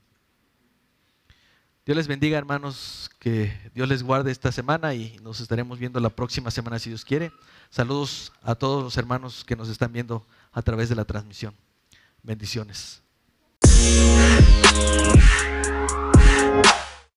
Dios 1.85 1.97
les 1.97 2.07
bendiga, 2.07 2.39
hermanos, 2.39 3.11
que 3.19 3.55
Dios 3.75 3.87
les 3.87 4.01
guarde 4.01 4.31
esta 4.31 4.51
semana 4.51 4.95
y 4.95 5.19
nos 5.21 5.39
estaremos 5.39 5.77
viendo 5.77 5.99
la 5.99 6.09
próxima 6.09 6.49
semana 6.49 6.79
si 6.79 6.89
Dios 6.89 7.05
quiere. 7.05 7.31
Saludos 7.69 8.33
a 8.41 8.55
todos 8.55 8.83
los 8.83 8.97
hermanos 8.97 9.45
que 9.45 9.55
nos 9.55 9.69
están 9.69 9.93
viendo 9.93 10.25
a 10.51 10.63
través 10.63 10.89
de 10.89 10.95
la 10.95 11.05
transmisión. 11.05 11.53
Bendiciones. 12.23 13.03